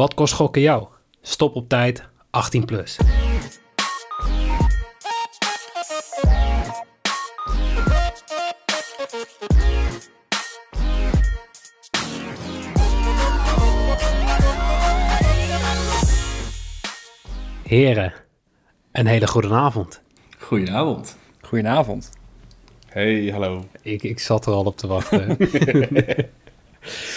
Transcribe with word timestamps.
Wat 0.00 0.14
kost 0.14 0.34
gokken 0.34 0.62
jou? 0.62 0.86
Stop 1.22 1.54
op 1.54 1.68
tijd, 1.68 2.04
18 2.30 2.64
plus. 2.64 2.98
Heren, 17.62 18.12
een 18.92 19.06
hele 19.06 19.26
goede 19.26 19.52
avond. 19.54 20.00
Goedenavond. 20.38 21.16
Goedenavond. 21.40 22.10
Hey, 22.86 23.30
hallo. 23.32 23.64
Ik, 23.82 24.02
ik 24.02 24.18
zat 24.18 24.46
er 24.46 24.52
al 24.52 24.64
op 24.64 24.76
te 24.76 24.86
wachten. 24.86 25.36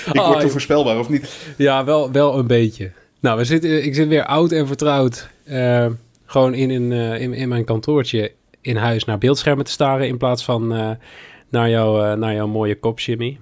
Ik 0.06 0.18
Ah, 0.18 0.26
word 0.26 0.38
te 0.38 0.44
joh. 0.44 0.52
voorspelbaar, 0.52 1.00
of 1.00 1.10
niet? 1.10 1.38
Ja, 1.58 1.84
wel, 1.86 2.12
wel 2.12 2.38
een 2.40 2.48
beetje. 2.48 2.92
Nou, 3.20 3.38
we 3.38 3.44
zitten, 3.46 3.84
ik 3.86 3.96
zit 3.96 4.08
weer 4.08 4.26
oud 4.26 4.52
en 4.52 4.68
vertrouwd. 4.68 5.30
eh, 5.44 5.86
gewoon 6.26 6.54
in, 6.54 6.72
in, 6.72 6.92
eh, 6.92 7.22
in, 7.22 7.34
in 7.34 7.50
mijn 7.50 7.66
kantoortje 7.66 8.32
in 8.62 8.76
huis 8.76 9.06
naar 9.06 9.18
beeldschermen 9.18 9.66
te 9.66 9.72
staren... 9.72 10.08
in 10.08 10.18
plaats 10.18 10.44
van 10.44 10.74
eh, 10.76 10.90
naar, 11.50 11.70
jou, 11.70 12.06
eh, 12.06 12.18
naar 12.18 12.34
jouw 12.34 12.48
mooie 12.48 12.76
kop, 12.80 13.00
Jimmy. 13.00 13.40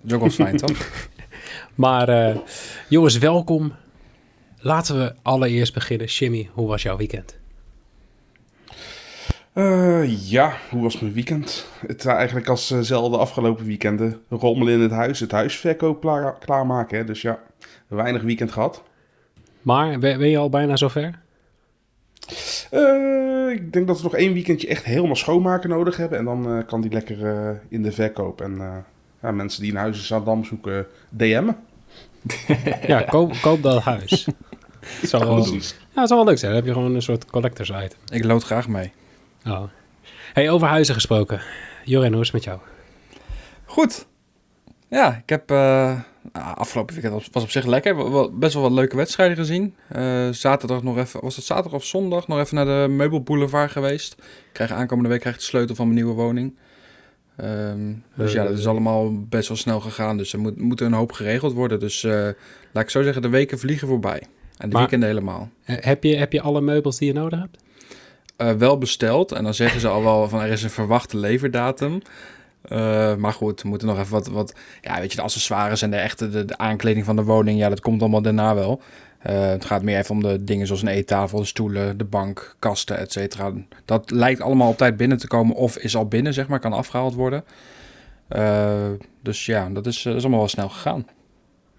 Dat 0.00 0.20
wel 0.20 0.30
fijn, 0.30 0.56
toch? 0.56 0.76
Maar 1.74 2.08
eh, 2.08 2.36
jongens, 2.88 3.18
welkom. 3.18 3.72
Laten 4.60 4.98
we 4.98 5.14
allereerst 5.22 5.74
beginnen. 5.74 6.06
Jimmy, 6.06 6.48
hoe 6.52 6.68
was 6.68 6.82
jouw 6.82 6.96
weekend? 6.96 7.38
Eh, 9.52 10.30
ja, 10.30 10.56
hoe 10.70 10.82
was 10.82 11.00
mijn 11.00 11.12
weekend? 11.12 11.66
Het 11.86 12.04
was 12.04 12.14
eigenlijk 12.14 12.48
als 12.48 12.70
eh, 12.70 12.78
zelden 12.80 13.18
afgelopen 13.18 13.66
weekenden. 13.66 14.20
Rommelen 14.28 14.74
in 14.74 14.80
het 14.80 14.90
huis, 14.90 15.20
het 15.20 15.30
huisverkoop 15.30 16.00
klaar, 16.00 16.38
klaarmaken. 16.38 16.98
Hè? 16.98 17.04
Dus 17.04 17.22
ja, 17.22 17.38
weinig 17.86 18.22
weekend 18.22 18.52
gehad. 18.52 18.82
Maar 19.62 19.98
ben, 19.98 20.18
ben 20.18 20.28
je 20.28 20.38
al 20.38 20.50
bijna 20.50 20.76
zover? 20.76 21.18
Eh, 22.70 23.50
ik 23.50 23.72
denk 23.72 23.86
dat 23.86 23.96
we 23.96 24.02
nog 24.02 24.14
één 24.14 24.32
weekendje 24.32 24.68
echt 24.68 24.84
helemaal 24.84 25.16
schoonmaken 25.16 25.70
nodig 25.70 25.96
hebben. 25.96 26.18
En 26.18 26.24
dan 26.24 26.56
eh, 26.56 26.66
kan 26.66 26.80
die 26.80 26.92
lekker 26.92 27.26
eh, 27.26 27.50
in 27.68 27.82
de 27.82 27.92
verkoop. 27.92 28.40
En 28.40 28.60
eh, 28.60 28.76
ja, 29.22 29.30
mensen 29.30 29.62
die 29.62 29.70
een 29.70 29.76
huis 29.76 29.96
in 29.96 30.04
Zaandam 30.04 30.44
zoeken, 30.44 30.86
DM'en. 31.08 31.56
Ja, 32.86 33.02
koop, 33.02 33.32
koop 33.42 33.62
dat 33.62 33.82
huis. 33.82 34.26
Het 34.80 35.08
zou 35.10 35.24
wel, 35.24 35.44
ja, 35.44 35.52
het 35.94 36.08
zou 36.08 36.08
wel 36.08 36.24
leuk 36.24 36.38
zijn. 36.38 36.52
Dan 36.52 36.60
heb 36.60 36.68
je 36.68 36.74
gewoon 36.74 36.94
een 36.94 37.02
soort 37.02 37.26
collectors 37.26 37.70
item. 37.70 37.98
Ik 38.12 38.24
lood 38.24 38.44
graag 38.44 38.68
mee. 38.68 38.92
Oh. 39.46 39.62
Hey, 40.32 40.50
over 40.50 40.68
huizen 40.68 40.94
gesproken. 40.94 41.40
Joren, 41.84 42.12
hoe 42.12 42.20
is 42.20 42.26
het 42.26 42.34
met 42.34 42.44
jou? 42.44 42.58
Goed. 43.64 44.06
Ja, 44.88 45.16
ik 45.16 45.28
heb 45.28 45.50
eh, 45.50 45.56
nou, 46.32 46.56
afgelopen 46.56 46.94
weekend 46.94 47.28
was, 47.32 47.42
op 47.42 47.50
zich 47.50 47.66
lekker. 47.66 47.96
Best 48.38 48.54
wel 48.54 48.62
wat 48.62 48.72
leuke 48.72 48.96
wedstrijden 48.96 49.36
gezien. 49.36 49.74
Eh, 49.88 50.28
zaterdag 50.30 50.82
nog 50.82 50.98
even, 50.98 51.20
was 51.20 51.36
het 51.36 51.44
zaterdag 51.44 51.72
of 51.72 51.84
zondag, 51.84 52.28
nog 52.28 52.38
even 52.38 52.54
naar 52.54 52.64
de 52.64 52.92
meubelboulevard 52.92 53.70
geweest. 53.70 54.12
Ik 54.18 54.24
krijg 54.52 54.70
aankomende 54.72 55.08
week 55.10 55.20
krijg 55.20 55.34
ik 55.34 55.40
de 55.40 55.46
sleutel 55.46 55.74
van 55.74 55.84
mijn 55.84 55.98
nieuwe 55.98 56.14
woning. 56.14 56.56
Ehm, 57.36 57.92
dus 58.14 58.32
ja, 58.32 58.44
dat 58.44 58.58
is 58.58 58.66
allemaal 58.66 59.20
best 59.24 59.48
wel 59.48 59.56
snel 59.56 59.80
gegaan. 59.80 60.16
Dus 60.16 60.32
er 60.32 60.38
moet, 60.38 60.56
moet 60.60 60.80
een 60.80 60.92
hoop 60.92 61.12
geregeld 61.12 61.52
worden. 61.52 61.80
Dus 61.80 62.04
eh, 62.04 62.28
laat 62.72 62.84
ik 62.84 62.90
zo 62.90 63.02
zeggen, 63.02 63.22
de 63.22 63.28
weken 63.28 63.58
vliegen 63.58 63.88
voorbij. 63.88 64.20
En 64.20 64.28
de 64.56 64.66
Maar- 64.68 64.78
weekenden 64.78 65.08
helemaal. 65.08 65.48
Eh, 65.64 65.76
heb, 65.80 66.04
je, 66.04 66.16
heb 66.16 66.32
je 66.32 66.40
alle 66.40 66.60
meubels 66.60 66.98
die 66.98 67.08
je 67.08 67.14
nodig 67.14 67.38
hebt? 67.38 67.56
Eh, 68.40 68.52
wel 68.52 68.78
besteld. 68.78 69.32
En 69.32 69.44
dan 69.44 69.54
zeggen 69.54 69.80
ze 69.80 69.88
al 69.88 70.02
wel 70.02 70.28
van 70.28 70.40
er 70.40 70.50
is 70.50 70.62
een 70.62 70.70
verwachte 70.70 71.16
leverdatum. 71.16 72.02
Eh, 72.62 73.14
maar 73.14 73.32
goed, 73.32 73.62
we 73.62 73.68
moeten 73.68 73.88
nog 73.88 73.98
even 73.98 74.12
wat, 74.12 74.26
wat... 74.26 74.54
Ja, 74.80 75.00
weet 75.00 75.10
je, 75.10 75.16
de 75.16 75.22
accessoires 75.22 75.82
en 75.82 75.90
de 75.90 75.96
echte 75.96 76.28
de, 76.28 76.44
de 76.44 76.58
aankleding 76.58 77.04
van 77.04 77.16
de 77.16 77.22
woning... 77.22 77.58
Ja, 77.58 77.68
dat 77.68 77.80
komt 77.80 78.00
allemaal 78.00 78.22
daarna 78.22 78.54
wel. 78.54 78.82
Eh, 79.18 79.46
het 79.46 79.64
gaat 79.64 79.82
meer 79.82 79.98
even 79.98 80.14
om 80.14 80.22
de 80.22 80.44
dingen 80.44 80.66
zoals 80.66 80.82
een 80.82 80.88
eettafel, 80.88 81.38
de 81.38 81.44
stoelen, 81.44 81.98
de 81.98 82.04
bank, 82.04 82.56
kasten, 82.58 82.98
et 82.98 83.12
cetera. 83.12 83.52
Dat 83.84 84.10
lijkt 84.10 84.40
allemaal 84.40 84.68
op 84.68 84.76
tijd 84.76 84.96
binnen 84.96 85.18
te 85.18 85.26
komen 85.26 85.56
of 85.56 85.78
is 85.78 85.96
al 85.96 86.08
binnen, 86.08 86.34
zeg 86.34 86.48
maar, 86.48 86.60
kan 86.60 86.72
afgehaald 86.72 87.14
worden. 87.14 87.44
Eh, 88.28 88.90
dus 89.22 89.46
ja, 89.46 89.68
dat 89.68 89.86
is, 89.86 90.02
dat 90.02 90.14
is 90.14 90.20
allemaal 90.20 90.38
wel 90.38 90.48
snel 90.48 90.68
gegaan. 90.68 91.06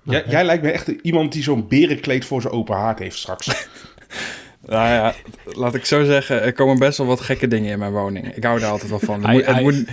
Jij, 0.03 0.23
jij 0.27 0.45
lijkt 0.45 0.63
me 0.63 0.71
echt 0.71 0.87
iemand 0.87 1.31
die 1.31 1.43
zo'n 1.43 1.67
berenkleed 1.67 2.25
voor 2.25 2.41
zijn 2.41 2.53
open 2.53 2.75
haard 2.75 2.99
heeft 2.99 3.17
straks. 3.17 3.47
Nou 4.71 4.87
ja, 4.89 5.13
laat 5.45 5.75
ik 5.75 5.85
zo 5.85 6.03
zeggen, 6.03 6.41
er 6.43 6.53
komen 6.53 6.79
best 6.79 6.97
wel 6.97 7.07
wat 7.07 7.21
gekke 7.21 7.47
dingen 7.47 7.71
in 7.71 7.79
mijn 7.79 7.91
woning. 7.91 8.35
Ik 8.35 8.43
hou 8.43 8.59
daar 8.59 8.69
altijd 8.71 8.89
wel 8.89 8.99
van. 8.99 9.25
Het, 9.25 9.31
moet, 9.33 9.45
het, 9.45 9.61
moet, 9.61 9.85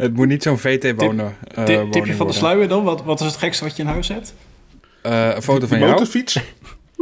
het 0.00 0.14
moet 0.14 0.28
niet 0.28 0.42
zo'n 0.42 0.58
VT-wonen 0.58 1.36
Tip, 1.64 1.82
uh, 1.84 1.90
tipje 1.90 2.14
van 2.14 2.26
de 2.26 2.32
sluier 2.32 2.68
dan? 2.68 2.84
Wat, 2.84 3.04
wat 3.04 3.20
is 3.20 3.26
het 3.26 3.36
gekste 3.36 3.64
wat 3.64 3.76
je 3.76 3.82
in 3.82 3.88
huis 3.88 4.08
hebt? 4.08 4.34
een 5.02 5.42
foto 5.42 5.60
van 5.66 5.68
Die 5.68 5.78
jou? 5.78 5.90
motorfiets? 5.90 6.40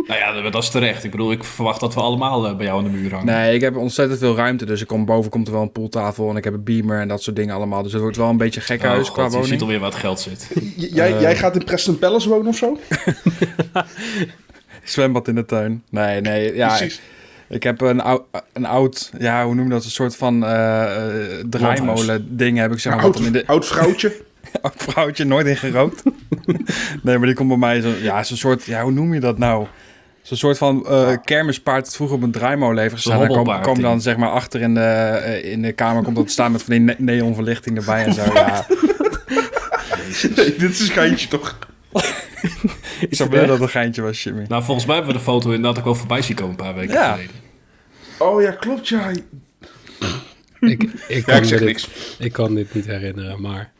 Nou 0.06 0.18
ja, 0.20 0.50
dat- 0.50 0.62
is 0.62 0.68
terecht. 0.70 1.04
Ik 1.04 1.10
bedoel, 1.10 1.32
ik 1.32 1.44
verwacht 1.44 1.80
dat 1.80 1.94
we 1.94 2.00
allemaal 2.00 2.46
eh, 2.46 2.56
bij 2.56 2.66
jou 2.66 2.78
aan 2.78 2.84
de 2.84 2.98
muur 2.98 3.10
hangen. 3.10 3.26
Nee, 3.26 3.54
ik 3.54 3.60
heb 3.60 3.76
ontzettend 3.76 4.18
veel 4.18 4.36
ruimte. 4.36 4.64
Dus 4.66 4.80
ik 4.80 4.86
kom 4.86 5.04
boven 5.04 5.30
komt 5.30 5.46
er 5.46 5.52
wel 5.52 5.62
een 5.62 5.72
pooltafel 5.72 6.30
en 6.30 6.36
ik 6.36 6.44
heb 6.44 6.52
een 6.52 6.64
beamer 6.64 7.00
en 7.00 7.08
dat 7.08 7.22
soort 7.22 7.36
dingen 7.36 7.54
allemaal. 7.54 7.82
Dus 7.82 7.92
het 7.92 8.00
wordt 8.02 8.16
wel 8.16 8.28
een 8.28 8.36
beetje 8.36 8.60
gek 8.60 8.82
Oh, 8.82 8.88
huis 8.88 9.06
God, 9.06 9.12
qua 9.14 9.22
je 9.24 9.30
ziet 9.30 9.38
woning. 9.40 9.60
alweer 9.60 9.78
wat 9.78 9.94
geld 9.94 10.20
zit. 10.20 10.50
J- 10.76 10.94
jij, 10.94 11.14
Eh. 11.14 11.20
jij 11.20 11.36
gaat 11.36 11.56
in 11.56 11.64
Preston 11.64 11.98
Palace 11.98 12.28
wonen 12.28 12.46
of 12.46 12.56
zo? 12.56 12.78
Zwembad 14.90 15.28
in 15.28 15.34
de 15.34 15.44
tuin. 15.44 15.82
Nee, 15.90 16.20
nee, 16.20 16.54
ja. 16.54 16.68
Precies. 16.76 17.00
Ik 17.48 17.62
heb 17.62 17.80
een 17.80 18.00
oud, 18.00 18.22
een 18.52 18.66
oud, 18.66 19.10
ja, 19.18 19.44
hoe 19.44 19.54
noem 19.54 19.64
je 19.64 19.70
dat? 19.70 19.84
Een 19.84 19.90
soort 19.90 20.16
van 20.16 20.44
eh, 20.44 21.38
eh, 21.38 21.44
draaimolen 21.50 22.36
ding 22.36 22.58
heb 22.58 22.72
ik 22.72 22.78
zeg 22.78 22.94
maar. 22.94 23.12
Dan 23.12 23.24
in 23.24 23.32
de, 23.32 23.38
oud, 23.38 23.48
oud 23.48 23.66
vrouwtje. 23.66 24.16
oud 24.62 24.74
vrouwtje, 24.76 25.24
nooit 25.24 25.46
in 25.46 25.56
gerookt. 25.56 26.02
nee, 27.02 27.18
maar 27.18 27.26
die 27.26 27.34
komt 27.34 27.48
bij 27.48 27.56
mij 27.56 27.80
zo, 27.80 27.88
ja, 28.00 28.22
zo'n 28.22 28.36
soort, 28.36 28.64
ja, 28.64 28.82
hoe 28.82 28.92
noem 28.92 29.14
je 29.14 29.20
dat 29.20 29.38
nou? 29.38 29.66
Zo'n 30.22 30.36
soort 30.36 30.58
van 30.58 30.86
eh, 30.86 31.12
kermispaard 31.24 31.84
dat 31.84 31.94
vroeger 31.94 32.16
op 32.16 32.22
een 32.22 32.30
draaimolen 32.30 32.82
heeft 32.82 32.94
gestaan. 32.94 33.18
Dan 33.18 33.26
kom, 33.26 33.36
hobbelpaard 33.36 33.66
kom 33.66 33.82
dan 33.82 34.00
zeg 34.00 34.16
maar 34.16 34.30
achter 34.30 34.60
in 34.60 34.74
de, 34.74 35.40
in 35.42 35.62
de 35.62 35.72
kamer, 35.72 36.02
komt 36.02 36.16
dat 36.16 36.26
te 36.26 36.32
staan 36.32 36.52
met 36.52 36.62
van 36.62 36.72
die 36.72 36.82
ne- 36.82 36.94
neonverlichting 36.98 37.76
erbij 37.76 38.04
en 38.04 38.14
zo. 38.14 38.22
Ja, 38.34 38.66
Nee, 40.36 40.56
dit 40.56 40.70
is 40.70 40.80
een 40.80 40.94
geintje 40.94 41.28
toch? 41.28 41.58
ik 43.08 43.14
zou 43.14 43.30
willen 43.30 43.46
dat 43.46 43.54
het 43.54 43.62
een 43.66 43.68
geintje 43.72 44.02
was, 44.02 44.22
Jimmy. 44.22 44.44
Nou, 44.48 44.62
volgens 44.62 44.86
mij 44.86 44.96
hebben 44.96 45.12
we 45.12 45.18
de 45.18 45.24
foto 45.24 45.48
inderdaad 45.50 45.78
ook 45.78 45.84
wel 45.84 45.94
voorbij 45.94 46.22
zien 46.22 46.36
komen 46.36 46.50
een 46.50 46.64
paar 46.64 46.74
weken 46.74 46.94
Ja. 46.94 47.12
geleden. 47.12 47.34
Oh 48.18 48.42
ja, 48.42 48.50
klopt 48.50 48.88
ja. 48.88 49.08
Ik, 49.08 49.22
ik, 50.60 50.82
Ja, 51.08 51.20
kan 51.22 51.36
ik 51.36 51.44
zeg 51.44 51.58
dit, 51.58 51.68
niks. 51.68 51.88
ik 52.18 52.32
kan 52.32 52.54
dit 52.54 52.74
niet 52.74 52.86
herinneren, 52.86 53.40
maar... 53.40 53.70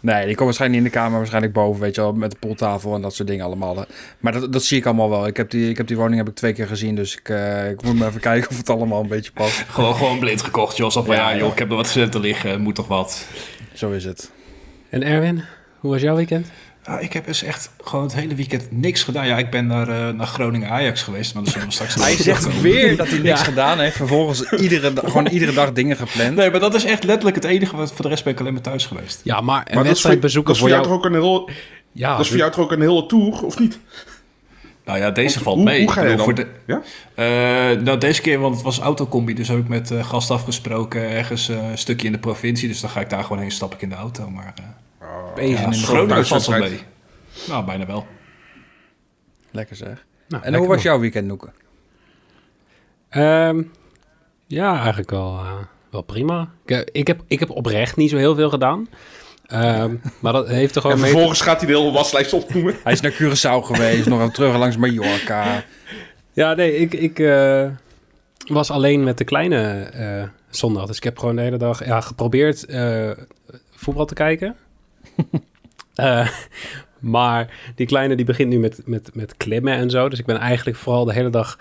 Nee, 0.00 0.26
die 0.26 0.34
komt 0.34 0.44
waarschijnlijk 0.46 0.82
niet 0.82 0.92
in 0.92 0.96
de 0.96 1.02
kamer, 1.04 1.18
waarschijnlijk 1.18 1.52
boven, 1.52 1.80
weet 1.80 1.94
je 1.94 2.00
wel, 2.00 2.12
met 2.12 2.30
de 2.30 2.36
pooltafel 2.40 2.94
en 2.94 3.02
dat 3.02 3.14
soort 3.14 3.28
dingen 3.28 3.44
allemaal. 3.44 3.84
Maar 4.18 4.32
dat, 4.32 4.52
dat 4.52 4.64
zie 4.64 4.78
ik 4.78 4.86
allemaal 4.86 5.10
wel. 5.10 5.26
Ik 5.26 5.36
heb 5.36 5.50
die, 5.50 5.68
ik 5.68 5.76
heb 5.76 5.86
die 5.86 5.96
woning 5.96 6.16
heb 6.16 6.28
ik 6.28 6.34
twee 6.34 6.52
keer 6.52 6.66
gezien, 6.66 6.94
dus 6.94 7.16
ik, 7.16 7.28
eh, 7.28 7.70
ik 7.70 7.82
moet 7.82 7.98
maar 7.98 8.08
even 8.08 8.20
kijken 8.30 8.50
of 8.50 8.56
het 8.56 8.70
allemaal 8.70 9.00
een 9.00 9.08
beetje 9.08 9.32
past. 9.32 9.64
Gewoon, 9.68 9.94
gewoon 9.94 10.18
blind 10.18 10.42
gekocht, 10.42 10.76
van, 10.76 11.04
Ja, 11.06 11.14
ja, 11.14 11.30
ja. 11.30 11.36
joh, 11.36 11.52
ik 11.52 11.58
heb 11.58 11.70
er 11.70 11.76
wat 11.76 11.86
centen 11.86 12.20
liggen, 12.20 12.60
moet 12.60 12.74
toch 12.74 12.88
wat. 12.88 13.26
Zo 13.72 13.90
is 13.90 14.04
het. 14.04 14.30
En 14.88 15.02
Erwin, 15.02 15.44
hoe 15.78 15.90
was 15.90 16.00
jouw 16.00 16.16
weekend? 16.16 16.46
Ja, 16.86 16.98
ik 16.98 17.12
heb 17.12 17.26
dus 17.26 17.42
echt 17.42 17.70
gewoon 17.84 18.04
het 18.04 18.14
hele 18.14 18.34
weekend 18.34 18.66
niks 18.70 19.02
gedaan. 19.02 19.26
Ja, 19.26 19.38
ik 19.38 19.50
ben 19.50 19.66
naar, 19.66 19.88
eh, 19.88 20.08
naar 20.14 20.26
Groningen 20.26 20.68
Ajax 20.70 21.02
geweest, 21.02 21.34
maar 21.34 21.42
daar 21.42 21.52
zullen 21.52 21.66
we 21.68 21.72
straks 21.74 21.94
Hij 21.94 22.16
zegt 22.16 22.60
weer 22.60 22.96
dat 22.96 23.08
hij 23.08 23.18
niks 23.28 23.42
gedaan 23.42 23.78
heeft, 23.80 23.96
vervolgens 23.96 24.50
iedere, 24.52 24.92
gewoon 24.96 25.26
iedere 25.26 25.52
dag 25.52 25.72
dingen 25.72 25.96
gepland. 25.96 26.36
Nee, 26.36 26.50
maar 26.50 26.60
dat 26.60 26.74
is 26.74 26.84
echt 26.84 27.04
letterlijk 27.04 27.36
het 27.36 27.44
enige. 27.44 27.76
Wat, 27.76 27.92
voor 27.92 28.02
de 28.02 28.08
rest 28.08 28.24
ben 28.24 28.32
ik 28.32 28.40
alleen 28.40 28.52
maar 28.52 28.62
thuis 28.62 28.86
geweest. 28.86 29.20
Ja, 29.24 29.40
maar 29.40 29.58
een 29.58 29.64
Maar 29.64 29.74
dat 29.74 29.86
wedstrijd 29.86 30.14
dat 30.14 30.24
bezoeken 30.24 30.52
is 30.52 30.58
voor 30.58 30.68
voor 30.68 30.76
jou 30.78 30.88
jou... 30.88 31.00
toch 31.02 31.10
ook 31.10 31.14
een 31.16 31.22
heel, 31.22 31.50
Ja, 31.92 32.10
dat 32.10 32.20
is 32.20 32.28
voor 32.28 32.36
jou 32.38 32.50
toch 32.50 32.60
ook 32.64 32.72
een 32.72 32.80
hele 32.80 33.06
tour, 33.06 33.44
of 33.44 33.58
niet? 33.58 33.78
Nou 34.84 34.98
ja, 34.98 35.10
deze 35.10 35.40
valt 35.40 35.56
hoe- 35.56 35.64
mee. 35.64 35.80
hoe 35.82 35.92
ga 35.92 36.02
je 36.02 36.16
bedoel, 36.16 36.26
dan? 36.26 36.36
Voor 36.36 36.44
de, 36.44 36.50
Ja? 36.66 36.82
Eh, 37.14 37.80
nou, 37.80 37.98
deze 37.98 38.20
keer, 38.20 38.38
want 38.38 38.54
het 38.54 38.64
was 38.64 38.78
autocombi, 38.78 39.34
dus 39.34 39.48
heb 39.48 39.58
ik 39.58 39.68
met 39.68 39.90
eh 39.90 40.04
gast 40.08 40.30
afgesproken 40.30 41.10
ergens 41.10 41.48
een 41.48 41.78
stukje 41.78 42.06
in 42.06 42.12
de 42.12 42.18
provincie. 42.18 42.68
Dus 42.68 42.80
dan 42.80 42.90
ga 42.90 43.00
ik 43.00 43.10
daar 43.10 43.22
gewoon 43.22 43.38
heen, 43.38 43.50
stap 43.50 43.74
ik 43.74 43.82
in 43.82 43.88
de 43.88 43.94
auto. 43.94 44.30
Maar 44.30 44.54
eh 45.14 45.34
Bezig 45.34 45.58
ja, 45.58 45.64
in 45.64 45.70
de 45.70 45.76
Groningen 45.76 46.26
valt 46.26 46.46
wel 46.46 46.58
mee. 46.58 46.80
Nou, 47.48 47.64
bijna 47.64 47.86
wel. 47.86 48.06
Lekker 49.50 49.76
zeg. 49.76 50.06
Nou, 50.28 50.42
En 50.44 50.50
lekker 50.50 50.58
hoe 50.58 50.68
was 50.68 50.82
jouw 50.82 51.00
weekend, 51.00 51.26
Noeke? 51.26 51.48
Ehm, 53.08 53.62
ja, 54.46 54.78
eigenlijk 54.78 55.10
wel, 55.10 55.38
eh, 55.38 55.52
wel 55.90 56.02
prima. 56.02 56.48
Ik, 56.64 56.70
eh, 56.70 56.80
ik, 56.92 57.06
heb, 57.06 57.22
ik 57.26 57.40
heb 57.40 57.50
oprecht 57.50 57.96
niet 57.96 58.10
zo 58.10 58.16
heel 58.16 58.34
veel 58.34 58.50
gedaan. 58.50 58.88
Ehm, 59.46 59.94
maar 60.20 60.32
dat 60.32 60.48
heeft 60.48 60.72
toch 60.72 60.82
En 60.84 60.90
gewoon 60.90 61.02
mee... 61.02 61.10
vervolgens 61.10 61.40
gaat 61.40 61.60
hij 61.60 61.70
de 61.70 61.78
hele 61.78 61.92
waslijst 61.92 62.32
opnoemen. 62.32 62.76
Hij 62.84 62.92
is 62.92 63.00
naar 63.00 63.12
Curaçao 63.12 63.64
geweest, 63.72 64.06
nog 64.06 64.20
even 64.20 64.32
terug 64.32 64.56
langs 64.56 64.76
Mallorca. 64.76 65.64
Ja, 66.32 66.54
nee, 66.54 66.76
ik, 66.76 66.94
ik 66.94 67.18
eh, 67.18 67.66
was 68.46 68.70
alleen 68.70 69.02
met 69.02 69.18
de 69.18 69.24
kleine 69.24 69.82
eh, 69.82 70.22
zondag. 70.48 70.86
Dus 70.86 70.96
ik 70.96 71.04
heb 71.04 71.18
gewoon 71.18 71.36
de 71.36 71.42
hele 71.42 71.56
dag 71.56 71.84
ja, 71.84 72.00
geprobeerd 72.00 72.66
eh, 72.66 73.10
voetbal 73.70 74.06
te 74.06 74.14
kijken. 74.14 74.56
Eh, 75.94 76.28
maar 76.98 77.72
die 77.74 77.86
kleine 77.86 78.16
die 78.16 78.24
begint 78.24 78.50
nu 78.50 78.58
met, 78.58 78.80
met, 78.84 79.14
met 79.14 79.36
klimmen 79.36 79.74
en 79.74 79.90
zo. 79.90 80.08
Dus 80.08 80.18
ik 80.18 80.26
ben 80.26 80.36
eigenlijk 80.36 80.76
vooral 80.76 81.04
de 81.04 81.12
hele 81.12 81.30
dag 81.30 81.58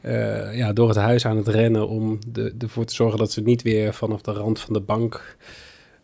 eh, 0.00 0.56
ja, 0.56 0.72
door 0.72 0.88
het 0.88 0.96
huis 0.96 1.26
aan 1.26 1.36
het 1.36 1.48
rennen... 1.48 1.88
om 1.88 2.18
de, 2.28 2.54
ervoor 2.58 2.84
te 2.84 2.94
zorgen 2.94 3.18
dat 3.18 3.32
ze 3.32 3.40
niet 3.40 3.62
weer 3.62 3.94
vanaf 3.94 4.20
de 4.20 4.32
rand 4.32 4.60
van 4.60 4.72
de 4.72 4.80
bank 4.80 5.36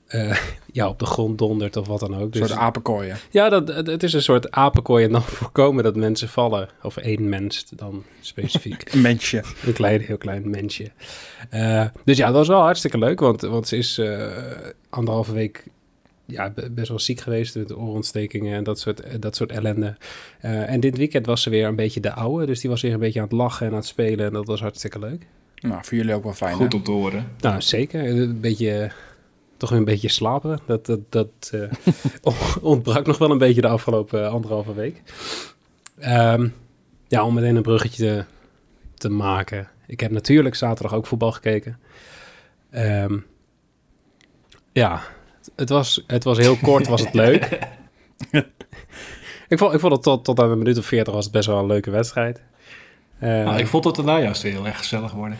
eh, 0.06 0.36
ja, 0.72 0.88
op 0.88 0.98
de 0.98 1.06
grond 1.06 1.38
dondert 1.38 1.76
of 1.76 1.86
wat 1.86 2.00
dan 2.00 2.14
ook. 2.14 2.22
Een 2.22 2.30
Dus, 2.30 2.48
soort 2.48 2.60
apenkooien. 2.60 3.16
ja, 3.30 3.48
dat, 3.48 3.68
het 3.68 4.02
is 4.02 4.12
een 4.12 4.22
soort 4.22 4.50
apenkooi 4.50 5.04
en 5.04 5.12
dan 5.12 5.22
voorkomen 5.40 5.84
dat 5.84 5.96
mensen 5.96 6.28
vallen. 6.28 6.68
Of 6.82 6.96
één 6.96 7.28
mens 7.28 7.66
dan 7.76 8.04
specifiek. 8.20 8.92
Een 8.92 9.00
mensje. 9.00 9.42
Een 9.66 9.72
klein, 9.72 10.00
heel 10.00 10.18
klein 10.18 10.50
mensje. 10.50 10.90
Dus 12.04 12.16
ja, 12.16 12.26
dat 12.26 12.34
was 12.34 12.48
wel 12.48 12.60
hartstikke 12.60 12.98
leuk, 12.98 13.20
want, 13.20 13.40
want 13.40 13.68
ze 13.68 13.76
is 13.76 14.00
anderhalve 14.90 15.32
week 15.32 15.64
ja, 16.30 16.50
be- 16.50 16.70
best 16.70 16.88
wel 16.88 16.98
ziek 16.98 17.20
geweest 17.20 17.56
met 17.56 17.74
oorontstekingen 17.76 18.56
en 18.56 18.64
dat 18.64 18.78
soort, 18.78 19.00
eh, 19.00 19.14
dat 19.20 19.36
soort 19.36 19.50
ellende. 19.52 19.96
Eh, 20.40 20.70
en 20.70 20.80
dit 20.80 20.96
weekend 20.96 21.26
was 21.26 21.42
ze 21.42 21.50
weer 21.50 21.66
een 21.66 21.76
beetje 21.76 22.00
de 22.00 22.12
oude, 22.12 22.46
dus 22.46 22.60
die 22.60 22.70
was 22.70 22.82
weer 22.82 22.92
een 22.92 22.98
beetje 22.98 23.20
aan 23.20 23.26
het 23.26 23.34
lachen 23.36 23.66
en 23.66 23.72
aan 23.72 23.78
het 23.78 23.86
spelen 23.86 24.26
en 24.26 24.32
dat 24.32 24.46
was 24.46 24.60
hartstikke 24.60 24.98
leuk. 24.98 25.26
Nou, 25.60 25.84
voor 25.84 25.96
jullie 25.96 26.14
ook 26.14 26.22
wel 26.22 26.32
fijn, 26.32 26.54
Goed 26.54 26.72
hè? 26.72 26.78
om 26.78 26.84
te 26.84 26.90
horen. 26.90 27.26
Nou, 27.40 27.62
zeker. 27.62 28.06
Een 28.06 28.40
beetje, 28.40 28.92
toch 29.56 29.70
weer 29.70 29.78
een 29.78 29.84
beetje 29.84 30.08
slapen. 30.08 30.60
Dat, 30.66 30.86
dat, 30.86 31.00
dat 31.08 31.52
eh, 32.22 32.32
ontbrak 32.62 33.06
nog 33.06 33.18
wel 33.18 33.30
een 33.30 33.38
beetje 33.38 33.60
de 33.60 33.68
afgelopen 33.68 34.24
eh, 34.24 34.32
anderhalve 34.32 34.74
week. 34.74 35.02
Ehm, 35.98 36.48
ja, 37.08 37.24
om 37.24 37.34
meteen 37.34 37.56
een 37.56 37.62
bruggetje 37.62 38.04
te, 38.04 38.24
te 38.94 39.08
maken. 39.08 39.68
Ik 39.86 40.00
heb 40.00 40.10
natuurlijk 40.10 40.54
zaterdag 40.54 40.94
ook 40.94 41.06
voetbal 41.06 41.32
gekeken. 41.32 41.78
Ehm, 42.70 43.18
ja, 44.72 45.02
het 45.56 45.68
was, 45.68 46.04
het 46.06 46.24
was 46.24 46.38
heel 46.38 46.56
kort, 46.56 46.86
was 46.86 47.00
het 47.00 47.14
leuk. 47.14 47.58
ik, 49.48 49.58
vond, 49.58 49.74
ik 49.74 49.80
vond 49.80 49.92
het 49.92 50.02
tot, 50.02 50.24
tot 50.24 50.40
aan 50.40 50.50
een 50.50 50.58
minuut 50.58 50.78
of 50.78 50.86
40 50.86 51.14
was 51.14 51.24
het 51.24 51.32
best 51.32 51.46
wel 51.46 51.58
een 51.58 51.66
leuke 51.66 51.90
wedstrijd. 51.90 52.42
Eh, 53.18 53.28
Nou, 53.28 53.58
ik 53.58 53.66
vond 53.66 53.84
het 53.84 53.94
daarna 53.94 54.20
juist 54.20 54.42
heel 54.42 54.66
erg 54.66 54.78
gezellig 54.78 55.12
worden. 55.12 55.38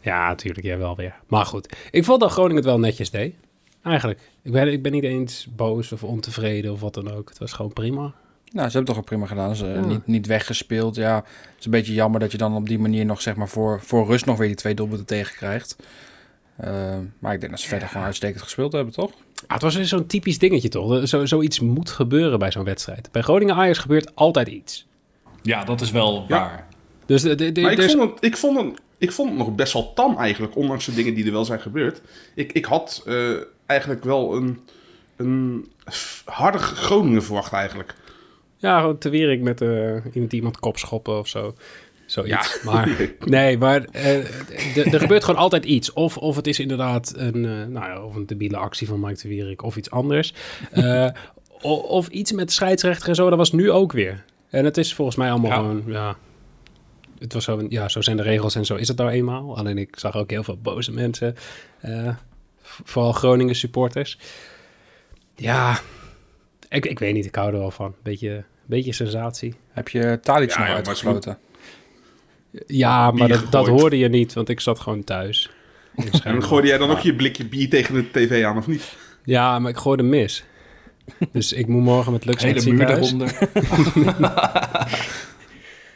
ja, 0.00 0.28
natuurlijk, 0.28 0.66
jij 0.66 0.78
wel 0.78 0.96
weer. 0.96 1.14
Maar 1.26 1.46
goed, 1.46 1.76
ik 1.90 2.04
vond 2.04 2.20
dat 2.20 2.30
Groningen 2.30 2.56
het 2.56 2.64
wel 2.64 2.78
netjes 2.78 3.10
deed. 3.10 3.34
Eigenlijk. 3.82 4.20
Ik 4.42 4.52
ben, 4.52 4.72
ik 4.72 4.82
ben 4.82 4.92
niet 4.92 5.04
eens 5.04 5.46
boos 5.56 5.92
of 5.92 6.04
ontevreden 6.04 6.72
of 6.72 6.80
wat 6.80 6.94
dan 6.94 7.12
ook. 7.12 7.28
Het 7.28 7.38
was 7.38 7.52
gewoon 7.52 7.72
prima. 7.72 8.12
Nou, 8.52 8.66
ze 8.68 8.76
hebben 8.76 8.84
toch 8.84 8.96
ook 8.96 9.04
prima 9.08 9.26
gedaan. 9.26 9.56
Ze 9.56 9.66
Ja. 9.66 9.80
niet, 9.84 10.06
niet 10.06 10.26
weggespeeld. 10.26 10.96
Ja, 10.96 11.14
het 11.16 11.58
is 11.58 11.64
een 11.64 11.70
beetje 11.70 11.92
jammer 11.94 12.20
dat 12.20 12.32
je 12.32 12.38
dan 12.38 12.56
op 12.56 12.68
die 12.68 12.78
manier 12.78 13.04
nog, 13.04 13.20
zeg 13.20 13.36
maar, 13.36 13.48
voor, 13.48 13.80
voor 13.82 14.06
rust 14.06 14.26
nog 14.26 14.38
weer 14.38 14.46
die 14.46 14.56
twee 14.56 14.74
doelpunten 14.74 15.06
tegenkrijgt. 15.06 15.76
Eh, 16.56 16.96
maar 17.18 17.32
ik 17.34 17.40
denk 17.40 17.52
dat 17.52 17.60
ze 17.60 17.68
verder 17.68 17.88
gewoon 17.88 18.06
uitstekend 18.06 18.42
gespeeld 18.42 18.72
hebben, 18.72 18.92
toch? 18.94 19.12
Ah, 19.46 19.52
het 19.52 19.62
was 19.62 19.74
weer 19.76 19.84
zo'n 19.84 20.06
typisch 20.06 20.38
dingetje 20.38 20.68
toch? 20.68 21.08
Zo, 21.08 21.26
zoiets 21.26 21.60
moet 21.60 21.90
gebeuren 21.90 22.38
bij 22.38 22.50
zo'n 22.52 22.64
wedstrijd. 22.64 23.08
Bij 23.12 23.22
Groningen 23.22 23.54
Ajax 23.54 23.78
gebeurt 23.78 24.14
altijd 24.14 24.48
iets. 24.48 24.86
Ja, 25.42 25.64
dat 25.64 25.80
is 25.80 25.90
wel 25.90 26.24
Ja. 26.28 26.38
waar. 26.38 26.66
Dus 27.06 27.22
de, 27.22 27.34
de, 27.34 27.52
de- 27.52 27.60
Maar 27.60 27.70
ik 27.72 27.76
dus- 27.76 27.92
vond, 27.92 28.10
het, 28.14 28.24
ik, 28.24 28.36
vond 28.36 28.58
het, 28.60 28.80
ik 28.98 29.12
vond 29.12 29.28
het 29.28 29.38
nog 29.38 29.54
best 29.54 29.72
wel 29.72 29.92
tam 29.92 30.16
eigenlijk, 30.16 30.56
ondanks 30.56 30.84
de 30.84 30.94
dingen 30.94 31.14
die 31.14 31.24
er 31.26 31.32
wel 31.32 31.44
zijn 31.44 31.60
gebeurd. 31.60 32.00
Ik, 32.34 32.52
ik 32.52 32.64
had 32.64 33.02
eh, 33.06 33.30
eigenlijk 33.66 34.04
wel 34.04 34.34
een, 34.36 34.60
een 35.16 35.68
harde 36.24 36.58
Groningen 36.58 37.22
verwacht 37.22 37.52
eigenlijk. 37.52 37.94
Ja, 38.56 38.80
gewoon 38.80 38.98
te 38.98 39.08
Wierik 39.08 39.40
met 39.40 39.60
eh, 39.60 39.94
iemand, 40.12 40.32
iemand 40.32 40.58
kop 40.60 40.78
schoppen 40.78 41.18
of 41.18 41.28
zo. 41.28 41.54
Zoiets. 42.12 42.60
Ja. 42.62 42.70
Maar, 42.72 43.10
nee, 43.24 43.58
maar 43.58 43.84
eh, 43.84 44.92
er 44.92 45.00
gebeurt 45.00 45.24
gewoon 45.24 45.40
altijd 45.40 45.64
iets. 45.64 45.92
Of, 45.92 46.16
of 46.16 46.36
het 46.36 46.46
is 46.46 46.58
inderdaad 46.60 47.12
een, 47.16 47.44
eh, 47.44 47.66
nou 47.66 47.86
ja, 47.86 48.04
of 48.04 48.14
een 48.14 48.26
debiele 48.26 48.56
actie 48.56 48.86
van 48.86 49.00
Mike 49.00 49.22
de 49.22 49.28
Wierik 49.28 49.62
of 49.62 49.76
iets 49.76 49.90
anders. 49.90 50.34
Eh, 50.72 51.08
of 51.88 52.08
iets 52.08 52.32
met 52.32 52.52
scheidsrechter 52.52 53.08
en 53.08 53.14
zo. 53.14 53.28
Dat 53.28 53.38
was 53.38 53.52
nu 53.52 53.70
ook 53.70 53.92
weer. 53.92 54.24
En 54.50 54.64
het 54.64 54.76
is 54.76 54.94
volgens 54.94 55.16
mij 55.16 55.30
allemaal 55.30 55.50
Ja. 55.50 55.56
gewoon, 55.56 55.82
ja... 55.86 56.16
Het 57.18 57.32
was 57.32 57.44
zo, 57.44 57.66
ja, 57.68 57.88
zo 57.88 58.00
zijn 58.00 58.16
de 58.16 58.22
regels 58.22 58.54
en 58.54 58.64
zo 58.64 58.74
is 58.74 58.88
het 58.88 58.96
nou 58.96 59.10
eenmaal. 59.10 59.56
Alleen 59.56 59.78
ik 59.78 59.98
zag 59.98 60.16
ook 60.16 60.30
heel 60.30 60.42
veel 60.44 60.58
boze 60.62 60.92
mensen. 60.92 61.34
vooral 62.62 63.12
Groningen 63.12 63.54
supporters. 63.54 64.18
Ja, 65.34 65.80
ik, 66.68 66.86
ik 66.86 66.98
weet 66.98 67.14
niet. 67.14 67.26
Ik 67.26 67.34
hou 67.34 67.52
er 67.52 67.58
wel 67.58 67.70
van. 67.70 67.94
Beetje, 68.02 68.44
beetje 68.66 68.92
sensatie. 68.92 69.54
Heb 69.70 69.88
je 69.88 70.18
Tadic 70.22 70.50
Ja, 70.50 70.58
nog 70.58 70.66
maar 70.66 70.76
uitgesloten? 70.76 71.38
Ja, 72.66 73.10
maar 73.10 73.50
dat, 73.50 73.68
hoorde 73.68 73.98
je 73.98 74.08
niet, 74.08 74.32
want 74.32 74.48
ik 74.48 74.60
zat 74.60 74.80
gewoon 74.80 75.04
thuis. 75.04 75.50
En 76.24 76.42
gooide 76.42 76.68
jij 76.68 76.78
dan 76.78 76.90
ook 76.90 76.98
je 76.98 77.14
blikje 77.14 77.44
bier 77.44 77.68
tegen 77.68 77.94
de 77.94 78.10
tv 78.10 78.44
aan, 78.44 78.56
of 78.56 78.66
niet? 78.66 78.96
Ja, 79.24 79.58
maar 79.58 79.70
ik 79.70 79.76
gooide 79.76 80.02
mis. 80.02 80.44
Dus 81.32 81.52
ik 81.52 81.66
moet 81.66 81.82
morgen 81.82 82.12
met 82.12 82.24
Lux 82.24 82.42
naar 82.42 82.54
het 82.54 82.64
Hele 82.64 83.14
muur. 83.14 83.38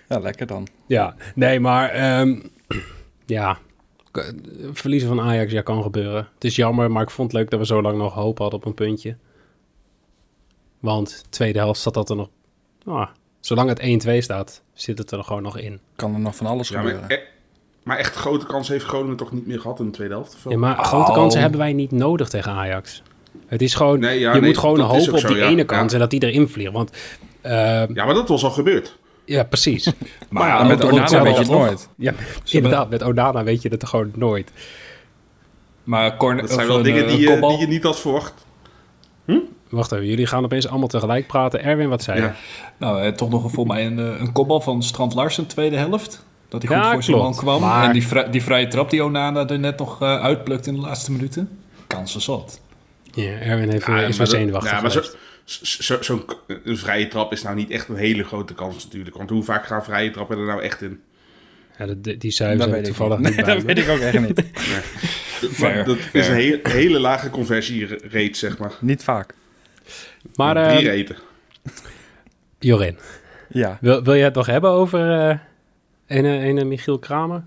Ja, 0.08 0.18
lekker 0.18 0.46
dan. 0.46 0.66
Ja, 0.86 1.16
nee, 1.34 1.60
maar 1.60 1.90
ehm, 1.90 2.40
ja, 3.26 3.58
verliezen 4.72 5.08
van 5.08 5.20
Ajax, 5.20 5.52
ja, 5.52 5.62
kan 5.62 5.82
gebeuren. 5.82 6.28
Het 6.34 6.44
is 6.44 6.56
jammer, 6.56 6.90
maar 6.90 7.02
ik 7.02 7.10
vond 7.10 7.32
het 7.32 7.40
leuk 7.40 7.50
dat 7.50 7.60
we 7.60 7.66
zo 7.66 7.82
lang 7.82 7.98
nog 7.98 8.14
hoop 8.14 8.38
hadden 8.38 8.58
op 8.58 8.64
een 8.64 8.74
puntje. 8.74 9.16
Want 10.80 11.26
tweede 11.28 11.58
helft 11.58 11.80
zat 11.80 11.94
dat 11.94 12.10
er 12.10 12.16
nog... 12.16 12.28
ah, 12.84 13.08
zolang 13.46 13.68
het 13.68 14.06
1-2 14.06 14.18
staat, 14.18 14.62
zit 14.72 14.98
het 14.98 15.10
er 15.10 15.24
gewoon 15.24 15.42
nog 15.42 15.58
in. 15.58 15.80
Kan 15.96 16.14
er 16.14 16.20
nog 16.20 16.36
van 16.36 16.46
alles 16.46 16.68
Ja, 16.68 16.76
gebeuren. 16.78 17.00
maar, 17.00 17.10
e- 17.10 17.22
maar 17.82 17.96
echt 17.98 18.14
grote 18.14 18.46
kans 18.46 18.68
heeft 18.68 18.84
Groningen 18.84 19.16
toch 19.16 19.32
niet 19.32 19.46
meer 19.46 19.60
gehad 19.60 19.78
in 19.78 19.84
de 19.84 19.90
tweede 19.90 20.14
helft? 20.14 20.36
Ja, 20.48 20.56
maar 20.56 20.78
Oh. 20.78 20.84
grote 20.84 21.12
kansen 21.12 21.40
hebben 21.40 21.58
wij 21.60 21.72
niet 21.72 21.90
nodig 21.90 22.28
tegen 22.28 22.52
Ajax. 22.52 23.02
Het 23.46 23.62
is 23.62 23.74
gewoon, 23.74 23.98
Nee, 24.00 24.18
ja, 24.20 24.34
je 24.34 24.40
nee, 24.40 24.48
moet 24.48 24.58
gewoon 24.58 24.80
hopen 24.80 25.12
op 25.12 25.18
zo, 25.18 25.28
die 25.28 25.36
ja. 25.36 25.46
ene 25.48 25.64
kans 25.64 25.86
Ja. 25.88 25.94
en 25.94 25.98
dat 26.08 26.10
die 26.10 26.22
erin 26.24 26.48
vliegt. 26.48 26.72
Want 26.72 26.90
ehm, 27.40 27.94
Ja, 27.94 28.04
maar 28.04 28.14
dat 28.14 28.28
was 28.28 28.44
al 28.44 28.50
gebeurd. 28.50 28.98
ja, 29.24 29.42
precies. 29.44 29.92
Maar 30.28 30.48
ja, 30.48 30.58
ja, 30.58 30.64
met 30.64 30.84
Onana 30.84 31.22
weet 31.22 31.34
je 31.34 31.40
het 31.40 31.50
nooit. 31.50 31.88
Ja, 31.96 32.12
inderdaad, 32.50 32.90
met 32.90 33.02
Onana 33.02 33.44
weet 33.44 33.62
je 33.62 33.68
het 33.68 33.86
gewoon 33.86 34.12
nooit. 34.14 34.52
Maar 35.84 36.16
corner, 36.16 36.42
Dat 36.42 36.52
zijn 36.52 36.66
wel 36.66 36.76
een, 36.76 36.82
dingen 36.82 37.04
eh, 37.04 37.08
die 37.10 37.18
je, 37.30 37.40
die 37.40 37.58
je 37.58 37.66
niet 37.66 37.82
had 37.82 38.00
verwacht. 38.00 38.44
Wacht 39.68 39.92
even, 39.92 40.06
jullie 40.06 40.26
gaan 40.26 40.44
opeens 40.44 40.68
allemaal 40.68 40.88
tegelijk 40.88 41.26
praten. 41.26 41.62
Erwin, 41.64 41.88
wat 41.88 42.02
zei 42.02 42.16
je? 42.20 42.22
Ja. 42.26 42.34
Nou, 42.78 43.00
eh, 43.02 43.12
toch 43.12 43.30
nog 43.30 43.50
voor 43.52 43.66
mij 43.66 43.86
een, 43.86 43.98
eh, 43.98 44.20
een 44.20 44.32
kopbal 44.32 44.60
van 44.60 44.82
Strand 44.82 45.14
Larsen, 45.14 45.46
tweede 45.46 45.76
helft. 45.76 46.24
Dat 46.48 46.62
hij 46.62 46.76
goed 46.76 46.84
Ja, 46.84 46.92
voor 46.92 47.02
zijn 47.02 47.16
man 47.16 47.34
kwam. 47.36 47.60
Maar- 47.60 47.84
En 47.86 47.92
die, 47.92 48.30
die 48.30 48.42
vrije 48.42 48.68
trap 48.68 48.90
die 48.90 49.04
Onana 49.04 49.46
er 49.48 49.58
net 49.58 49.78
nog 49.78 50.02
eh, 50.02 50.20
uitplukt 50.22 50.66
in 50.66 50.74
de 50.74 50.80
laatste 50.80 51.12
minuten. 51.12 51.48
Kansen 51.86 52.20
zat. 52.20 52.60
Ja, 53.12 53.30
Erwin 53.38 53.70
heeft, 53.70 53.86
Ja, 53.86 54.00
is 54.00 54.18
maar 54.18 54.26
zenuwachtig 54.26 54.70
ja, 54.72 54.80
maar 54.80 54.90
zo, 54.90 55.00
geweest. 55.00 55.82
zo, 55.84 55.96
zo'n 56.02 56.22
een 56.64 56.76
vrije 56.78 57.08
trap 57.08 57.32
is 57.32 57.42
nou 57.42 57.56
niet 57.56 57.70
echt 57.70 57.88
een 57.88 57.96
hele 57.96 58.24
grote 58.24 58.54
kans 58.54 58.84
natuurlijk. 58.84 59.16
Want 59.16 59.30
hoe 59.30 59.42
vaak 59.42 59.66
gaan 59.66 59.84
vrije 59.84 60.10
trappen 60.10 60.38
er 60.38 60.46
nou 60.46 60.62
echt 60.62 60.82
in? 60.82 61.00
Ja, 61.78 61.86
dat- 61.86 62.04
die 62.04 62.14
ik 62.14 62.76
ik 62.76 62.84
toevallig 62.84 63.18
niet. 63.18 63.36
Nee, 63.36 63.44
bij 63.44 63.54
dat 63.54 63.62
weet 63.62 63.78
ik 63.78 63.88
ook 63.88 63.98
echt 63.98 64.20
niet. 64.20 64.42
Fair, 65.52 65.84
dat 65.84 65.96
fair. 65.96 66.22
is 66.22 66.28
een 66.28 66.34
heel- 66.34 66.58
hele 66.62 66.98
lage 67.00 67.30
conversierate, 67.30 68.28
zeg 68.32 68.58
maar. 68.58 68.72
niet 68.80 69.04
vaak. 69.04 69.34
Maar 70.34 70.54
Drie 70.54 70.88
eh 70.90 70.98
eten. 70.98 71.16
Jorin, 72.58 72.98
Ja, 73.48 73.78
wil, 73.80 74.02
wil 74.02 74.14
je 74.14 74.24
het 74.24 74.34
nog 74.34 74.46
hebben 74.46 74.70
over 74.70 75.28
eh 75.28 75.38
ene, 76.06 76.38
ene 76.38 76.64
Michiel 76.64 76.98
Kramer? 76.98 77.42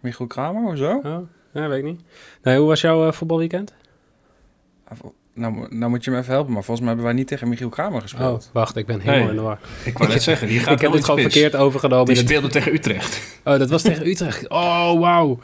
Michiel 0.00 0.26
Kramer 0.26 0.70
of 0.72 0.78
zo? 0.78 1.00
Oh, 1.04 1.18
ja, 1.52 1.68
weet 1.68 1.78
ik 1.78 1.84
niet. 1.84 2.00
Nee, 2.42 2.58
hoe 2.58 2.68
was 2.68 2.80
jouw 2.80 3.06
eh, 3.06 3.12
voetbalweekend? 3.12 3.74
Nou, 5.34 5.52
mo- 5.54 5.66
nou 5.70 5.90
moet 5.90 6.04
je 6.04 6.10
me 6.10 6.18
even 6.18 6.32
helpen, 6.32 6.52
maar 6.52 6.64
volgens 6.64 6.78
mij 6.86 6.88
hebben 6.88 7.04
wij 7.06 7.14
niet 7.14 7.26
tegen 7.28 7.48
Michiel 7.48 7.68
Kramer 7.68 7.94
Oh, 7.94 8.00
gespeeld. 8.02 8.50
wacht, 8.52 8.76
ik 8.76 8.86
ben 8.86 9.00
helemaal 9.00 9.20
Nee. 9.20 9.28
in 9.30 9.36
de 9.36 9.42
war. 9.42 9.58
Ik 9.84 9.98
wou 9.98 10.10
net 10.10 10.22
zeggen, 10.22 10.48
die 10.48 10.58
gaat 10.60 10.72
ik 10.74 10.80
heb 10.80 10.94
iets 10.94 11.04
gewoon 11.04 11.20
verkeerd 11.20 11.56
overgenomen. 11.56 12.06
Die 12.06 12.16
het- 12.16 12.24
speelde 12.26 12.48
tegen 12.48 12.72
Utrecht. 12.74 13.38
Oh, 13.44 13.58
dat 13.58 13.70
was 13.70 13.82
tegen 13.82 14.06
Utrecht. 14.06 14.48
Oh, 14.48 15.00
wauw. 15.00 15.38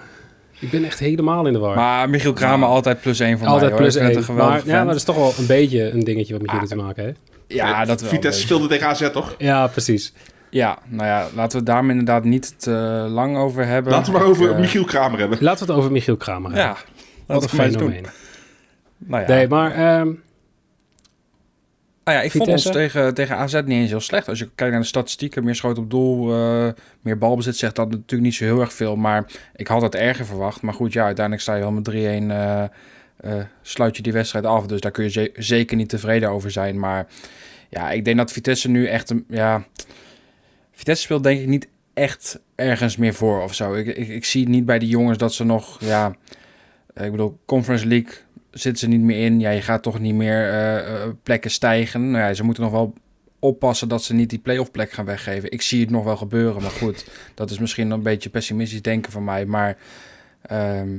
Ik 0.61 0.71
ben 0.71 0.85
echt 0.85 0.99
helemaal 0.99 1.47
in 1.47 1.53
de 1.53 1.59
war. 1.59 1.77
Maar 1.77 2.11
Michiel 2.11 2.33
Kramer 2.33 2.69
altijd 2.69 3.01
plus 3.01 3.21
één 3.21 3.39
voor 3.39 3.47
Altijd 3.47 3.61
mij. 3.61 3.71
hoor. 3.71 3.81
plus 3.81 3.95
vind 3.95 4.07
het 4.07 4.13
één. 4.17 4.21
een 4.23 4.35
geweldige 4.35 4.67
Maar, 4.67 4.75
ja, 4.75 4.79
maar 4.79 4.87
dat 4.87 4.97
is 4.97 5.05
toch 5.05 5.17
wel 5.17 5.33
een 5.39 5.47
beetje 5.47 5.91
een 5.91 6.05
dingetje 6.05 6.33
wat 6.33 6.43
met 6.43 6.51
jullie 6.51 6.67
Ah, 6.67 6.77
te 6.77 6.83
maken 6.85 7.05
heeft. 7.05 7.19
Ja, 7.47 7.85
dat 7.85 8.01
wel. 8.01 8.11
Vitesse 8.11 8.41
speelde 8.41 8.67
tegen 8.67 8.87
AZ, 8.87 9.11
toch? 9.11 9.35
Ja, 9.39 9.67
precies. 9.67 10.13
Ja, 10.51 10.79
nou 10.89 11.07
ja, 11.07 11.21
laten 11.35 11.51
we 11.51 11.57
het 11.57 11.67
daar 11.67 11.89
inderdaad 11.89 12.25
niet 12.25 12.55
te 12.61 12.71
lang 13.09 13.37
over 13.37 13.67
hebben. 13.67 13.93
Laten 13.93 14.13
we 14.13 14.19
maar 14.19 14.29
over 14.29 14.51
eh, 14.53 14.59
Michiel 14.59 14.85
Kramer 14.85 15.19
hebben. 15.19 15.39
Laten 15.41 15.67
we 15.67 15.73
het 15.73 15.81
over 15.81 15.93
Michiel 15.93 16.17
Kramer 16.17 16.51
hebben. 16.53 16.67
Ja, 16.69 16.77
Wat 17.27 17.43
laten 17.43 17.59
een 17.59 17.65
eens 17.65 17.73
doen. 17.77 17.89
fenomeen. 17.91 18.07
Nou 18.99 19.23
ja. 19.23 19.29
Nee, 19.29 19.49
maar 19.49 19.73
ehm, 19.73 20.09
Nou 22.07 22.19
ja, 22.19 22.25
ik 22.25 22.31
vond 22.31 22.49
ons 22.49 22.63
tegen, 22.63 23.15
tegen 23.15 23.37
AZ 23.37 23.53
niet 23.55 23.69
eens 23.69 23.91
heel 23.91 24.01
slecht. 24.01 24.29
Als 24.29 24.39
je 24.39 24.51
kijkt 24.55 24.73
naar 24.73 24.83
de 24.83 24.89
statistieken, 24.89 25.45
meer 25.45 25.55
schoot 25.55 25.79
op 25.79 25.91
doel, 25.91 26.33
eh, 26.35 26.69
meer 27.01 27.19
balbezit, 27.19 27.57
zegt 27.57 27.75
dat 27.77 27.91
natuurlijk 27.91 28.23
niet 28.23 28.35
zo 28.35 28.45
heel 28.45 28.61
erg 28.61 28.73
veel. 28.73 28.97
Maar 28.97 29.25
ik 29.57 29.67
had 29.67 29.83
het 29.83 29.95
erger 29.95 30.27
verwacht. 30.27 30.63
Maar 30.63 30.75
goed, 30.75 30.93
ja, 30.93 31.05
uiteindelijk 31.05 31.43
sta 31.45 31.55
je 31.55 31.61
wel 31.61 31.71
met 31.73 31.85
3-1, 31.85 32.31
eh, 32.31 32.63
eh, 33.17 33.45
sluit 33.63 33.97
je 33.97 34.03
die 34.03 34.13
wedstrijd 34.13 34.45
af. 34.45 34.67
Dus 34.67 34.81
daar 34.81 34.91
kun 34.91 35.05
je 35.05 35.11
ze- 35.11 35.33
zeker 35.37 35.77
niet 35.77 35.89
tevreden 35.89 36.29
over 36.31 36.51
zijn. 36.51 36.79
Maar 36.79 37.07
ja, 37.69 37.91
ik 37.91 38.05
denk 38.05 38.17
dat 38.17 38.33
Vitesse 38.33 38.69
nu 38.71 38.87
echt, 38.87 39.11
een, 39.11 39.25
ja... 39.29 39.65
Vitesse 40.73 41.03
speelt 41.03 41.23
denk 41.23 41.41
ik 41.41 41.47
niet 41.47 41.69
echt 41.95 42.41
ergens 42.55 42.97
meer 42.97 43.15
voor 43.15 43.43
of 43.43 43.55
zo. 43.55 43.75
Ik, 43.75 43.87
ik, 43.87 44.09
ik 44.09 44.25
zie 44.25 44.49
niet 44.49 44.65
bij 44.67 44.79
die 44.79 44.89
jongens 44.89 45.19
dat 45.19 45.35
ze 45.35 45.45
nog, 45.45 45.81
ja... 45.81 46.15
Ik 46.95 47.11
bedoel, 47.11 47.39
Conference 47.47 47.87
League 47.87 48.13
zitten 48.59 48.77
ze 48.77 48.89
niet 48.89 49.01
meer 49.01 49.25
in. 49.25 49.41
Ja, 49.41 49.51
je 49.51 49.63
gaat 49.63 49.83
toch 49.83 49.99
niet 49.99 50.15
meer 50.15 50.49
eh, 50.49 51.03
eh, 51.03 51.11
plekken 51.23 51.51
stijgen. 51.51 52.11
Nou 52.11 52.25
ja, 52.25 52.35
ze 52.35 52.45
moeten 52.45 52.63
nog 52.63 52.73
wel 52.73 52.95
oppassen 53.39 53.89
dat 53.89 54.03
ze 54.03 54.15
niet 54.15 54.31
die 54.31 54.39
playoff 54.39 54.71
plek 54.71 54.91
gaan 54.91 55.05
weggeven. 55.05 55.51
Ik 55.51 55.63
zie 55.63 55.81
het 55.81 55.91
nog 55.91 56.05
wel 56.05 56.17
gebeuren, 56.17 56.63
maar 56.63 56.71
goed, 56.71 57.11
dat 57.35 57.51
is 57.51 57.59
misschien 57.59 57.91
een 57.91 58.03
beetje 58.03 58.31
pessimistisch 58.31 58.83
denken 58.83 59.13
van 59.13 59.25
mij. 59.25 59.47
Maar 59.47 59.77
ehm, 60.43 60.99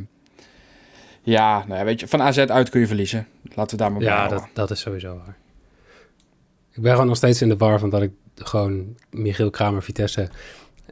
Ja, 1.22 1.64
nou 1.68 1.80
ja, 1.80 1.86
weet 1.86 2.00
je, 2.00 2.08
van 2.08 2.22
AZ 2.22 2.38
uit 2.38 2.70
kun 2.70 2.80
je 2.80 2.88
verliezen. 2.88 3.28
Laten 3.54 3.78
we 3.78 3.84
daar 3.84 3.92
maar 3.92 4.00
bij 4.00 4.10
Ja, 4.10 4.28
dat, 4.28 4.48
dat 4.54 4.72
is 4.72 4.80
sowieso 4.80 5.22
waar. 5.26 5.36
Ik 6.72 6.82
ben 6.82 6.92
gewoon 6.92 7.08
nog 7.08 7.18
steeds 7.18 7.42
in 7.42 7.50
de 7.50 7.58
war 7.58 7.80
van 7.80 7.90
dat 7.90 8.02
ik 8.02 8.12
gewoon 8.36 8.96
Michiel 9.10 9.50
Kramer 9.50 9.84
Vitesse 9.84 10.30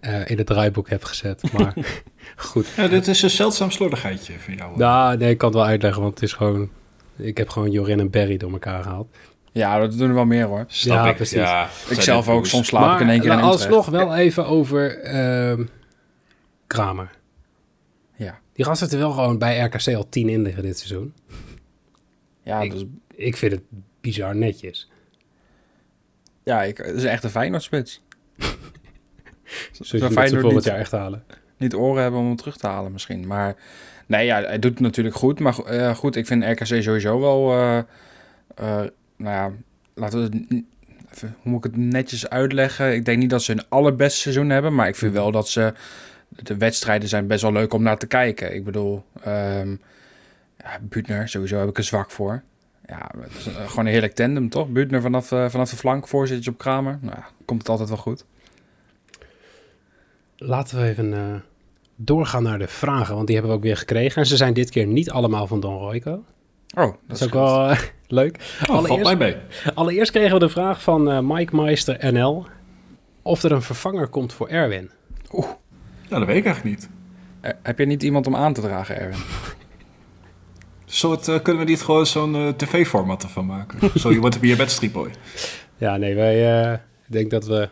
eh, 0.06 0.30
in 0.30 0.38
het 0.38 0.46
draaiboek 0.48 0.90
heb 0.90 1.04
gezet. 1.04 1.52
Maar 1.54 1.74
goed. 2.36 2.68
Ja, 2.76 2.88
dit 2.88 3.08
is 3.08 3.22
een 3.22 3.30
zeldzaam 3.30 3.72
slordigheidje 3.72 4.40
voor 4.40 4.54
jou. 4.54 4.78
Nou, 4.78 5.18
nee, 5.18 5.30
ik 5.30 5.38
kan 5.38 5.50
het 5.50 5.58
wel 5.58 5.68
uitleggen, 5.68 6.02
want 6.02 6.14
het 6.14 6.24
is 6.24 6.34
gewoon... 6.34 6.70
Ik 7.18 7.38
heb 7.38 7.50
gewoon 7.50 7.72
Jorin 7.72 8.00
en 8.00 8.10
Barry 8.10 8.38
door 8.38 8.52
elkaar 8.52 8.84
gehaald. 8.84 9.16
Ja, 9.52 9.80
dat 9.80 9.98
doen 9.98 10.08
er 10.10 10.14
wel 10.16 10.26
meer 10.26 10.46
hoor. 10.46 10.64
Snap 10.68 10.96
ja, 11.04 11.10
ik. 11.10 11.16
precies. 11.16 11.38
Ja, 11.38 11.70
Ik 11.90 12.02
zelf 12.02 12.30
ook, 12.30 12.46
soms 12.46 12.68
slaap 12.68 12.96
ik 12.96 13.00
in 13.02 13.10
één 13.10 13.20
keer 13.22 13.32
in 13.32 13.36
maar 13.36 13.46
Utrecht. 13.54 13.66
alsnog 13.74 13.86
wel 13.90 14.16
even 14.16 14.46
over 14.48 15.00
ehm, 15.02 15.66
Kramer. 16.68 17.10
Ja, 18.16 18.40
Die 18.54 18.66
gast 18.66 18.80
heeft 18.80 18.92
er 18.94 19.00
wel 19.00 19.12
gewoon 19.12 19.38
bij 19.38 19.60
RKC 19.60 19.88
al 19.96 20.10
10 20.10 20.30
in 20.30 20.42
liggen 20.42 20.64
dit 20.64 20.78
seizoen. 20.78 21.14
ja, 22.44 22.62
Ik- 22.62 22.72
dus, 22.72 22.84
Ik 23.16 23.38
vind 23.38 23.52
het 23.52 23.62
bizar 24.02 24.36
netjes. 24.36 24.90
ja 26.44 26.64
ik, 26.64 26.78
het 26.78 26.96
is 26.96 27.04
echt 27.04 27.24
een 27.24 27.30
Feyenoord-spits. 27.30 28.02
Zou 29.72 30.22
je 30.24 30.28
ze 30.28 30.40
volgend 30.40 30.64
jaar 30.64 30.80
echt 30.80 30.92
halen. 30.92 31.24
Niet 31.58 31.76
oren 31.76 32.02
hebben 32.02 32.20
om 32.20 32.26
hem 32.26 32.36
terug 32.36 32.58
te 32.58 32.68
halen 32.68 32.92
misschien. 32.92 33.28
Maar 33.28 33.56
nee, 34.06 34.26
ja, 34.26 34.42
hij 34.42 34.60
doet 34.60 34.72
het 34.72 34.80
natuurlijk 34.80 35.16
goed. 35.16 35.40
Maar 35.40 35.60
eh, 35.60 35.96
goed, 35.96 36.16
ik 36.16 36.28
vind 36.28 36.44
RKC 36.44 36.66
sowieso 36.66 37.20
wel... 37.20 37.52
eh, 37.52 37.82
nou 39.18 39.36
ja, 39.36 39.52
laten 39.94 40.20
we 40.20 40.26
het... 40.26 40.64
Even, 41.14 41.36
hoe 41.42 41.52
moet 41.52 41.66
ik 41.66 41.72
het 41.72 41.82
netjes 41.82 42.30
uitleggen? 42.30 42.94
Ik 42.94 43.06
denk 43.06 43.20
niet 43.20 43.30
dat 43.30 43.44
ze 43.44 43.52
hun 43.52 43.70
allerbeste 43.70 44.20
seizoen 44.20 44.50
hebben. 44.50 44.76
Maar 44.76 44.88
ik 44.88 44.96
vind 44.96 45.14
wel 45.14 45.32
dat 45.32 45.50
ze... 45.50 45.74
De 46.30 46.58
wedstrijden 46.58 47.10
zijn 47.10 47.28
best 47.28 47.42
wel 47.42 47.52
leuk 47.52 47.74
om 47.74 47.84
naar 47.84 47.98
te 47.98 48.08
kijken. 48.08 48.56
Ik 48.56 48.64
bedoel... 48.64 49.04
ehm 49.24 49.76
ja, 50.58 50.80
Buutner, 50.82 51.30
sowieso 51.30 51.60
heb 51.60 51.70
ik 51.70 51.78
een 51.78 51.84
zwak 51.84 52.12
voor. 52.12 52.44
Ja, 52.88 53.12
het 53.20 53.32
is 53.32 53.48
gewoon 53.66 53.86
een 53.86 53.92
heerlijk 53.92 54.14
tandem, 54.16 54.50
toch? 54.50 54.70
Buutner 54.70 55.02
vanaf, 55.02 55.28
vanaf 55.28 55.70
de 55.70 55.76
flank, 55.76 56.08
voorzitje 56.08 56.52
op 56.52 56.58
Kramer. 56.58 56.98
Nou, 57.02 57.16
ja, 57.16 57.28
komt 57.46 57.60
het 57.60 57.70
altijd 57.70 57.90
wel 57.90 57.98
goed. 57.98 58.26
Laten 60.38 60.78
we 60.82 60.88
even 60.88 61.14
eh, 61.14 61.36
doorgaan 61.96 62.44
naar 62.44 62.60
de 62.60 62.68
vragen, 62.68 63.16
want 63.16 63.28
die 63.28 63.36
hebben 63.36 63.54
we 63.54 63.58
ook 63.60 63.66
weer 63.66 63.78
gekregen. 63.78 64.22
En 64.22 64.28
ze 64.28 64.38
zijn 64.38 64.54
dit 64.54 64.70
keer 64.70 64.86
niet 64.88 65.12
allemaal 65.12 65.48
van 65.48 65.60
Don 65.60 65.78
Royco. 65.78 66.12
Oh, 66.12 66.24
dat, 66.76 66.96
Dat 67.08 67.18
is 67.20 67.24
ook 67.26 67.34
wel 67.34 67.70
eh, 67.70 67.80
leuk. 68.08 68.36
Oh, 68.62 68.66
valt 68.66 68.82
mij 68.82 68.90
Allereerst, 68.92 69.18
mee. 69.18 69.74
allereerst 69.74 70.12
kregen 70.12 70.34
we 70.34 70.40
de 70.40 70.50
vraag 70.50 70.82
van 70.82 71.12
eh, 71.12 71.20
Mike 71.22 71.56
Meister 71.56 72.14
NL... 72.14 72.46
of 73.22 73.44
er 73.44 73.52
een 73.52 73.62
vervanger 73.62 74.08
komt 74.08 74.34
voor 74.34 74.48
Erwin. 74.48 74.90
Nou, 75.32 75.46
dat 76.10 76.26
weet 76.26 76.38
ik 76.38 76.46
eigenlijk 76.46 76.64
niet. 76.76 76.90
Eh, 77.42 77.52
heb 77.64 77.80
je 77.80 77.86
niet 77.86 78.04
iemand 78.04 78.28
om 78.28 78.36
aan 78.36 78.54
te 78.54 78.62
dragen, 78.62 79.00
Erwin? 79.00 79.20
Soort, 80.86 81.28
eh, 81.28 81.42
kunnen 81.42 81.64
we 81.66 81.70
niet 81.70 81.82
gewoon 81.82 82.06
zo'n 82.06 82.54
tv-format 82.58 83.24
ervan 83.24 83.46
maken? 83.46 83.80
Zo, 84.00 84.12
je 84.12 84.20
wordt 84.20 84.38
je 84.42 84.56
bed 84.56 84.72
Street 84.72 84.92
Boy. 84.92 85.10
Ja, 85.78 85.98
nee, 85.98 86.16
wij 86.16 86.64
eh, 86.64 86.74
ik 87.08 87.12
denk 87.12 87.30
dat 87.30 87.46
we 87.46 87.70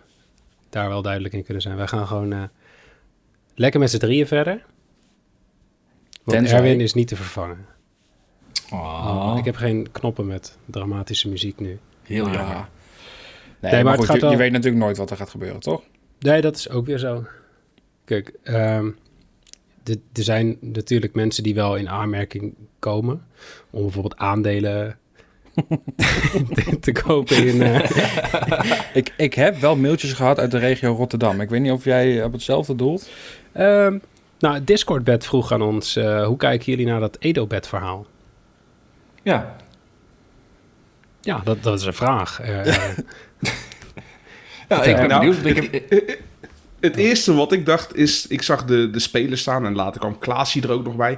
daar 0.74 0.90
wel 0.90 1.02
duidelijk 1.02 1.34
in 1.34 1.44
kunnen 1.44 1.62
zijn. 1.64 1.76
Wij 1.78 1.88
gaan 1.88 2.08
gewoon 2.08 2.34
eh, 2.34 2.44
lekker 3.56 3.80
met 3.80 3.90
z'n 3.92 3.98
drieën 3.98 4.28
verder. 4.28 4.66
Want 6.24 6.38
Tenzij- 6.38 6.58
Erwin 6.58 6.82
is 6.82 6.94
niet 6.94 7.08
te 7.08 7.16
vervangen. 7.16 7.66
Oh, 8.72 9.36
Ik 9.38 9.46
heb 9.46 9.56
geen 9.56 9.92
knoppen 9.92 10.28
met 10.28 10.58
dramatische 10.66 11.30
muziek 11.30 11.60
nu. 11.60 11.80
heel 12.04 12.26
Ah. 12.26 12.34
jammer. 12.34 12.68
Nee, 13.60 13.72
maar 13.72 13.84
maar, 13.84 13.94
het 13.98 14.10
goed, 14.10 14.20
gaat 14.20 14.32
je, 14.32 14.38
weet 14.38 14.52
natuurlijk 14.52 14.84
nooit 14.84 14.98
wat 14.98 15.10
er 15.12 15.18
gaat 15.18 15.30
gebeuren, 15.30 15.60
toch? 15.60 15.82
Nee, 16.20 16.42
dat 16.42 16.56
is 16.56 16.70
ook 16.70 16.86
weer 16.86 16.98
zo. 16.98 17.26
Kijk, 18.06 18.34
de- 19.84 20.00
er 20.14 20.24
zijn 20.24 20.58
natuurlijk 20.60 21.14
mensen 21.14 21.44
die 21.44 21.54
wel 21.56 21.76
in 21.76 21.90
aanmerking 21.90 22.54
komen 22.80 23.26
om 23.70 23.82
bijvoorbeeld 23.82 24.18
aandelen 24.18 24.98
te, 26.54 26.80
te 26.80 26.92
kopen 26.92 27.48
in. 27.48 27.62
eh, 27.62 28.82
Ik, 28.94 29.14
ik 29.18 29.34
heb 29.34 29.58
wel 29.60 29.76
mailtjes 29.76 30.14
gehad 30.14 30.40
uit 30.40 30.52
de 30.52 30.58
regio 30.58 30.94
Rotterdam. 30.94 31.42
Ik 31.42 31.50
weet 31.50 31.62
niet 31.62 31.72
of 31.72 31.84
jij 31.84 32.24
op 32.24 32.32
hetzelfde 32.32 32.76
doelt. 32.76 33.10
ehm, 33.52 33.98
nou, 34.40 34.64
Discord-bed 34.64 35.26
vroeg 35.26 35.52
aan 35.52 35.62
ons: 35.62 35.96
eh, 35.96 36.26
hoe 36.26 36.38
kijken 36.38 36.66
jullie 36.66 36.86
naar 36.86 37.00
dat 37.00 37.18
Edo-bed-verhaal? 37.20 38.06
Ja, 39.24 39.56
Ja, 41.22 41.42
dat, 41.44 41.64
dat 41.64 41.80
is 41.80 41.86
een 41.86 41.94
vraag. 41.94 42.40
Eh, 42.42 42.66
ja 44.70 44.84
ik 44.84 44.96
ben 44.96 45.08
Nou, 45.08 45.36
benieuwd. 45.42 45.46
Ik 45.92 46.22
het 46.80 46.96
eerste 46.96 47.34
wat 47.34 47.52
ik 47.52 47.66
dacht 47.66 47.96
is, 47.96 48.28
ik 48.28 48.42
zag 48.42 48.66
de, 48.66 48.90
de 48.90 49.00
spelers 49.00 49.42
staan 49.42 49.66
en 49.66 49.76
later 49.76 50.00
kwam 50.00 50.20
Klaasje 50.20 50.62
er 50.62 50.72
ook 50.72 50.84
nog 50.84 50.96
bij. 50.96 51.18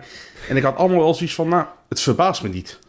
En 0.50 0.58
ik 0.58 0.64
had 0.64 0.76
allemaal 0.76 1.00
wel 1.00 1.14
zoiets 1.14 1.36
van, 1.36 1.50
nou, 1.50 1.66
het 1.90 2.02
verbaast 2.02 2.44
me 2.44 2.50
niet. 2.50 2.80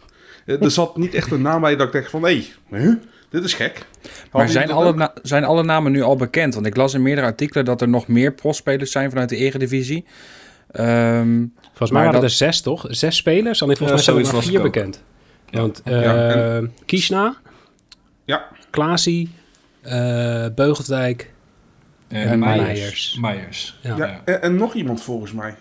Eh, 0.46 0.62
Er 0.62 0.70
zat 0.70 0.96
niet 0.96 1.14
echt 1.14 1.30
een 1.30 1.42
naam 1.42 1.60
bij 1.60 1.76
dat 1.76 1.86
ik 1.86 1.92
dacht 1.92 2.10
van, 2.10 2.22
hé, 2.24 2.44
huh, 2.70 2.94
dit 3.30 3.44
is 3.44 3.54
gek. 3.54 3.86
Maar 4.32 4.48
zijn 4.48 4.70
alle, 4.70 4.94
na- 4.94 5.12
zijn 5.22 5.44
alle 5.44 5.62
namen 5.62 5.92
nu 5.92 6.02
al 6.02 6.16
bekend? 6.16 6.54
Want 6.54 6.66
ik 6.66 6.76
las 6.76 6.94
in 6.94 7.02
meerdere 7.02 7.26
artikelen 7.26 7.64
dat 7.64 7.80
er 7.80 7.88
nog 7.88 8.08
meer 8.08 8.32
profspelers 8.32 8.90
zijn 8.90 9.10
vanuit 9.10 9.28
de 9.28 9.36
Eredivisie. 9.36 10.04
Ehm 10.70 11.44
volgens 11.62 11.90
mij 11.90 11.90
Maar 11.90 12.00
waren 12.04 12.12
dat- 12.12 12.22
er 12.22 12.30
zes, 12.30 12.60
toch? 12.60 12.84
Zes 12.88 13.16
spelers. 13.16 13.60
En 13.60 13.66
volgens 13.76 14.06
Ja, 14.06 14.12
mij 14.14 14.24
zijn 14.24 14.36
er 14.36 14.42
vier 14.42 14.62
bekend. 14.62 15.02
Ja. 15.50 15.60
Want 15.60 15.80
Ja, 15.84 16.30
eh 16.58 16.62
Kiesna, 16.86 17.36
Ja, 18.24 18.48
Klaasie, 18.70 19.30
eh 19.82 20.44
en 20.44 22.38
Meijers. 22.38 22.38
Meijers. 22.38 23.18
Meijers. 23.20 23.78
Ja. 23.82 23.96
ja. 23.96 24.20
En, 24.24 24.42
en 24.42 24.56
nog 24.56 24.74
iemand 24.74 25.02
volgens 25.02 25.32
mij. 25.32 25.54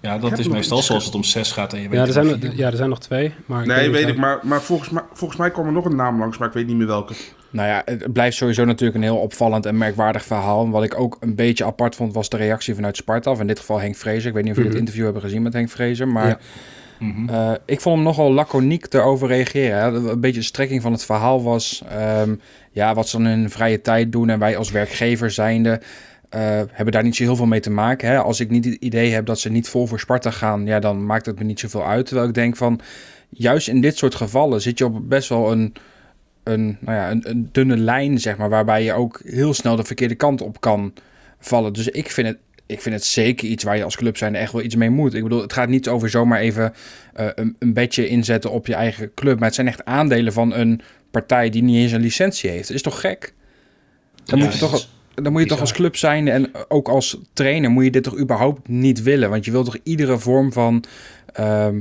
Ja, 0.00 0.18
dat 0.18 0.38
is 0.38 0.44
nog 0.46 0.54
meestal 0.54 0.82
zoals 0.82 1.04
het 1.04 1.14
om 1.14 1.24
zes 1.24 1.52
gaat 1.52 1.72
en 1.72 1.80
je 1.82 1.88
weet 1.88 1.98
Ja, 1.98 2.06
er 2.06 2.12
zijn, 2.12 2.40
vier. 2.40 2.52
ja, 2.56 2.66
er 2.70 2.76
zijn 2.76 2.88
nog 2.88 3.00
twee. 3.00 3.32
Maar 3.46 3.66
Nee, 3.66 3.90
weet 3.90 4.08
ik, 4.08 4.16
maar, 4.16 4.38
maar 4.42 4.62
volgens, 4.62 4.90
mij, 4.90 5.02
volgens 5.12 5.38
mij 5.40 5.50
kwam 5.50 5.66
er 5.66 5.72
nog 5.72 5.84
een 5.84 5.96
naam 5.96 6.18
langs, 6.18 6.38
maar 6.38 6.48
ik 6.48 6.54
weet 6.54 6.66
niet 6.66 6.76
meer 6.76 6.86
welke. 6.86 7.14
Nou 7.50 7.68
ja, 7.68 7.82
het 7.84 8.12
blijft 8.12 8.36
sowieso 8.36 8.64
natuurlijk 8.64 8.98
een 8.98 9.02
heel 9.04 9.16
opvallend 9.16 9.66
en 9.66 9.78
merkwaardig 9.78 10.24
verhaal. 10.24 10.64
En 10.64 10.70
Wat 10.70 10.82
ik 10.84 11.00
ook 11.00 11.16
een 11.20 11.34
beetje 11.34 11.64
apart 11.64 11.94
vond, 11.96 12.14
was 12.14 12.28
de 12.28 12.36
reactie 12.36 12.74
vanuit 12.74 12.96
Sparta. 12.96 13.30
Of 13.30 13.40
in 13.40 13.46
dit 13.46 13.58
geval 13.58 13.80
Henk 13.80 13.96
Vrezer. 13.96 14.28
Ik 14.28 14.34
weet 14.34 14.42
niet 14.42 14.52
of 14.52 14.58
jullie 14.58 14.70
Mhm. 14.70 14.70
het 14.70 14.78
interview 14.78 15.04
hebben 15.04 15.22
gezien 15.22 15.42
met 15.42 15.52
Henk 15.52 15.70
Vrezer. 15.70 16.08
Maar 16.08 16.28
Ja. 16.28 16.38
Mhm. 16.98 17.28
eh, 17.28 17.52
ik 17.64 17.80
vond 17.80 17.94
hem 17.96 18.04
nogal 18.04 18.32
laconiek 18.32 18.92
erover 18.94 19.28
reageren. 19.28 19.78
Hè. 19.78 20.10
Een 20.10 20.20
beetje 20.20 20.40
de 20.40 20.46
strekking 20.46 20.82
van 20.82 20.92
het 20.92 21.04
verhaal 21.04 21.42
was... 21.42 21.82
ehm, 21.88 22.34
ja, 22.72 22.94
wat 22.94 23.08
ze 23.08 23.16
dan 23.16 23.26
in 23.26 23.38
hun 23.38 23.50
vrije 23.50 23.80
tijd 23.80 24.12
doen. 24.12 24.28
En 24.30 24.38
wij 24.38 24.56
als 24.56 24.70
werkgever 24.70 25.30
zijnde... 25.30 25.80
eh, 26.30 26.40
hebben 26.70 26.92
daar 26.92 27.02
niet 27.02 27.16
zo 27.16 27.22
heel 27.22 27.36
veel 27.36 27.46
mee 27.46 27.60
te 27.60 27.70
maken. 27.70 28.08
Hè. 28.08 28.18
Als 28.18 28.40
ik 28.40 28.50
niet 28.50 28.64
het 28.64 28.74
idee 28.74 29.12
heb 29.12 29.26
dat 29.26 29.40
ze 29.40 29.50
niet 29.50 29.68
vol 29.68 29.86
voor 29.86 30.00
Sparta 30.00 30.30
gaan... 30.30 30.66
Ja, 30.66 30.78
dan 30.78 31.06
maakt 31.06 31.26
het 31.26 31.38
me 31.38 31.44
niet 31.44 31.60
zoveel 31.60 31.86
uit. 31.86 32.06
Terwijl 32.06 32.28
ik 32.28 32.34
denk 32.34 32.56
van... 32.56 32.80
Juist 33.32 33.68
in 33.68 33.80
dit 33.80 33.96
soort 33.96 34.14
gevallen 34.14 34.60
zit 34.60 34.78
je 34.78 34.84
op 34.84 35.08
best 35.08 35.28
wel 35.28 35.52
een 35.52 35.74
een, 36.42 36.76
nou 36.80 36.96
ja, 36.96 37.10
een, 37.10 37.30
een 37.30 37.48
dunne 37.52 37.76
lijn, 37.76 38.20
zeg 38.20 38.36
maar, 38.36 38.48
waarbij 38.48 38.84
je 38.84 38.92
ook 38.92 39.20
heel 39.24 39.54
snel 39.54 39.76
de 39.76 39.84
verkeerde 39.84 40.14
kant 40.14 40.40
op 40.40 40.60
kan 40.60 40.92
vallen. 41.38 41.72
Dus 41.72 41.88
ik 41.88 42.10
vind 42.10 42.26
het, 42.26 42.38
ik 42.66 42.80
vind 42.80 42.94
het 42.94 43.04
zeker 43.04 43.48
iets 43.48 43.64
waar 43.64 43.76
je 43.76 43.84
als 43.84 43.96
club 43.96 44.16
zijn 44.16 44.34
echt 44.34 44.52
wel 44.52 44.62
iets 44.62 44.74
mee 44.74 44.90
moet. 44.90 45.14
Ik 45.14 45.22
bedoel, 45.22 45.40
het 45.40 45.52
gaat 45.52 45.68
niet 45.68 45.88
over 45.88 46.10
zomaar 46.10 46.40
even 46.40 46.72
eh, 47.12 47.26
een, 47.34 47.56
een 47.58 47.72
bedje 47.72 48.08
inzetten 48.08 48.50
op 48.50 48.66
je 48.66 48.74
eigen 48.74 49.14
club, 49.14 49.36
maar 49.38 49.46
het 49.46 49.54
zijn 49.54 49.66
echt 49.68 49.84
aandelen 49.84 50.32
van 50.32 50.54
een 50.54 50.80
partij 51.10 51.50
die 51.50 51.62
niet 51.62 51.76
eens 51.76 51.92
een 51.92 52.00
licentie 52.00 52.50
heeft. 52.50 52.66
Dat 52.66 52.76
is 52.76 52.82
toch 52.82 53.00
gek? 53.00 53.34
Dan 54.24 54.38
Ja, 54.38 54.44
moet 54.44 54.52
je 54.52 54.60
toch, 54.60 54.88
dan 55.22 55.32
moet 55.32 55.42
je 55.42 55.48
toch 55.48 55.60
als 55.60 55.72
club 55.72 55.96
zijn 55.96 56.28
en 56.28 56.50
ook 56.68 56.88
als 56.88 57.18
trainer 57.32 57.70
moet 57.70 57.84
je 57.84 57.90
dit 57.90 58.02
toch 58.02 58.18
überhaupt 58.18 58.68
niet 58.68 59.02
willen. 59.02 59.30
Want 59.30 59.44
je 59.44 59.50
wilt 59.50 59.64
toch 59.64 59.78
iedere 59.82 60.18
vorm 60.18 60.52
van... 60.52 60.84
ehm, 61.32 61.80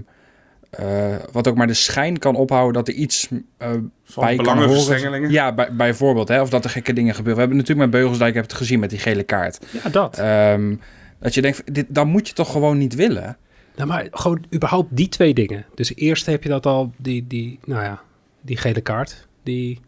eh, 0.70 1.16
wat 1.32 1.48
ook 1.48 1.56
maar 1.56 1.68
de 1.68 1.74
schijn 1.74 2.20
kan 2.20 2.36
ophouden 2.36 2.74
dat 2.74 2.88
er 2.88 2.94
iets 2.94 3.28
eh, 3.58 3.70
Van 4.04 4.24
bij 4.24 4.36
kan 4.36 4.64
horen. 4.64 5.32
Ja, 5.32 5.54
bij, 5.54 5.76
bijvoorbeeld. 5.76 6.28
Hè, 6.28 6.42
of 6.42 6.50
dat 6.50 6.64
er 6.64 6.70
gekke 6.70 6.94
dingen 6.94 7.16
gebeuren. 7.16 7.36
We 7.36 7.40
hebben 7.40 7.58
natuurlijk 7.58 7.90
met 7.90 8.00
Beugelsdijk 8.00 8.34
heb 8.34 8.44
het 8.44 8.54
gezien 8.54 8.80
met 8.80 8.90
die 8.90 9.00
gele 9.00 9.24
kaart. 9.24 9.60
Ja, 9.84 9.90
dat. 9.90 10.18
Ehm, 10.18 10.76
dat 11.20 11.34
je 11.34 11.42
denkt, 11.42 11.74
dit, 11.74 11.86
dat 11.90 12.06
moet 12.06 12.28
je 12.28 12.34
toch 12.34 12.52
gewoon 12.52 12.78
niet 12.78 12.96
willen? 12.96 13.38
Nou, 13.76 13.88
maar 13.88 14.08
gewoon 14.12 14.44
überhaupt 14.54 14.88
die 14.96 15.10
twee 15.10 15.34
dingen. 15.34 15.66
Dus 15.76 15.96
eerst 15.96 16.26
heb 16.26 16.44
je 16.44 16.50
dat 16.50 16.66
al, 16.66 16.92
die, 16.98 17.28
die, 17.28 17.60
nou 17.66 17.84
ja, 17.84 18.02
die 18.42 18.58
gele 18.58 18.82
kaart 18.82 19.28
die 19.44 19.80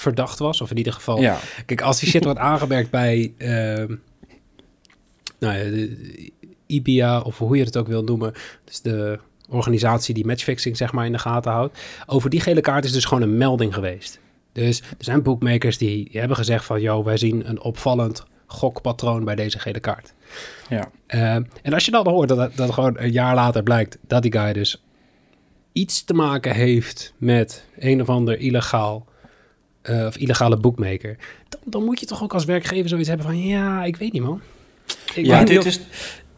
verdacht 0.00 0.38
was. 0.38 0.60
Of 0.60 0.70
in 0.70 0.76
ieder 0.76 0.92
geval, 0.92 1.20
Ja. 1.20 1.38
kijk, 1.66 1.80
als 1.80 2.00
die 2.00 2.08
shit 2.08 2.24
wordt 2.24 2.38
aangemerkt 2.38 2.90
bij, 2.90 3.32
ehm, 3.38 3.94
nou 5.38 5.56
ja, 5.56 5.64
de, 5.64 6.30
IBIA 6.66 7.20
of 7.20 7.38
hoe 7.38 7.56
je 7.56 7.64
het 7.64 7.76
ook 7.76 7.86
wil 7.86 8.04
noemen. 8.04 8.32
Dus 8.64 8.80
de 8.80 9.18
organisatie 9.48 10.14
die 10.14 10.26
matchfixing 10.26 10.76
zeg 10.76 10.92
maar 10.92 11.06
in 11.06 11.12
de 11.12 11.18
gaten 11.18 11.52
houdt. 11.52 11.78
Over 12.06 12.30
die 12.30 12.40
gele 12.40 12.60
kaart 12.60 12.84
is 12.84 12.92
dus 12.92 13.04
gewoon 13.04 13.22
een 13.22 13.36
melding 13.36 13.74
geweest. 13.74 14.20
Dus 14.52 14.80
er 14.80 15.04
zijn 15.04 15.22
bookmakers 15.22 15.78
die 15.78 16.08
hebben 16.12 16.36
gezegd 16.36 16.64
van, 16.64 16.80
yo, 16.80 17.04
wij 17.04 17.16
zien 17.16 17.48
een 17.48 17.60
opvallend 17.60 18.24
gokpatroon 18.46 19.24
bij 19.24 19.34
deze 19.34 19.58
gele 19.58 19.80
kaart. 19.80 20.14
Ja. 20.68 20.90
Uh, 21.08 21.34
en 21.62 21.72
als 21.72 21.84
je 21.84 21.90
dan 21.90 22.08
hoort 22.08 22.28
dat, 22.28 22.56
dat 22.56 22.70
gewoon 22.72 22.94
een 22.98 23.12
jaar 23.12 23.34
later 23.34 23.62
blijkt 23.62 23.98
dat 24.06 24.22
die 24.22 24.32
guy 24.32 24.52
dus 24.52 24.82
iets 25.72 26.04
te 26.04 26.14
maken 26.14 26.54
heeft 26.54 27.14
met 27.16 27.64
een 27.78 28.00
of 28.00 28.08
ander 28.08 28.38
illegaal 28.38 29.06
uh, 29.82 30.06
of 30.06 30.16
illegale 30.16 30.56
bookmaker, 30.56 31.16
dan, 31.48 31.60
dan, 31.64 31.84
moet 31.84 32.00
je 32.00 32.06
toch 32.06 32.22
ook 32.22 32.34
als 32.34 32.44
werkgever 32.44 32.88
zoiets 32.88 33.08
hebben 33.08 33.26
van 33.26 33.38
ja, 33.38 33.84
ik 33.84 33.96
weet 33.96 34.12
niet 34.12 34.22
man. 34.22 34.40
Ik 35.14 35.26
ja, 35.26 35.44
dit 35.44 35.64
is, 35.64 35.80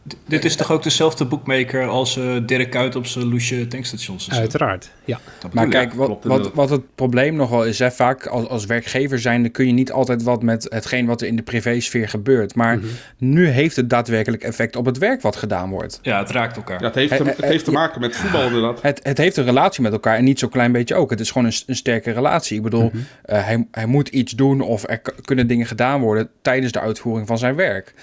D- 0.07 0.15
dit 0.27 0.45
is 0.45 0.55
toch 0.55 0.71
ook 0.71 0.83
dezelfde 0.83 1.25
boekmaker 1.25 1.87
als 1.87 2.17
eh, 2.17 2.35
Dirk 2.45 2.69
Kuyt 2.69 2.95
op 2.95 3.05
zijn 3.05 3.25
loesje 3.25 3.67
tankstations? 3.67 4.27
en 4.27 4.33
zo? 4.35 4.41
Uiteraard, 4.41 4.91
ja. 5.05 5.19
Dat 5.39 5.53
Maar 5.53 5.67
kijk, 5.67 5.93
wat, 5.93 6.17
wat, 6.23 6.53
wat 6.53 6.69
het 6.69 6.95
probleem 6.95 7.35
nogal 7.35 7.65
is, 7.65 7.79
hè, 7.79 7.91
vaak 7.91 8.25
als, 8.25 8.47
als 8.47 8.65
werkgever 8.65 9.19
zijnde 9.19 9.49
kun 9.49 9.65
je 9.67 9.71
niet 9.73 9.91
altijd 9.91 10.23
wat 10.23 10.43
met 10.43 10.65
hetgeen 10.69 11.05
wat 11.05 11.21
er 11.21 11.27
in 11.27 11.35
de 11.35 11.41
privésfeer 11.41 12.09
gebeurt. 12.09 12.55
Maar 12.55 12.77
Mhm. 12.77 12.85
nu 13.17 13.47
heeft 13.47 13.75
het 13.75 13.89
daadwerkelijk 13.89 14.43
effect 14.43 14.75
op 14.75 14.85
het 14.85 14.97
werk 14.97 15.21
wat 15.21 15.35
gedaan 15.35 15.69
wordt. 15.69 15.99
Ja, 16.01 16.19
het 16.19 16.29
raakt 16.31 16.55
elkaar. 16.55 16.79
Ja, 16.79 16.85
het 16.85 16.95
heeft, 16.95 17.17
te, 17.17 17.23
het 17.23 17.45
heeft 17.45 17.65
te 17.65 17.71
maken 17.71 18.01
met 18.01 18.15
voetbal 18.15 18.45
inderdaad. 18.45 18.81
Het, 18.81 18.99
het 19.03 19.17
heeft 19.17 19.37
een 19.37 19.45
relatie 19.45 19.81
met 19.83 19.91
elkaar 19.91 20.17
en 20.17 20.23
niet 20.23 20.39
zo'n 20.39 20.49
klein 20.49 20.71
beetje 20.71 20.95
ook. 20.95 21.09
Het 21.09 21.19
is 21.19 21.31
gewoon 21.31 21.47
een, 21.47 21.53
een 21.67 21.75
sterke 21.75 22.11
relatie. 22.11 22.57
Ik 22.57 22.63
bedoel, 22.63 22.91
eh, 23.23 23.45
hij, 23.45 23.67
hij 23.71 23.85
moet 23.85 24.07
iets 24.07 24.31
doen 24.33 24.61
of 24.61 24.83
er 24.89 25.01
kunnen 25.21 25.47
dingen 25.47 25.65
gedaan 25.65 26.01
worden 26.01 26.29
tijdens 26.41 26.71
de 26.71 26.79
uitvoering 26.79 27.27
van 27.27 27.37
zijn 27.37 27.55
werk. 27.55 27.93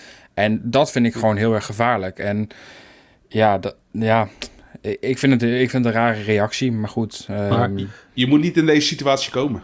En 0.41 0.61
dat 0.65 0.91
vind 0.91 1.07
ik 1.07 1.13
gewoon 1.15 1.37
heel 1.37 1.55
erg 1.55 1.65
gevaarlijk. 1.65 2.19
En 2.19 2.49
ja, 3.29 3.59
dat, 3.59 3.77
ja 3.91 4.29
ik 4.81 5.19
vind, 5.19 5.33
het, 5.33 5.43
ik 5.43 5.71
vind 5.71 5.85
het 5.85 5.95
een 5.95 6.01
rare 6.01 6.23
reactie, 6.23 6.73
maar 6.73 6.89
goed. 6.89 7.25
Maar- 7.29 7.51
ehm, 7.51 7.85
Je 8.13 8.27
moet 8.27 8.41
niet 8.41 8.57
in 8.57 8.67
deze 8.67 8.87
situatie 8.87 9.31
komen. 9.31 9.63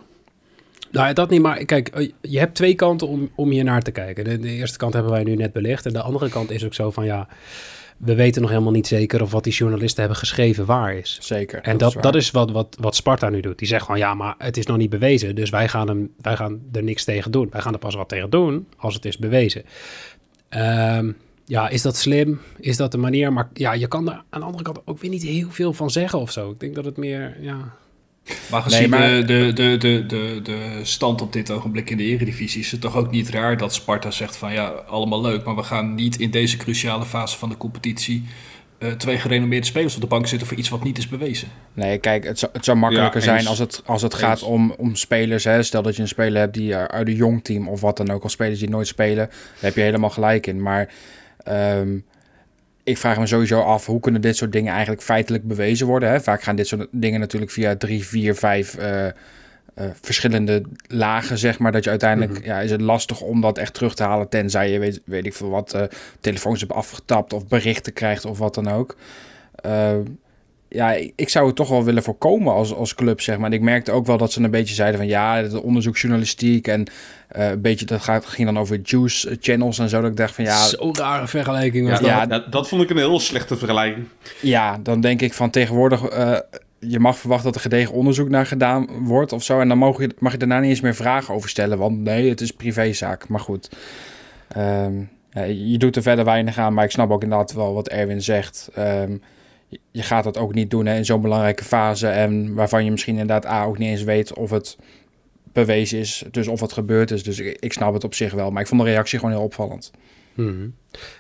Nou, 0.90 1.12
dat 1.12 1.30
niet, 1.30 1.42
maar 1.42 1.64
kijk, 1.64 1.88
eh, 1.88 2.11
je 2.21 2.38
hebt 2.38 2.54
twee 2.54 2.75
kanten 2.75 3.09
om, 3.09 3.30
om 3.35 3.50
hier 3.50 3.64
naar 3.64 3.83
te 3.83 3.90
kijken. 3.90 4.25
De, 4.25 4.38
de 4.38 4.50
eerste 4.50 4.78
kant 4.78 4.92
hebben 4.92 5.12
wij 5.12 5.23
nu 5.23 5.35
net 5.35 5.52
belicht. 5.52 5.87
En 5.87 5.92
de 5.92 6.02
andere 6.02 6.28
kant 6.28 6.50
is 6.50 6.64
ook 6.64 6.75
zo 6.75 6.90
van, 6.90 7.04
ja, 7.04 7.28
we 7.97 8.14
weten 8.14 8.40
nog 8.42 8.50
helemaal 8.50 8.73
niet 8.73 8.87
zeker 8.87 9.23
of 9.23 9.30
wat 9.30 9.45
die 9.45 9.52
journalisten 9.52 10.00
hebben 10.00 10.18
geschreven 10.18 10.64
waar 10.66 10.95
is. 10.95 11.18
zeker. 11.21 11.61
En 11.61 11.78
dat, 11.78 11.95
waar. 11.95 12.02
dat 12.02 12.14
is 12.14 12.30
wat, 12.30 12.50
wat, 12.50 12.76
wat 12.80 12.97
Sparta 12.97 13.28
nu 13.28 13.40
doet. 13.40 13.59
Die 13.59 13.68
zegt 13.68 13.85
gewoon, 13.85 13.99
ja, 14.00 14.14
maar 14.14 14.35
het 14.38 14.56
is 14.56 14.66
nog 14.66 14.76
niet 14.76 14.90
bewezen. 14.90 15.35
Dus 15.35 15.50
wij 15.50 15.68
gaan, 15.68 15.88
hem, 15.88 16.11
wij 16.21 16.37
gaan 16.37 16.61
er 16.73 16.83
niks 16.83 17.04
tegen 17.04 17.30
doen. 17.30 17.49
Wij 17.50 17.61
gaan 17.61 17.73
er 17.73 17.78
pas 17.78 17.95
wat 17.95 18.09
tegen 18.09 18.30
doen 18.30 18.66
als 18.76 18.95
het 18.95 19.04
is 19.04 19.18
bewezen. 19.18 19.62
Ehm, 20.56 21.12
ja, 21.44 21.68
is 21.68 21.82
dat 21.82 21.96
slim? 21.96 22.40
Is 22.58 22.76
dat 22.76 22.92
de 22.92 22.98
manier? 22.98 23.32
Maar 23.32 23.48
ja, 23.54 23.72
je 23.72 23.86
kan 23.88 24.08
er 24.08 24.22
aan 24.30 24.40
de 24.40 24.46
andere 24.46 24.64
kant 24.64 24.80
ook 24.84 24.98
weer 25.00 25.10
niet 25.10 25.22
heel 25.22 25.50
veel 25.50 25.72
van 25.72 25.90
zeggen 25.90 26.18
of 26.18 26.30
zo. 26.32 26.50
Ik 26.50 26.60
denk 26.60 26.75
dat 26.75 26.84
het 26.84 26.96
meer, 26.96 27.36
ja... 27.40 27.56
Maar 28.50 28.62
gezien 28.62 28.78
Nee, 28.80 28.88
maar- 28.88 29.26
De, 29.26 29.26
de, 29.26 29.52
de, 29.52 29.76
de, 29.78 30.04
de, 30.06 30.40
de 30.42 30.80
stand 30.82 31.20
op 31.22 31.32
dit 31.32 31.50
ogenblik 31.50 31.90
in 31.90 31.96
de 31.96 32.02
Eredivisie... 32.02 32.60
is 32.60 32.70
het 32.70 32.80
toch 32.80 32.96
ook 32.96 33.10
niet 33.10 33.28
raar 33.28 33.56
dat 33.56 33.75
Sparta 33.75 34.10
zegt 34.10 34.36
van... 34.36 34.52
ja, 34.52 34.66
allemaal 34.68 35.20
leuk, 35.20 35.44
maar 35.44 35.56
we 35.56 35.62
gaan 35.62 35.94
niet 35.94 36.18
in 36.18 36.30
deze 36.30 36.56
cruciale 36.56 37.04
fase 37.04 37.38
van 37.38 37.48
de 37.48 37.56
competitie... 37.56 38.25
eh, 38.78 38.92
twee 38.92 39.18
gerenommeerde 39.18 39.66
spelers 39.66 39.95
op 39.95 40.00
de 40.00 40.06
bank 40.06 40.26
zitten 40.26 40.49
voor 40.49 40.56
iets 40.56 40.68
wat 40.68 40.85
niet 40.85 40.99
is 40.99 41.09
bewezen. 41.09 41.49
Nee, 41.73 41.99
kijk, 41.99 42.25
het 42.25 42.38
zou, 42.38 42.52
het 42.52 42.64
zou 42.64 42.76
makkelijker 42.76 43.21
Ja, 43.21 43.26
zijn 43.26 43.47
als 43.47 43.59
het, 43.59 43.83
als 43.87 44.02
het 44.02 44.14
gaat 44.14 44.42
om, 44.42 44.75
om 44.76 44.95
spelers. 44.95 45.45
Hè. 45.45 45.62
Stel 45.62 45.83
dat 45.83 45.97
je 45.97 46.02
een 46.02 46.09
speler 46.09 46.40
hebt 46.40 46.54
die 46.54 46.75
eh, 46.75 46.85
uit 46.85 47.09
een 47.09 47.14
jong 47.14 47.45
team 47.45 47.68
of 47.68 47.80
wat 47.80 47.97
dan 47.97 48.11
ook, 48.11 48.25
of 48.25 48.30
spelers 48.30 48.59
die 48.59 48.68
nooit 48.68 48.87
spelen, 48.87 49.16
daar 49.26 49.30
heb 49.61 49.75
je 49.75 49.80
helemaal 49.80 50.11
gelijk 50.11 50.47
in. 50.47 50.62
Maar 50.62 50.88
ehm, 51.45 51.99
ik 52.85 52.99
vraag 52.99 53.18
me 53.18 53.26
sowieso 53.26 53.61
af, 53.61 53.87
hoe 53.87 54.00
kunnen 54.00 54.21
dit 54.21 54.37
soort 54.37 54.52
dingen 54.52 54.73
eigenlijk 54.73 55.02
feitelijk 55.02 55.45
bewezen 55.45 55.87
worden? 55.87 56.11
Hè? 56.11 56.21
Vaak 56.21 56.42
gaan 56.42 56.56
dit 56.56 56.66
soort 56.66 56.87
dingen 56.90 57.21
natuurlijk 57.21 57.52
via 57.52 57.76
drie, 57.76 58.06
vier, 58.06 58.35
vijf 58.35 58.75
eh, 58.75 59.06
eh, 59.76 59.87
verschillende 60.00 60.62
lagen, 60.88 61.38
zeg 61.38 61.59
maar. 61.59 61.73
Dat 61.73 61.85
je 61.85 61.90
uiteindelijk, 61.90 62.45
ja, 62.45 62.61
is 62.61 62.71
het 62.71 62.80
lastig 62.80 63.21
om 63.21 63.40
dat 63.40 63.59
echt 63.59 63.75
terug 63.75 63.95
te 63.95 64.02
halen, 64.02 64.28
tenzij 64.28 64.71
je 64.73 64.78
weet, 64.78 65.00
weet 65.04 65.26
ik 65.26 65.35
veel 65.35 65.50
wat, 65.50 65.73
eh, 65.75 65.83
telefoons 66.21 66.61
hebt 66.61 66.73
afgetapt 66.73 67.33
of 67.33 67.47
berichten 67.47 67.92
krijgt 67.92 68.25
of 68.25 68.38
wat 68.38 68.54
dan 68.54 68.68
ook. 68.68 68.97
Ehm, 69.54 70.00
ja, 70.68 70.92
ik 71.16 71.28
zou 71.28 71.47
het 71.47 71.56
toch 71.56 71.68
wel 71.68 71.85
willen 71.85 72.02
voorkomen 72.02 72.52
als, 72.54 72.75
als 72.75 72.95
club, 72.95 73.21
zeg 73.21 73.37
maar. 73.37 73.47
En 73.47 73.52
ik 73.56 73.61
merkte 73.61 73.92
ook 73.92 74.06
wel 74.06 74.16
dat 74.16 74.33
ze 74.33 74.42
een 74.42 74.50
beetje 74.50 74.75
zeiden 74.75 74.99
van... 75.00 75.09
ja, 75.09 75.37
het 75.37 75.61
onderzoeksjournalistiek 75.61 76.68
en 76.68 76.87
eh, 77.28 77.49
een 77.50 77.61
beetje... 77.61 77.87
dat 77.87 78.02
gaat, 78.02 78.26
ging 78.26 78.47
dan 78.47 78.59
over 78.59 78.80
juice 78.83 79.37
channels 79.40 79.78
en 79.78 79.88
zo. 79.88 80.00
Dat 80.00 80.11
ik 80.11 80.16
dacht 80.16 80.35
van 80.35 80.45
ja, 80.45 80.66
Zo'n 80.66 80.97
rare 80.97 81.26
vergelijking 81.28 81.88
was 81.88 81.99
Ja, 82.00 82.04
dat. 82.04 82.14
ja. 82.14 82.26
dat, 82.26 82.52
dat 82.52 82.68
vond 82.68 82.83
ik 82.83 82.90
een 82.90 82.97
heel 82.97 83.21
slechte 83.21 83.56
vergelijking. 83.56 84.06
ja, 84.40 84.78
dan 84.83 85.00
denk 85.00 85.23
ik 85.23 85.35
van 85.35 85.50
tegenwoordig... 85.50 86.04
eh, 86.04 86.38
je 86.88 86.99
mag 87.00 87.19
verwachten 87.19 87.47
dat 87.47 87.55
er 87.55 87.61
gedegen 87.71 87.95
onderzoek 87.95 88.28
naar 88.28 88.47
gedaan 88.47 88.87
wordt 89.05 89.33
of 89.33 89.43
zo. 89.43 89.61
En 89.61 89.69
dan 89.69 89.78
mag 89.78 89.99
je, 90.00 90.11
mag 90.19 90.33
je 90.33 90.38
daarna 90.38 90.61
niet 90.61 90.71
eens 90.71 90.81
meer 90.81 90.95
vragen 90.95 91.35
over 91.35 91.49
stellen. 91.49 91.78
Want 91.78 91.99
nee, 91.99 92.28
het 92.28 92.40
is 92.40 92.50
privézaak. 92.52 93.28
Maar 93.28 93.40
goed, 93.40 93.71
Ehm, 94.49 94.95
je 95.71 95.78
doet 95.78 95.97
er 95.97 96.02
verder 96.02 96.25
weinig 96.25 96.59
aan. 96.59 96.75
Maar 96.75 96.85
ik 96.85 96.90
snap 96.90 97.11
ook 97.11 97.23
inderdaad 97.23 97.52
wel 97.52 97.75
wat 97.75 97.88
Erwin 97.88 98.22
zegt. 98.22 98.70
Ehm, 98.75 99.16
je- 99.90 100.03
gaat 100.03 100.25
dat 100.25 100.38
ook 100.38 100.55
niet 100.55 100.70
doen 100.70 100.87
hè, 100.87 100.96
in 100.96 101.05
zo'n 101.05 101.20
belangrijke 101.20 101.64
fase. 101.64 102.09
En 102.09 102.55
waarvan 102.55 102.85
je 102.85 102.90
misschien 102.90 103.18
inderdaad 103.18 103.46
A 103.46 103.64
ook 103.64 103.79
niet 103.79 103.88
eens 103.88 104.03
weet 104.03 104.35
of 104.35 104.51
het 104.51 104.77
bewezen 105.53 105.99
is. 105.99 106.25
Dus 106.31 106.49
of 106.49 106.61
het 106.61 106.72
gebeurd 106.72 107.11
is. 107.11 107.22
Dus 107.22 107.38
ik, 107.38 107.72
snap 107.72 107.94
het 107.94 108.05
op 108.05 108.14
zich 108.14 108.33
wel. 108.33 108.51
Maar 108.51 108.62
ik 108.62 108.68
vond 108.68 108.81
de 108.83 108.87
reactie 108.87 109.18
gewoon 109.18 109.35
heel 109.35 109.44
opvallend. 109.44 109.90
Mhm. 110.35 110.68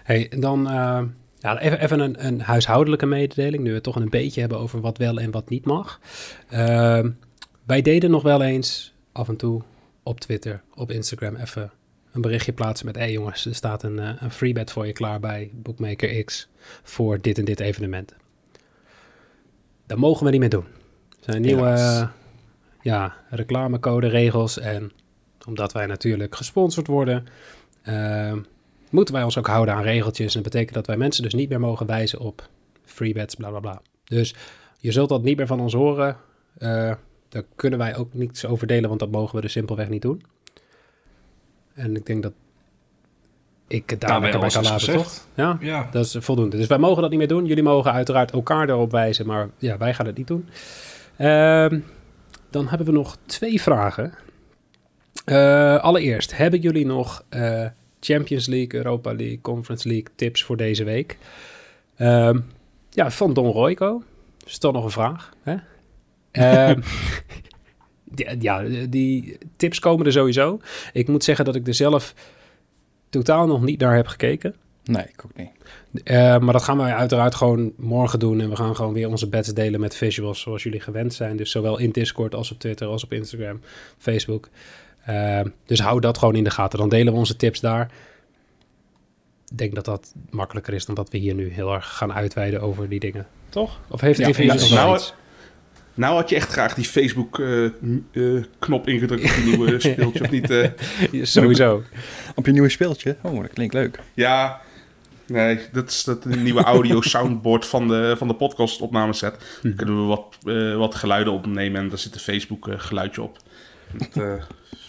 Hey, 0.04 0.30
dan 0.38 0.70
eh, 0.70 1.02
ja, 1.38 1.60
even, 1.60 1.80
even 1.80 2.00
een, 2.00 2.26
een 2.26 2.40
huishoudelijke 2.40 3.06
mededeling. 3.06 3.62
Nu 3.62 3.68
we 3.68 3.74
het 3.74 3.84
toch 3.84 3.96
een 3.96 4.10
beetje 4.10 4.40
hebben 4.40 4.58
over 4.58 4.80
wat 4.80 4.98
wel 4.98 5.18
en 5.18 5.30
wat 5.30 5.48
niet 5.48 5.64
mag. 5.64 6.00
Ehm, 6.48 7.10
wij 7.64 7.82
deden 7.82 8.10
nog 8.10 8.22
wel 8.22 8.42
eens 8.42 8.94
af 9.12 9.28
en 9.28 9.36
toe 9.36 9.62
op 10.02 10.20
Twitter, 10.20 10.62
op 10.74 10.90
Instagram 10.90 11.36
even 11.36 11.70
een 12.12 12.20
berichtje 12.20 12.52
plaatsen 12.52 12.86
met... 12.86 12.94
hé 12.94 13.02
hey 13.02 13.12
jongens, 13.12 13.46
er 13.46 13.54
staat 13.54 13.82
een, 13.82 13.98
eh, 13.98 14.10
een 14.18 14.30
free 14.30 14.52
bet 14.52 14.70
voor 14.70 14.86
je 14.86 14.92
klaar 14.92 15.20
bij 15.20 15.50
Bookmaker 15.52 16.24
X 16.24 16.48
voor 16.82 17.20
dit 17.20 17.38
en 17.38 17.44
dit 17.44 17.60
evenement. 17.60 18.14
Daar 19.86 19.98
mogen 19.98 20.24
we 20.24 20.30
niet 20.30 20.40
meer 20.40 20.48
doen. 20.48 20.64
Er 21.08 21.32
zijn 21.32 21.42
nieuwe 21.42 21.68
eh, 21.68 22.08
ja, 22.82 23.14
reclamecode 23.30 24.06
regels 24.06 24.58
en 24.58 24.92
omdat 25.46 25.72
wij 25.72 25.86
natuurlijk 25.86 26.34
gesponsord 26.34 26.86
worden... 26.86 27.26
ehm, 27.82 28.38
moeten 28.90 29.14
wij 29.14 29.22
ons 29.22 29.38
ook 29.38 29.46
houden 29.46 29.74
aan 29.74 29.82
regeltjes. 29.82 30.34
En 30.34 30.42
dat 30.42 30.52
betekent 30.52 30.74
dat 30.74 30.86
wij 30.86 30.96
mensen 30.96 31.22
dus 31.22 31.34
niet 31.34 31.48
meer 31.48 31.60
mogen 31.60 31.86
wijzen 31.86 32.18
op 32.18 32.48
free 32.84 33.12
bets, 33.12 33.34
bla 33.34 33.48
bla 33.48 33.60
bla. 33.60 33.80
Dus 34.04 34.34
je 34.80 34.92
zult 34.92 35.08
dat 35.08 35.22
niet 35.22 35.36
meer 35.36 35.46
van 35.46 35.60
ons 35.60 35.72
horen. 35.72 36.16
Eh, 36.58 36.92
daar 37.28 37.42
kunnen 37.54 37.78
wij 37.78 37.96
ook 37.96 38.14
niets 38.14 38.46
over 38.46 38.66
delen, 38.66 38.88
want 38.88 39.00
dat 39.00 39.10
mogen 39.10 39.34
we 39.36 39.40
dus 39.40 39.52
simpelweg 39.52 39.88
niet 39.88 40.02
doen. 40.02 40.22
En 41.74 41.96
ik 41.96 42.06
denk 42.06 42.22
dat 42.22 42.32
ik 43.68 43.90
het 43.90 44.00
daar 44.00 44.10
Daarbij 44.10 44.30
lekker 44.30 44.48
bij 44.50 44.62
kan 44.62 44.70
laten, 44.72 44.86
gezegd. 44.86 45.04
toch? 45.04 45.26
Ja, 45.34 45.58
Ja, 45.60 45.88
dat 45.90 46.04
is 46.04 46.16
voldoende. 46.18 46.56
Dus 46.56 46.66
wij 46.66 46.78
mogen 46.78 47.00
dat 47.00 47.10
niet 47.10 47.18
meer 47.18 47.28
doen. 47.28 47.46
Jullie 47.46 47.62
mogen 47.62 47.92
uiteraard 47.92 48.30
elkaar 48.30 48.68
erop 48.68 48.90
wijzen, 48.90 49.26
maar 49.26 49.48
ja, 49.58 49.78
wij 49.78 49.94
gaan 49.94 50.06
het 50.06 50.16
niet 50.16 50.26
doen. 50.26 50.48
Ehm, 51.16 51.80
dan 52.50 52.68
hebben 52.68 52.86
we 52.86 52.92
nog 52.92 53.16
twee 53.26 53.62
vragen. 53.62 54.12
Eh, 55.24 55.76
allereerst, 55.82 56.36
hebben 56.36 56.60
jullie 56.60 56.86
nog 56.86 57.24
eh, 57.28 57.66
Champions 58.14 58.46
League, 58.46 58.74
Europa 58.80 59.14
League, 59.14 59.40
Conference 59.40 59.88
League 59.88 60.06
tips 60.16 60.42
voor 60.44 60.56
deze 60.56 60.84
week? 60.84 61.18
Ehm, 61.96 62.40
ja, 62.90 63.10
van 63.10 63.32
Don 63.34 63.50
Royco. 63.52 64.02
Is 64.46 64.58
toch 64.58 64.72
nog 64.72 64.84
een 64.84 64.90
vraag? 64.90 65.32
Hè? 65.42 65.56
Ehm, 66.30 66.80
die- 68.04 68.36
ja, 68.40 68.62
die 68.88 69.38
tips 69.56 69.78
komen 69.78 70.06
er 70.06 70.12
sowieso. 70.12 70.60
Ik 70.92 71.08
moet 71.08 71.24
zeggen 71.24 71.44
dat 71.44 71.54
ik 71.54 71.66
er 71.66 71.74
zelf 71.74 72.14
totaal 73.10 73.46
nog 73.46 73.62
niet 73.62 73.80
naar 73.80 73.96
heb 73.96 74.06
gekeken. 74.06 74.54
Nee, 74.84 75.02
ik 75.02 75.22
ook 75.24 75.36
niet. 75.36 75.50
Eh, 76.04 76.38
maar 76.38 76.52
dat 76.52 76.62
gaan 76.62 76.76
wij 76.76 76.94
uiteraard 76.94 77.34
gewoon 77.34 77.72
morgen 77.76 78.18
doen. 78.18 78.40
En 78.40 78.50
we 78.50 78.56
gaan 78.56 78.76
gewoon 78.76 78.92
weer 78.92 79.08
onze 79.08 79.28
bets 79.28 79.54
delen 79.54 79.80
met 79.80 79.96
visuals 79.96 80.40
zoals 80.40 80.62
jullie 80.62 80.80
gewend 80.80 81.14
zijn. 81.14 81.36
Dus 81.36 81.50
zowel 81.50 81.78
in 81.78 81.90
Discord 81.90 82.34
als 82.34 82.52
op 82.52 82.58
Twitter 82.58 82.86
als 82.86 83.04
op 83.04 83.12
Instagram, 83.12 83.60
Facebook. 83.98 84.48
Eh, 85.06 85.40
dus 85.66 85.80
hou 85.80 86.00
dat 86.00 86.18
gewoon 86.18 86.34
in 86.34 86.44
de 86.44 86.50
gaten. 86.50 86.78
Dan 86.78 86.88
delen 86.88 87.12
we 87.12 87.18
onze 87.18 87.36
tips 87.36 87.60
daar. 87.60 87.90
Ik 89.50 89.58
denk 89.58 89.74
dat 89.74 89.84
dat 89.84 90.12
makkelijker 90.30 90.74
is 90.74 90.86
dan 90.86 90.94
dat 90.94 91.10
we 91.10 91.18
hier 91.18 91.34
nu 91.34 91.52
heel 91.52 91.74
erg 91.74 91.96
gaan 91.96 92.12
uitweiden 92.12 92.60
over 92.60 92.88
die 92.88 93.00
dingen. 93.00 93.26
Toch? 93.48 93.80
Of 93.88 94.00
heeft 94.00 94.18
Ja, 94.18 94.26
even 94.26 94.44
ja, 94.44 94.54
nog 94.54 94.70
nou, 94.70 94.94
iets? 94.94 95.14
Nou 95.94 96.14
had 96.14 96.28
je 96.28 96.36
echt 96.36 96.50
graag 96.52 96.74
die 96.74 96.84
Facebook-knop 96.84 98.88
ingedrukt 98.88 99.24
op 99.24 99.30
die 99.34 99.44
nieuwe 99.44 99.80
speeltje, 99.90 100.24
of 100.24 100.30
niet? 100.30 100.50
eh? 100.50 100.68
Sowieso. 101.22 101.82
Op 102.34 102.46
je 102.46 102.52
nieuwe 102.52 102.68
speeltje? 102.68 103.16
Oh, 103.22 103.40
dat 103.40 103.52
klinkt 103.52 103.74
leuk. 103.74 104.00
Ja, 104.14 104.60
nee, 105.26 105.58
dat 105.72 105.88
is 105.90 106.04
dat 106.04 106.24
een 106.24 106.42
nieuwe 106.42 106.62
audio-soundboard 106.62 107.66
van 107.66 107.88
de, 107.88 108.14
van 108.18 108.28
de 108.28 108.34
podcast-opnameset. 108.34 109.58
Dan 109.62 109.74
kunnen 109.74 109.96
we 109.96 110.02
wat, 110.02 110.38
eh, 110.44 110.76
wat 110.76 110.94
geluiden 110.94 111.32
opnemen 111.32 111.80
en 111.80 111.88
daar 111.88 111.98
zit 111.98 112.14
een 112.14 112.20
Facebook-geluidje 112.20 113.22
op. 113.22 113.38
Dat 113.92 114.16
eh, 114.24 114.32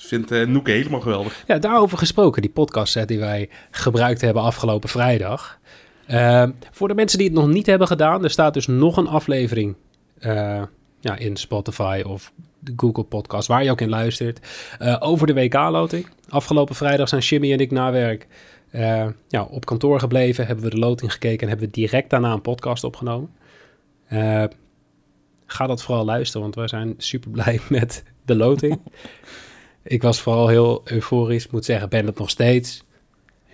vindt 0.07 0.31
eh 0.31 0.45
Noeke 0.45 0.71
helemaal 0.71 1.01
geweldig. 1.01 1.43
Ja, 1.47 1.57
daarover 1.57 1.97
gesproken, 1.97 2.41
die 2.41 2.51
podcast 2.51 3.07
die 3.07 3.19
wij 3.19 3.49
gebruikt 3.71 4.21
hebben 4.21 4.43
afgelopen 4.43 4.89
vrijdag. 4.89 5.59
Ehm, 6.07 6.51
voor 6.71 6.87
de 6.87 6.93
mensen 6.93 7.17
die 7.17 7.27
het 7.27 7.37
nog 7.37 7.47
niet 7.47 7.65
hebben 7.65 7.87
gedaan, 7.87 8.23
er 8.23 8.29
staat 8.29 8.53
dus 8.53 8.67
nog 8.67 8.97
een 8.97 9.07
aflevering 9.07 9.75
eh, 10.19 10.61
ja, 10.99 11.17
in 11.17 11.35
Spotify 11.35 12.03
of 12.05 12.31
de 12.59 12.73
Google 12.75 13.03
Podcast, 13.03 13.47
waar 13.47 13.63
je 13.63 13.71
ook 13.71 13.81
in 13.81 13.89
luistert, 13.89 14.39
eh, 14.79 14.95
over 14.99 15.27
de 15.27 15.33
WK-loting. 15.33 16.07
Afgelopen 16.29 16.75
vrijdag 16.75 17.09
zijn 17.09 17.21
Jimmy 17.21 17.51
en 17.51 17.59
ik 17.59 17.71
na 17.71 17.91
werk 17.91 18.27
ja, 19.27 19.43
op 19.49 19.65
kantoor 19.65 19.99
gebleven, 19.99 20.45
hebben 20.45 20.65
we 20.65 20.69
de 20.69 20.79
loting 20.79 21.11
gekeken 21.11 21.41
en 21.41 21.47
hebben 21.47 21.65
we 21.65 21.71
direct 21.73 22.09
daarna 22.09 22.33
een 22.33 22.41
podcast 22.41 22.83
opgenomen. 22.83 23.29
Ga 25.45 25.67
dat 25.67 25.83
vooral 25.83 26.05
luisteren, 26.05 26.41
want 26.41 26.55
wij 26.55 26.67
zijn 26.67 26.93
super 26.97 27.29
blij 27.29 27.59
met 27.69 28.03
de 28.25 28.35
loting. 28.35 28.79
Ik 29.87 30.01
was 30.01 30.21
vooral 30.21 30.47
heel 30.47 30.81
euforisch. 30.85 31.47
Moet 31.47 31.65
zeggen, 31.65 31.89
ben 31.89 32.05
het 32.05 32.17
nog 32.17 32.29
steeds. 32.29 32.83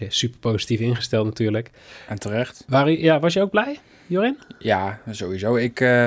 super 0.07 0.39
positief 0.39 0.79
ingesteld 0.79 1.25
natuurlijk. 1.25 1.69
En 2.07 2.19
terecht. 2.19 2.63
Waar, 2.67 2.89
ja, 2.89 3.19
was 3.19 3.33
je 3.33 3.41
ook 3.41 3.51
blij, 3.51 3.79
Jorin? 4.07 4.37
Ja, 4.59 4.99
sowieso. 5.11 5.55
Ik, 5.55 5.79
eh, 5.79 6.05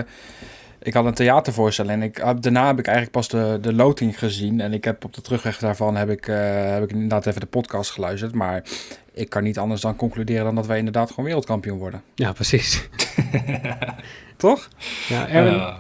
ik 0.83 0.95
had 0.95 1.05
een 1.05 1.15
theatervoorstelling 1.15 1.93
en 1.95 2.03
ik, 2.03 2.17
had- 2.19 2.43
daarna 2.43 2.67
heb 2.67 2.79
ik 2.79 2.87
eigenlijk 2.87 3.17
pas 3.17 3.29
de, 3.29 3.59
de 3.61 3.73
loting 3.73 4.19
gezien. 4.19 4.61
En 4.61 4.73
ik 4.73 4.85
heb 4.85 5.05
op 5.05 5.15
de 5.15 5.21
terugweg 5.21 5.59
daarvan 5.59 5.97
heb 5.97 6.11
ik, 6.11 6.29
eh, 6.29 6.71
heb 6.73 6.83
ik 6.83 6.91
inderdaad 6.91 7.27
even 7.27 7.41
de 7.41 7.47
podcast 7.47 7.91
geluisterd. 7.91 8.35
Maar 8.35 8.63
ik 9.13 9.29
kan 9.31 9.43
niet 9.43 9.59
anders 9.59 9.81
dan 9.81 9.97
concluderen 9.97 10.45
dan 10.45 10.55
dat 10.55 10.67
wij 10.67 10.79
inderdaad 10.79 11.09
gewoon 11.09 11.25
wereldkampioen 11.25 11.79
worden. 11.79 12.03
Ja, 12.15 12.33
precies. 12.33 12.89
Toch? 14.37 14.69
Ja, 15.09 15.29
Erwin, 15.29 15.53
Eh, 15.55 15.77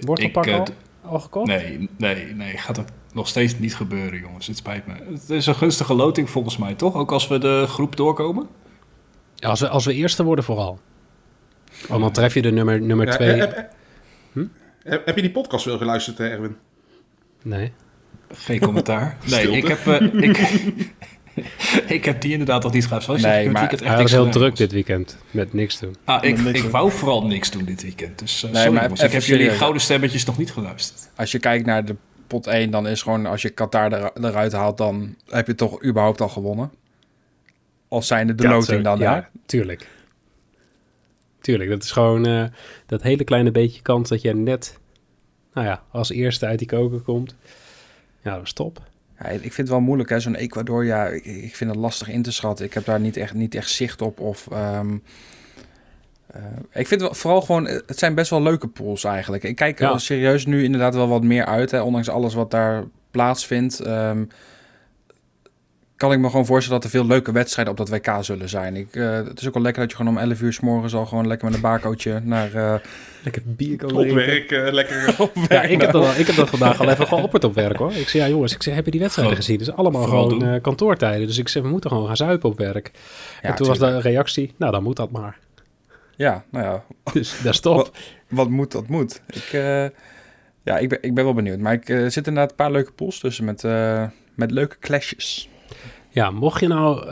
wortelpak 0.00 0.46
ik, 0.46 0.54
al, 0.54 0.66
al 1.02 1.20
gekocht? 1.20 1.46
Nee, 1.46 1.88
nee, 1.98 2.34
nee, 2.34 2.56
gaat 2.56 2.78
ook 2.78 2.86
nog 3.12 3.28
steeds 3.28 3.58
niet 3.58 3.76
gebeuren, 3.76 4.20
jongens. 4.20 4.46
Het 4.46 4.56
spijt 4.56 4.86
me. 4.86 4.92
Het 5.12 5.30
is 5.30 5.46
een 5.46 5.54
gunstige 5.54 5.94
loting 5.94 6.30
volgens 6.30 6.56
mij, 6.56 6.74
toch? 6.74 6.94
Ook 6.94 7.12
als 7.12 7.28
we 7.28 7.38
de 7.38 7.64
groep 7.68 7.96
doorkomen? 7.96 8.48
Ja, 9.34 9.48
als, 9.48 9.60
we, 9.60 9.68
als 9.68 9.84
we 9.84 9.94
eerste 9.94 10.24
worden 10.24 10.44
vooral. 10.44 10.78
Want 11.88 12.00
dan 12.00 12.12
tref 12.12 12.34
je 12.34 12.42
de 12.42 12.52
nummer, 12.52 12.80
nummer 12.80 13.06
Ja, 13.06 13.12
twee. 13.14 13.28
heb, 13.40 13.56
heb- 13.56 13.72
heb- 14.82 15.06
heb 15.06 15.16
je 15.16 15.22
die 15.22 15.30
podcast 15.30 15.64
wel 15.64 15.78
geluisterd, 15.78 16.18
hè, 16.18 16.28
Erwin? 16.28 16.56
Nee. 17.42 17.72
Geen 18.32 18.60
commentaar. 18.60 19.16
nee, 19.30 19.50
ik 19.50 19.68
heb, 19.68 19.86
eh, 19.86 20.02
ik, 20.28 20.38
ik 21.96 22.04
heb 22.04 22.20
die 22.20 22.32
inderdaad 22.32 22.62
nog 22.62 22.72
niet 22.72 22.84
geluisterd. 22.86 23.20
Nee, 23.20 23.30
Nee, 23.32 23.50
maar 23.50 23.60
weekend 23.60 23.80
echt 23.82 23.90
Hij 23.92 24.02
was 24.02 24.10
heel 24.10 24.24
gedaan, 24.24 24.40
druk 24.40 24.56
dit 24.56 24.72
weekend. 24.72 25.16
Met 25.30 25.52
niks 25.52 25.78
doen. 25.78 25.96
Ah, 26.04 26.24
ik, 26.24 26.38
ik 26.38 26.62
doen. 26.62 26.70
wou 26.70 26.90
vooral 26.90 27.26
niks 27.26 27.50
doen 27.50 27.64
dit 27.64 27.82
weekend. 27.82 28.18
Dus 28.18 28.42
uh, 28.44 28.50
Nee, 28.50 28.54
sorry, 28.62 28.72
maar 28.74 28.82
jongens. 28.82 29.02
Ik 29.02 29.12
heb 29.12 29.22
jullie 29.22 29.50
gouden 29.50 29.82
stemmetjes 29.82 30.24
nog 30.24 30.38
niet 30.38 30.52
geluisterd. 30.52 31.08
Als 31.16 31.32
je 31.32 31.38
kijkt 31.38 31.66
naar 31.66 31.84
de 31.84 31.96
pot 32.30 32.46
1, 32.46 32.70
dan 32.70 32.86
is 32.88 33.02
gewoon 33.02 33.26
als 33.26 33.42
je 33.42 33.50
Qatar 33.50 33.92
er, 33.92 34.10
eruit 34.24 34.52
haalt, 34.52 34.78
dan 34.78 35.16
heb 35.26 35.46
je 35.46 35.54
toch 35.54 35.84
überhaupt 35.84 36.20
al 36.20 36.28
gewonnen. 36.28 36.70
Als 37.88 38.06
zijnde 38.06 38.34
de 38.34 38.42
Ja, 38.42 38.50
loting 38.50 38.84
dan 38.84 38.98
ja, 38.98 39.12
daar. 39.12 39.30
tuurlijk. 39.46 39.88
Tuurlijk, 41.40 41.70
dat 41.70 41.82
is 41.82 41.90
gewoon 41.90 42.26
eh, 42.26 42.44
dat 42.86 43.02
hele 43.02 43.24
kleine 43.24 43.50
beetje 43.50 43.82
kans 43.82 44.08
dat 44.08 44.22
je 44.22 44.34
net, 44.34 44.78
nou 45.54 45.66
ja, 45.66 45.82
als 45.90 46.10
eerste 46.10 46.46
uit 46.46 46.58
die 46.58 46.68
koker 46.68 47.00
komt. 47.00 47.34
Ja, 48.22 48.34
dat 48.34 48.42
is 48.44 48.52
top. 48.52 48.82
Ja, 49.18 49.26
ik 49.28 49.40
vind 49.40 49.56
het 49.56 49.68
wel 49.68 49.80
moeilijk, 49.80 50.08
hè, 50.08 50.20
zo'n 50.20 50.34
Ecuador. 50.34 50.84
Ja, 50.84 51.06
ik, 51.06 51.24
ik 51.24 51.56
vind 51.56 51.70
het 51.70 51.78
lastig 51.78 52.08
in 52.08 52.22
te 52.22 52.32
schatten. 52.32 52.64
Ik 52.64 52.74
heb 52.74 52.84
daar 52.84 53.00
niet 53.00 53.16
echt, 53.16 53.34
niet 53.34 53.54
echt 53.54 53.70
zicht 53.70 54.02
op. 54.02 54.20
Of, 54.20 54.48
ehm, 54.50 54.96
eh, 56.32 56.42
ik 56.80 56.86
vind 56.86 57.00
wel, 57.00 57.14
vooral 57.14 57.40
gewoon, 57.40 57.66
eh, 57.66 57.78
het 57.86 57.98
zijn 57.98 58.14
best 58.14 58.30
wel 58.30 58.42
leuke 58.42 58.66
pools 58.68 59.04
eigenlijk. 59.04 59.42
Ik 59.42 59.56
kijk 59.56 59.80
er 59.80 59.88
Ja. 59.88 59.98
serieus 59.98 60.46
nu 60.46 60.64
inderdaad 60.64 60.94
wel 60.94 61.08
wat 61.08 61.22
meer 61.22 61.44
uit, 61.44 61.70
hè, 61.70 61.80
ondanks 61.80 62.08
alles 62.08 62.34
wat 62.34 62.50
daar 62.50 62.84
plaatsvindt. 63.10 63.80
ehm, 63.80 64.24
kan 65.96 66.12
ik 66.12 66.18
me 66.18 66.30
gewoon 66.30 66.46
voorstellen 66.46 66.80
dat 66.80 66.90
er 66.90 66.98
veel 66.98 67.06
leuke 67.08 67.32
wedstrijden 67.32 67.72
op 67.72 67.78
dat 67.78 67.88
WK 67.88 68.16
zullen 68.20 68.48
zijn. 68.48 68.76
Ik, 68.76 68.94
eh, 68.94 69.12
het 69.12 69.40
is 69.40 69.46
ook 69.48 69.54
wel 69.54 69.62
lekker 69.62 69.82
dat 69.82 69.90
je 69.90 69.96
gewoon 69.96 70.12
om 70.16 70.20
11 70.22 70.40
uur 70.40 70.52
s 70.52 70.60
morgens 70.60 70.94
al 70.94 71.06
gewoon 71.06 71.26
lekker 71.26 71.46
met 71.46 71.54
een 71.56 71.62
baarcootje 71.62 72.20
naar... 72.24 72.54
eh, 72.54 72.74
Lekker 73.24 73.42
bier 73.46 73.76
kan 73.76 73.92
Op 73.96 74.06
werk, 74.10 74.50
lekker. 74.50 75.16
Ja, 75.48 75.62
ik 75.62 75.80
heb, 75.80 75.92
dat, 75.92 76.04
al- 76.04 76.14
ik 76.16 76.26
heb 76.26 76.36
dat 76.36 76.50
vandaag 76.50 76.80
al 76.80 76.88
even 76.90 77.06
geopperd 77.06 77.44
op 77.44 77.54
werk 77.54 77.76
hoor. 77.76 77.92
Ik 77.92 78.08
zei, 78.08 78.22
ja 78.22 78.28
jongens, 78.28 78.54
ik 78.54 78.62
zei, 78.62 78.74
heb 78.74 78.84
je 78.84 78.90
die 78.90 79.00
wedstrijden 79.00 79.34
Oh, 79.34 79.40
gezien? 79.40 79.58
Het 79.58 79.68
is 79.68 79.74
allemaal 79.74 80.02
gewoon 80.02 80.60
kantoortijden. 80.60 81.26
Dus 81.26 81.38
ik 81.38 81.48
zei, 81.48 81.64
we 81.64 81.70
moeten 81.70 81.90
gewoon 81.90 82.06
gaan 82.06 82.16
zuipen 82.16 82.48
op 82.50 82.58
werk. 82.58 82.90
ja, 83.42 83.48
en 83.48 83.54
toen 83.54 83.66
was 83.66 83.78
de 83.78 84.00
reactie, 84.00 84.54
nou 84.56 84.72
dan 84.72 84.82
moet 84.82 84.96
dat 84.96 85.10
maar. 85.10 85.38
Ja, 86.20 86.44
nou 86.50 86.64
ja, 86.64 86.84
Dus 87.12 87.42
dat 87.42 87.52
is 87.52 87.60
top. 87.60 87.96
wat 88.28 88.48
moet, 88.48 88.72
dat 88.72 88.88
moet. 88.88 89.22
Ik, 89.26 89.52
eh, 89.52 89.86
ja, 90.62 90.78
ik 90.78 90.88
ben, 90.88 90.98
ik 91.00 91.14
ben 91.14 91.24
wel 91.24 91.34
benieuwd. 91.34 91.58
Maar 91.58 91.72
ik 91.72 91.88
eh, 91.88 91.98
zit 91.98 92.26
inderdaad 92.26 92.50
een 92.50 92.56
paar 92.56 92.70
leuke 92.70 92.92
pools 92.92 93.18
tussen 93.18 93.44
met, 93.44 93.64
eh, 93.64 94.08
met 94.34 94.50
leuke 94.50 94.78
clashes. 94.78 95.48
Ja, 96.10 96.30
mocht 96.30 96.60
je 96.60 96.68
nou 96.68 97.06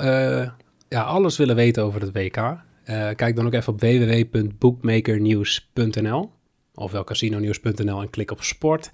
ja, 0.88 1.02
alles 1.02 1.36
willen 1.36 1.56
weten 1.56 1.82
over 1.82 2.00
het 2.00 2.12
WK, 2.12 2.56
kijk 3.16 3.36
dan 3.36 3.46
ook 3.46 3.52
even 3.52 3.72
op 3.72 3.80
www.bookmakernieuws.nl 3.80 6.30
of 6.74 6.92
wel 6.92 7.04
casinonews.nl 7.04 8.00
en 8.00 8.10
klik 8.10 8.30
op 8.30 8.42
sport. 8.42 8.90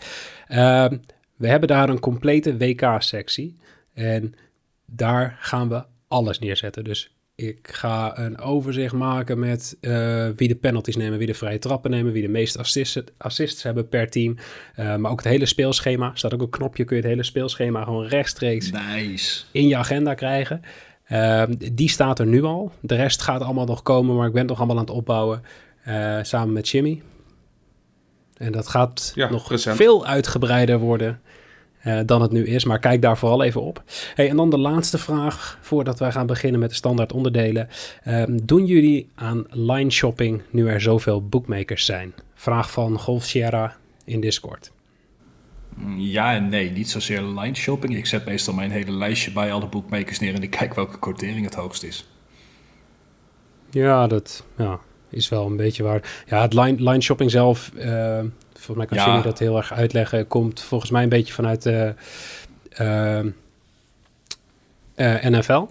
Ehm, 0.48 0.96
we 1.37 1.48
hebben 1.48 1.68
daar 1.68 1.88
een 1.88 2.00
complete 2.00 2.57
WK-sectie 2.57 3.59
en 3.94 4.35
daar 4.87 5.37
gaan 5.40 5.68
we 5.68 5.85
alles 6.09 6.38
neerzetten. 6.38 6.85
Dus 6.85 7.13
ik 7.37 7.68
ga 7.73 8.18
een 8.18 8.38
overzicht 8.38 8.94
maken 8.94 9.38
met 9.38 9.77
eh, 9.81 10.29
wie 10.37 10.49
de 10.49 10.55
penalties 10.55 10.97
nemen, 10.97 11.18
wie 11.18 11.27
de 11.27 11.35
vrije 11.35 11.59
trappen 11.59 11.90
nemen, 11.90 12.12
wie 12.12 12.23
de 12.23 12.29
meeste 12.29 12.59
assists, 12.59 13.01
assists 13.18 13.62
hebben 13.62 13.88
per 13.88 14.11
team. 14.11 14.37
Eh, 14.75 14.97
maar 14.97 15.11
ook 15.11 15.23
het 15.23 15.33
hele 15.33 15.47
speelschema. 15.47 16.11
Er 16.11 16.18
staat 16.18 16.35
ook 16.35 16.42
een 16.42 16.51
knopje, 16.51 16.85
kun 16.85 16.97
je 16.97 17.03
het 17.03 17.11
hele 17.11 17.23
speelschema 17.25 17.85
gewoon 17.85 18.07
rechtstreeks 18.07 18.70
Nice. 18.70 19.44
in 19.53 19.68
je 19.68 19.77
agenda 19.77 20.14
krijgen. 20.14 20.61
Ehm, 21.05 21.55
die 21.73 21.88
staat 21.88 22.18
er 22.18 22.27
nu 22.27 22.42
al. 22.42 22.73
De 22.81 22.94
rest 22.94 23.23
gaat 23.23 23.40
allemaal 23.42 23.66
nog 23.66 23.83
komen, 23.83 24.16
maar 24.16 24.27
ik 24.27 24.33
ben 24.33 24.40
het 24.40 24.51
nog 24.51 24.59
allemaal 24.59 24.77
aan 24.77 24.85
het 24.85 24.94
opbouwen 24.94 25.42
eh, 25.85 26.18
samen 26.23 26.53
met 26.53 26.68
Jimmy. 26.68 27.03
En 28.37 28.53
dat 28.53 28.68
gaat 28.68 29.12
Ja, 29.14 29.31
nog 29.31 29.51
recent. 29.51 29.77
veel 29.77 30.07
uitgebreider 30.07 30.79
worden 30.79 31.20
eh, 31.85 31.99
dan 32.07 32.23
het 32.23 32.33
nu 32.33 32.47
is. 32.47 32.64
Maar 32.64 32.79
kijk 32.79 33.03
daar 33.03 33.18
vooral 33.18 33.42
even 33.42 33.61
op. 33.61 33.83
Hey, 34.14 34.29
en 34.29 34.37
dan 34.37 34.51
de 34.51 34.59
laatste 34.59 34.99
vraag 34.99 35.59
voordat 35.61 35.99
wij 35.99 36.12
gaan 36.12 36.27
beginnen 36.27 36.61
met 36.61 36.68
de 36.68 36.77
standaard 36.77 37.12
onderdelen. 37.12 37.68
Ehm, 38.03 38.38
doen 38.42 38.66
jullie 38.66 39.09
aan 39.14 39.44
line 39.51 39.90
shopping 39.90 40.42
nu 40.51 40.68
er 40.68 40.81
zoveel 40.81 41.29
bookmakers 41.29 41.85
zijn? 41.85 42.14
Vraag 42.35 42.70
van 42.70 42.99
Golf 42.99 43.25
Sierra 43.25 43.77
in 44.05 44.20
Discord. 44.20 44.73
Mm, 45.75 46.01
Ja 46.01 46.35
en 46.35 46.49
nee, 46.49 46.70
niet 46.70 46.90
zozeer 46.90 47.23
line 47.23 47.55
shopping. 47.55 47.97
Ik 47.97 48.07
zet 48.07 48.25
meestal 48.25 48.55
mijn 48.55 48.70
hele 48.70 48.92
lijstje 48.92 49.33
bij 49.33 49.53
alle 49.53 49.66
boekmakers 49.66 50.18
neer 50.18 50.35
en 50.35 50.42
ik 50.42 50.51
kijk 50.51 50.75
welke 50.75 50.99
quotering 50.99 51.44
het 51.44 51.55
hoogst 51.55 51.83
is. 51.83 52.09
Ja, 53.70 54.07
dat 54.07 54.44
ja, 54.57 54.79
is 55.11 55.29
wel 55.29 55.47
een 55.47 55.57
beetje 55.57 55.83
waar. 55.83 56.25
Ja, 56.27 56.42
het 56.42 56.55
line, 56.55 56.90
line 56.90 57.01
shopping 57.01 57.31
zelf, 57.31 57.70
eh 57.77 58.20
volgens 58.59 58.77
mij 58.77 58.87
kan 58.87 58.97
Ja. 58.97 59.05
Jimmy 59.05 59.23
dat 59.23 59.38
heel 59.38 59.57
erg 59.57 59.73
uitleggen, 59.73 60.27
komt 60.27 60.61
volgens 60.61 60.90
mij 60.90 61.03
een 61.03 61.09
beetje 61.09 61.33
vanuit 61.33 61.62
de 61.62 61.95
ehm, 62.69 63.31
eh, 64.95 65.25
NFL. 65.25 65.67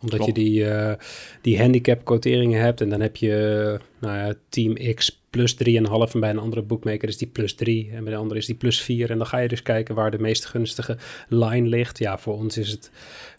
Omdat 0.00 0.24
je 0.24 0.32
die, 0.32 0.70
eh, 0.70 0.94
die 1.40 1.60
handicap 1.60 2.04
quoteringen 2.04 2.60
hebt 2.60 2.80
en 2.80 2.88
dan 2.88 3.00
heb 3.00 3.16
je 3.16 3.78
nou 3.98 4.16
ja, 4.16 4.34
team 4.48 4.94
X 4.94 5.20
plus 5.30 5.54
3,5 5.54 6.14
en 6.14 6.20
bij 6.20 6.30
een 6.30 6.38
andere 6.38 6.62
bookmaker 6.62 7.08
is 7.08 7.16
die 7.16 7.28
plus 7.28 7.54
3 7.54 7.90
en 7.92 8.04
bij 8.04 8.12
de 8.12 8.18
andere 8.18 8.40
is 8.40 8.46
die 8.46 8.54
plus 8.54 8.80
4. 8.80 9.10
En 9.10 9.18
dan 9.18 9.26
ga 9.26 9.38
je 9.38 9.48
dus 9.48 9.62
kijken 9.62 9.94
waar 9.94 10.10
de 10.10 10.18
meest 10.18 10.46
gunstige 10.46 10.96
line 11.28 11.68
ligt. 11.68 11.98
Ja, 11.98 12.18
voor 12.18 12.34
ons 12.34 12.58
is 12.58 12.70
het 12.70 12.90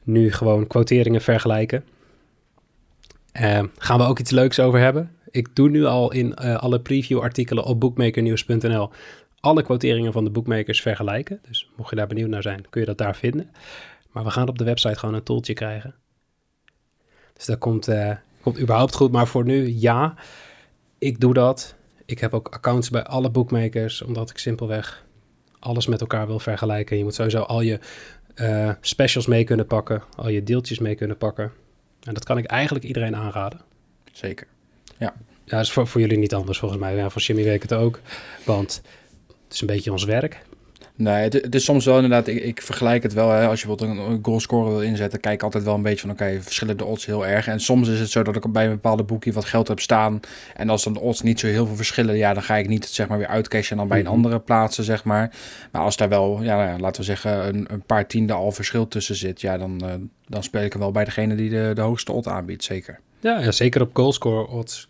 nu 0.03 0.31
gewoon 0.31 0.67
quoteringen 0.67 1.21
vergelijken. 1.21 1.83
Eh, 3.31 3.63
gaan 3.77 3.97
we 3.97 4.05
ook 4.05 4.19
iets 4.19 4.31
leuks 4.31 4.59
over 4.59 4.79
hebben. 4.79 5.11
Ik 5.31 5.55
doe 5.55 5.69
nu 5.69 5.85
al 5.85 6.11
in 6.11 6.35
eh, 6.35 6.55
alle 6.55 6.81
preview-artikelen 6.81 7.63
op 7.63 7.79
bookmakernieuws.nl 7.79 8.89
alle 9.39 9.63
quoteringen 9.63 10.11
van 10.11 10.23
de 10.23 10.29
bookmakers 10.29 10.81
vergelijken. 10.81 11.39
Dus 11.47 11.69
mocht 11.75 11.89
je 11.89 11.95
daar 11.95 12.07
benieuwd 12.07 12.29
naar 12.29 12.41
zijn, 12.41 12.69
kun 12.69 12.81
je 12.81 12.87
dat 12.87 12.97
daar 12.97 13.15
vinden. 13.15 13.51
Maar 14.11 14.23
we 14.23 14.29
gaan 14.29 14.47
op 14.47 14.57
de 14.57 14.63
website 14.63 14.99
gewoon 14.99 15.15
een 15.15 15.23
tooltje 15.23 15.53
krijgen. 15.53 15.95
Dus 17.33 17.45
dat 17.45 17.57
komt, 17.57 17.87
eh, 17.87 18.15
komt 18.41 18.59
überhaupt 18.59 18.95
goed. 18.95 19.11
Maar 19.11 19.27
voor 19.27 19.45
nu, 19.45 19.67
ja, 19.67 20.15
ik 20.97 21.19
doe 21.19 21.33
dat. 21.33 21.75
Ik 22.05 22.19
heb 22.19 22.33
ook 22.33 22.47
accounts 22.47 22.89
bij 22.89 23.03
alle 23.03 23.29
bookmakers, 23.29 24.01
omdat 24.01 24.29
ik 24.29 24.37
simpelweg 24.37 25.05
alles 25.59 25.87
met 25.87 26.01
elkaar 26.01 26.27
wil 26.27 26.39
vergelijken. 26.39 26.97
Je 26.97 27.03
moet 27.03 27.13
sowieso 27.13 27.41
al 27.41 27.61
je 27.61 27.79
eh, 28.35 28.71
specials 28.81 29.27
mee 29.27 29.43
kunnen 29.43 29.67
pakken, 29.67 30.03
al 30.15 30.29
je 30.29 30.43
deeltjes 30.43 30.79
mee 30.79 30.95
kunnen 30.95 31.17
pakken. 31.17 31.51
En 31.99 32.13
dat 32.13 32.25
kan 32.25 32.37
ik 32.37 32.45
eigenlijk 32.45 32.85
iedereen 32.85 33.15
aanraden. 33.15 33.61
Zeker. 34.11 34.47
Ja, 34.99 35.13
dat 35.45 35.59
is 35.59 35.71
voor, 35.71 35.87
voor 35.87 36.01
jullie 36.01 36.17
niet 36.17 36.33
anders 36.33 36.59
volgens 36.59 36.79
mij. 36.79 36.95
Ja, 36.95 37.09
voor 37.09 37.21
Jimmy 37.21 37.43
weet 37.43 37.55
ik 37.55 37.61
het 37.61 37.73
ook. 37.73 37.99
Want 38.45 38.81
het 39.43 39.53
is 39.53 39.61
een 39.61 39.67
beetje 39.67 39.91
ons 39.91 40.03
werk. 40.03 40.41
Nee, 40.99 41.23
het, 41.23 41.33
het 41.33 41.55
is 41.55 41.63
soms 41.63 41.85
wel 41.85 41.95
inderdaad, 41.95 42.27
ik, 42.27 42.43
ik 42.43 42.61
vergelijk 42.61 43.03
het 43.03 43.13
wel. 43.13 43.29
Hè, 43.29 43.47
als 43.47 43.61
je 43.61 43.67
bijvoorbeeld 43.67 44.07
een, 44.09 44.19
goalscorer 44.21 44.71
wil 44.71 44.81
inzetten, 44.81 45.19
kijk 45.19 45.43
altijd 45.43 45.63
wel 45.63 45.73
een 45.73 45.81
beetje 45.81 45.99
van, 45.99 46.09
oké, 46.09 46.37
verschillen 46.41 46.77
de 46.77 46.85
odds 46.85 47.05
heel 47.05 47.25
erg. 47.27 47.47
En 47.47 47.59
soms 47.59 47.87
is 47.87 47.99
het 47.99 48.09
zo 48.09 48.23
dat 48.23 48.35
ik 48.35 48.51
bij 48.51 48.65
een 48.65 48.71
bepaalde 48.71 49.03
boekje 49.03 49.31
wat 49.31 49.45
geld 49.45 49.67
heb 49.67 49.79
staan. 49.79 50.19
En 50.55 50.69
als 50.69 50.83
dan 50.83 50.93
de 50.93 50.99
odds 50.99 51.21
niet 51.21 51.39
zo 51.39 51.47
heel 51.47 51.65
veel 51.65 51.75
verschillen, 51.75 52.17
ja, 52.17 52.33
dan 52.33 52.43
ga 52.43 52.55
ik 52.55 52.67
niet 52.67 52.85
zeg 52.85 53.07
maar 53.07 53.17
weer 53.17 53.27
uitcashen 53.27 53.71
en 53.71 53.77
dan 53.77 53.87
bij 53.87 53.97
een 53.97 54.03
Mhm. 54.03 54.13
andere 54.13 54.39
plaatsen, 54.39 54.83
zeg 54.83 55.03
maar. 55.03 55.31
Maar 55.71 55.81
als 55.81 55.97
daar 55.97 56.09
wel, 56.09 56.39
ja, 56.43 56.55
nou 56.57 56.69
ja, 56.69 56.77
laten 56.79 56.99
we 57.01 57.07
zeggen, 57.07 57.47
een, 57.47 57.65
een 57.71 57.81
paar 57.83 58.07
tiende 58.07 58.33
al 58.33 58.51
verschil 58.51 58.87
tussen 58.87 59.15
zit, 59.15 59.41
ja, 59.41 59.57
dan, 59.57 59.81
eh, 59.83 59.93
dan 60.27 60.43
speel 60.43 60.61
ik 60.63 60.73
er 60.73 60.79
wel 60.79 60.91
bij 60.91 61.03
degene 61.05 61.35
die 61.35 61.49
de, 61.49 61.71
de 61.73 61.81
hoogste 61.81 62.11
odd 62.11 62.27
aanbiedt, 62.27 62.63
zeker. 62.63 62.99
Ja, 63.19 63.39
ja 63.39 63.51
zeker 63.51 63.81
op 63.81 63.89
goalscore 63.93 64.47
odds 64.47 64.87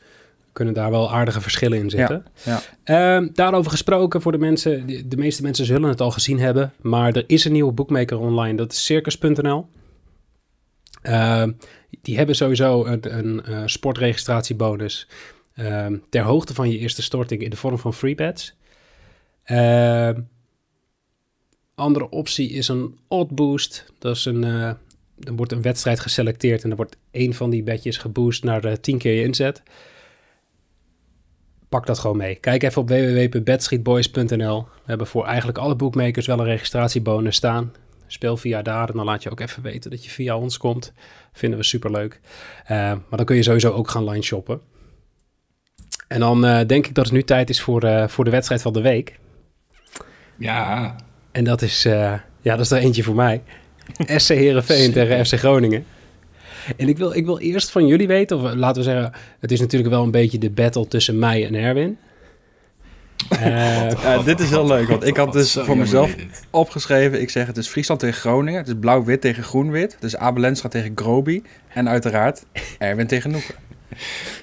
kunnen 0.59 0.77
daar 0.77 0.91
wel 0.91 1.11
aardige 1.11 1.41
verschillen 1.41 1.77
in 1.77 1.89
zitten. 1.89 2.25
ja. 2.43 2.61
Ehm, 2.83 3.27
daarover 3.33 3.71
gesproken 3.71 4.21
voor 4.21 4.31
de 4.31 4.37
mensen, 4.37 4.87
de, 4.87 5.07
de 5.07 5.17
meeste 5.17 5.41
mensen 5.41 5.65
zullen 5.65 5.89
het 5.89 6.01
al 6.01 6.11
gezien 6.11 6.39
hebben, 6.39 6.73
maar 6.81 7.15
er 7.15 7.23
is 7.27 7.45
een 7.45 7.51
nieuwe 7.51 7.71
bookmaker 7.71 8.19
online, 8.19 8.57
dat 8.57 8.71
is 8.71 8.85
circus.nl. 8.85 9.67
Ehm, 11.01 11.51
die 12.01 12.17
hebben 12.17 12.35
sowieso 12.35 12.85
een, 12.85 13.17
een 13.17 13.45
eh, 13.45 13.61
sportregistratiebonus 13.65 15.07
ehm, 15.53 15.97
ter 16.09 16.23
hoogte 16.23 16.53
van 16.53 16.69
je 16.71 16.77
eerste 16.77 17.01
storting 17.01 17.41
in 17.41 17.49
de 17.49 17.55
vorm 17.55 17.77
van 17.77 17.93
free 17.93 18.15
bets. 18.15 18.57
Andere 21.79 22.09
optie 22.09 22.49
is 22.49 22.67
een 22.67 22.97
odd 23.07 23.35
boost. 23.35 23.85
Dat 23.99 24.15
is 24.15 24.25
een, 24.25 24.43
eh, 24.43 24.71
dan 25.15 25.35
wordt 25.35 25.51
een 25.51 25.61
wedstrijd 25.61 25.99
geselecteerd 25.99 26.63
en 26.63 26.67
dan 26.67 26.77
wordt 26.77 26.97
één 27.11 27.33
van 27.33 27.49
die 27.49 27.63
bedjes 27.63 27.97
geboost 27.97 28.43
naar 28.43 28.61
de 28.61 28.79
10 28.79 28.97
keer 28.97 29.13
je 29.13 29.23
inzet. 29.23 29.63
Pak 31.69 31.85
dat 31.85 31.99
gewoon 31.99 32.17
mee. 32.17 32.35
Kijk 32.35 32.63
even 32.63 32.81
op 32.81 32.89
www.bedstreetboys.nl. 32.89 34.61
We 34.61 34.85
hebben 34.85 35.07
voor 35.07 35.25
eigenlijk 35.25 35.57
alle 35.57 35.75
bookmakers 35.75 36.27
wel 36.27 36.39
een 36.39 36.45
registratiebonus 36.45 37.35
staan. 37.35 37.73
Speel 38.07 38.37
via 38.37 38.61
daar 38.61 38.89
en 38.89 38.95
dan 38.95 39.05
laat 39.05 39.23
je 39.23 39.31
ook 39.31 39.39
even 39.39 39.63
weten 39.63 39.89
dat 39.89 40.03
je 40.03 40.09
via 40.09 40.37
ons 40.37 40.57
komt. 40.57 40.93
Vinden 41.33 41.59
we 41.59 41.65
superleuk. 41.65 42.19
Uh, 42.63 42.69
maar 42.69 43.03
dan 43.09 43.25
kun 43.25 43.35
je 43.35 43.43
sowieso 43.43 43.71
ook 43.71 43.89
gaan 43.89 44.09
line 44.09 44.23
shoppen. 44.23 44.61
En 46.07 46.19
dan 46.19 46.45
uh, 46.45 46.59
denk 46.67 46.87
ik 46.87 46.95
dat 46.95 47.05
het 47.05 47.13
nu 47.13 47.23
tijd 47.23 47.49
is 47.49 47.61
voor, 47.61 47.83
uh, 47.83 48.07
voor 48.07 48.23
de 48.23 48.31
wedstrijd 48.31 48.61
van 48.61 48.73
de 48.73 48.81
week. 48.81 49.19
Ja. 50.37 50.95
En 51.31 51.43
dat 51.43 51.61
is, 51.61 51.83
ja, 51.83 52.21
dat 52.41 52.59
is 52.59 52.71
er 52.71 52.77
eentje 52.77 53.03
voor 53.03 53.15
mij. 53.15 53.41
SC 54.17 54.29
Heerenveen 54.29 54.91
tegen 54.91 55.25
FC 55.25 55.33
Groningen. 55.33 55.85
En 56.77 56.89
ik 56.89 56.97
wil, 56.97 57.15
ik 57.15 57.25
wil 57.25 57.39
eerst 57.39 57.71
van 57.71 57.87
jullie 57.87 58.07
weten, 58.07 58.37
of 58.37 58.53
laten 58.53 58.83
we 58.83 58.89
zeggen, 58.89 59.11
het 59.39 59.51
is 59.51 59.59
natuurlijk 59.59 59.89
wel 59.89 60.03
een 60.03 60.11
beetje 60.11 60.37
de 60.37 60.49
battle 60.49 60.87
tussen 60.87 61.19
mij 61.19 61.45
en 61.45 61.55
Erwin. 61.55 61.97
Uh, 63.41 64.25
dit 64.25 64.39
is 64.39 64.49
heel 64.49 64.67
leuk, 64.67 64.87
want 64.87 65.07
ik 65.07 65.17
had 65.17 65.33
dus 65.33 65.53
voor 65.53 65.77
mezelf 65.77 66.15
opgeschreven, 66.49 67.21
ik 67.21 67.29
zeg 67.29 67.47
het 67.47 67.57
is 67.57 67.67
Friesland 67.67 67.99
tegen 67.99 68.19
Groningen, 68.19 68.59
het 68.59 68.67
is 68.67 68.73
blauw-wit 68.79 69.21
tegen 69.21 69.43
groen-wit, 69.43 69.93
het 69.93 70.03
is 70.03 70.15
Abelensra 70.15 70.69
tegen 70.69 70.91
Groby 70.95 71.41
en 71.73 71.89
uiteraard 71.89 72.45
Erwin 72.77 73.07
tegen 73.07 73.31
Noeken. 73.31 73.55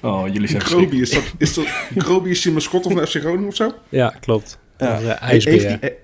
Oh, 0.01 0.27
jullie 0.33 0.47
zijn 0.47 0.61
Groby, 0.61 0.95
is 0.95 1.09
dat, 1.09 1.23
is 1.37 1.53
dat, 1.53 1.65
Groby 1.97 2.29
is 2.29 2.43
je 2.43 2.51
mascotte 2.51 2.89
van 2.89 3.07
FC 3.07 3.15
Groningen 3.15 3.47
of 3.47 3.55
zo? 3.55 3.73
Ja, 3.89 4.13
klopt. 4.19 4.59
Ja. 4.77 5.19
IJsbeer. 5.19 5.53
Heeft 5.53 5.81
hij, 5.81 5.95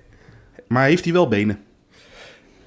maar 0.68 0.86
heeft 0.86 1.04
hij 1.04 1.12
wel 1.12 1.28
benen? 1.28 1.58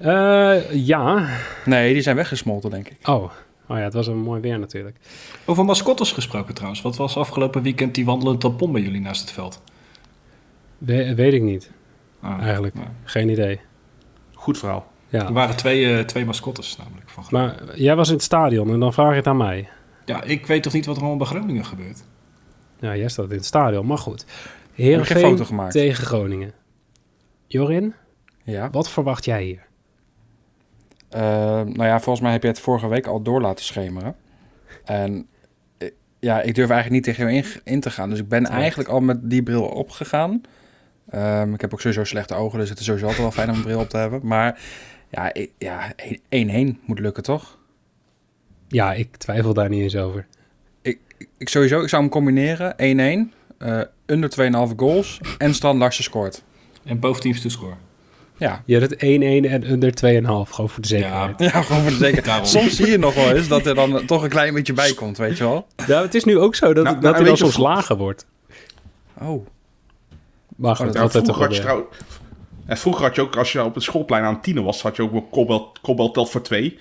Uh, 0.02 0.70
ja. 0.86 1.28
Nee, 1.64 1.92
die 1.92 2.02
zijn 2.02 2.16
weggesmolten, 2.16 2.70
denk 2.70 2.88
ik. 2.88 3.08
Oh. 3.08 3.30
Oh 3.70 3.76
ja, 3.76 3.82
het 3.82 3.92
was 3.92 4.06
een 4.06 4.16
mooi 4.18 4.40
weer 4.40 4.58
natuurlijk. 4.58 4.96
Over 5.44 5.64
mascottes 5.64 6.12
gesproken 6.12 6.54
trouwens. 6.54 6.82
Wat 6.82 6.96
was 6.96 7.16
afgelopen 7.16 7.62
weekend 7.62 7.94
die 7.94 8.04
wandelende 8.04 8.40
tampon 8.40 8.72
bij 8.72 8.80
jullie 8.82 9.00
naast 9.00 9.20
het 9.20 9.30
veld? 9.30 9.62
We, 10.78 11.14
weet 11.14 11.32
ik 11.32 11.42
niet. 11.42 11.70
Ah, 12.20 12.40
Eigenlijk. 12.42 12.74
Geen 13.04 13.28
idee. 13.28 13.60
Goed 14.34 14.58
verhaal. 14.58 14.86
Ja. 15.08 15.26
Er 15.26 15.32
waren 15.32 15.56
twee, 15.56 15.84
uh, 15.84 16.00
twee 16.00 16.24
mascottes 16.24 16.76
namelijk. 16.76 17.08
Van 17.10 17.24
maar 17.30 17.62
jij 17.74 17.96
was 17.96 18.08
in 18.08 18.14
het 18.14 18.22
stadion 18.22 18.70
en 18.72 18.80
dan 18.80 18.92
vraag 18.92 19.10
je 19.10 19.16
het 19.16 19.26
aan 19.26 19.36
mij. 19.36 19.68
Ja, 20.04 20.22
ik 20.22 20.46
weet 20.46 20.62
toch 20.62 20.72
niet 20.72 20.86
wat 20.86 20.96
er 20.96 21.02
allemaal 21.02 21.18
bij 21.18 21.26
Groningen 21.36 21.64
gebeurt? 21.64 22.04
Ja, 22.80 22.96
jij 22.96 23.08
staat 23.08 23.30
in 23.30 23.36
het 23.36 23.44
stadion, 23.44 23.86
maar 23.86 23.98
goed. 23.98 24.24
Geen 24.24 24.34
foto 24.34 25.14
Heerenveen 25.14 25.46
gemaakt? 25.46 25.72
tegen 25.72 26.04
Groningen. 26.04 26.52
Jorin, 27.46 27.94
Ja. 28.44 28.70
wat 28.70 28.90
verwacht 28.90 29.24
jij 29.24 29.42
hier? 29.42 29.66
Uh, 31.14 31.20
nou 31.60 31.84
ja, 31.84 32.00
volgens 32.00 32.20
mij 32.20 32.32
heb 32.32 32.42
je 32.42 32.48
het 32.48 32.60
vorige 32.60 32.88
week 32.88 33.06
al 33.06 33.22
door 33.22 33.40
laten 33.40 33.64
schemeren. 33.64 34.16
En 34.84 35.26
eh, 35.78 35.90
ja, 36.18 36.40
ik 36.40 36.54
durf 36.54 36.70
eigenlijk 36.70 36.90
niet 36.90 37.16
tegen 37.16 37.32
jou 37.32 37.44
in, 37.44 37.60
in 37.72 37.80
te 37.80 37.90
gaan. 37.90 38.10
Dus 38.10 38.18
ik 38.18 38.28
ben 38.28 38.42
Terecht. 38.42 38.60
eigenlijk 38.60 38.88
al 38.88 39.00
met 39.00 39.30
die 39.30 39.42
bril 39.42 39.64
opgegaan. 39.64 40.40
Um, 41.14 41.54
ik 41.54 41.60
heb 41.60 41.72
ook 41.72 41.80
sowieso 41.80 42.04
slechte 42.04 42.34
ogen, 42.34 42.58
dus 42.58 42.68
het 42.68 42.78
is 42.78 42.84
sowieso 42.84 43.06
altijd 43.06 43.22
wel 43.22 43.32
fijn 43.32 43.50
om 43.50 43.56
een 43.56 43.62
bril 43.62 43.80
op 43.80 43.88
te 43.88 43.96
hebben. 43.96 44.20
Maar 44.22 44.60
ja, 45.08 45.34
ik, 45.34 45.50
ja 45.58 45.92
1-1 45.94 46.84
moet 46.84 46.98
lukken, 46.98 47.22
toch? 47.22 47.58
Ja, 48.68 48.92
ik 48.92 49.16
twijfel 49.16 49.54
daar 49.54 49.68
niet 49.68 49.82
eens 49.82 49.96
over. 49.96 50.26
Ik, 50.82 50.98
ik 51.38 51.48
sowieso, 51.48 51.80
ik 51.80 51.88
zou 51.88 52.02
hem 52.02 52.10
combineren. 52.10 52.74
1-1, 53.32 53.34
uh, 53.58 53.80
under 54.06 54.68
2,5 54.70 54.74
goals 54.76 55.20
en 55.38 55.54
Strand 55.54 55.78
Larsen 55.78 56.04
scoort. 56.04 56.44
En 56.84 56.98
both 56.98 57.20
teams 57.20 57.40
to 57.40 57.48
score. 57.48 57.76
Ja. 58.38 58.62
Je 58.64 58.80
had 58.80 58.90
het 58.90 58.94
1-1 58.94 58.98
en 59.50 59.72
onder 59.72 59.90
2,5, 59.90 60.50
gewoon 60.50 60.70
voor 60.70 60.82
de 60.82 60.88
zekerheid. 60.88 61.38
Ja, 61.38 61.62
gewoon 61.62 61.82
voor 61.82 61.90
de 61.90 61.96
zekerheid. 61.96 62.48
Soms 62.48 62.76
zie 62.76 62.86
je 62.90 62.98
nog 62.98 63.14
wel 63.14 63.32
eens 63.32 63.48
dat 63.48 63.66
er 63.66 63.74
dan 63.74 64.04
toch 64.06 64.22
een 64.22 64.28
klein 64.28 64.54
beetje 64.54 64.72
bij 64.72 64.94
komt, 64.94 65.16
weet 65.18 65.38
je 65.38 65.44
wel. 65.44 65.66
Ja, 65.86 66.02
het 66.02 66.14
is 66.14 66.24
nu 66.24 66.38
ook 66.38 66.54
zo 66.54 66.72
dat, 66.72 66.84
Nou, 66.84 66.94
dat 66.94 67.02
nou, 67.02 67.14
hij 67.14 67.24
weet 67.24 67.38
dan 67.38 67.46
je, 67.46 67.52
soms 67.52 67.66
lager 67.66 67.96
wordt. 67.96 68.26
Oh, 69.20 69.46
Maar 70.56 70.76
goed, 70.76 70.86
dat 70.86 70.94
Ja, 70.94 71.00
altijd 71.00 71.24
vroeger, 71.24 71.44
had 71.44 71.56
je 71.56 71.62
proberen. 71.62 71.88
trouw... 71.90 72.06
en 72.66 72.76
vroeger 72.76 73.04
had 73.04 73.14
je 73.14 73.20
ook, 73.22 73.36
als 73.36 73.52
je 73.52 73.64
op 73.64 73.74
het 73.74 73.82
schoolplein 73.82 74.24
aan 74.24 74.34
het 74.34 74.42
tienen 74.42 74.64
was, 74.64 74.82
had 74.82 74.96
je 74.96 75.02
ook 75.02 75.12
wel 75.12 75.26
kopbal, 75.30 75.72
kopbal 75.82 76.10
telt 76.10 76.30
voor 76.30 76.42
twee. 76.42 76.78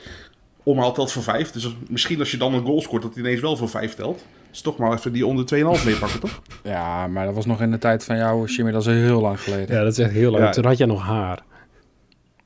Omhaal 0.64 0.94
telt 0.94 1.12
voor 1.12 1.24
vijf. 1.24 1.52
Dus 1.52 1.68
misschien 1.88 2.20
als 2.20 2.32
je 2.32 2.38
dan 2.38 2.54
een 2.54 2.66
goal 2.66 2.82
scoort, 2.82 3.02
dat 3.02 3.14
hij 3.14 3.24
ineens 3.24 3.42
wel 3.42 3.58
voor 3.58 3.70
vijf 3.70 3.96
telt. 3.96 4.26
Dus 4.58 4.66
toch 4.66 4.78
maar 4.78 4.94
even 4.94 5.14
die 5.14 5.26
onder 5.26 5.46
2,5 5.80 5.86
meepakken, 5.86 6.20
toch? 6.20 6.42
ja, 6.64 7.08
maar 7.08 7.26
dat 7.26 7.36
was 7.36 7.46
nog 7.46 7.62
in 7.62 7.72
de 7.72 7.78
tijd 7.78 8.04
van 8.04 8.18
jou, 8.18 8.46
Jimmy, 8.46 8.72
dat 8.72 8.82
is 8.82 8.88
heel 8.88 9.22
lang 9.22 9.42
geleden. 9.42 9.76
Ja, 9.76 9.84
dat 9.84 9.92
is 9.92 10.00
echt 10.00 10.12
heel 10.12 10.32
lang. 10.32 10.44
Ja. 10.44 10.50
Toen 10.52 10.66
had 10.66 10.78
je 10.78 10.86
nog 10.86 11.02
haar. 11.02 11.44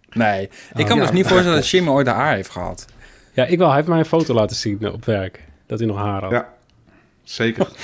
Nee, 0.09 0.43
ik 0.43 0.51
Oh, 0.79 0.85
kan 0.85 0.97
me 0.97 1.03
ja. 1.03 1.09
dus 1.09 1.17
niet 1.17 1.27
voorstellen 1.27 1.57
dat 1.57 1.69
Jimmy 1.69 1.89
ooit 1.89 2.07
haar 2.07 2.35
heeft 2.35 2.49
gehad. 2.49 2.85
Ja, 3.33 3.45
ik 3.45 3.57
wel. 3.57 3.67
Hij 3.67 3.75
heeft 3.75 3.87
mij 3.87 3.99
een 3.99 4.05
foto 4.05 4.33
laten 4.33 4.55
zien 4.55 4.91
op 4.91 5.05
werk. 5.05 5.43
Dat 5.65 5.79
hij 5.79 5.87
nog 5.87 5.97
haar 5.97 6.21
had. 6.21 6.31
Ja, 6.31 6.53
zeker. 7.23 7.67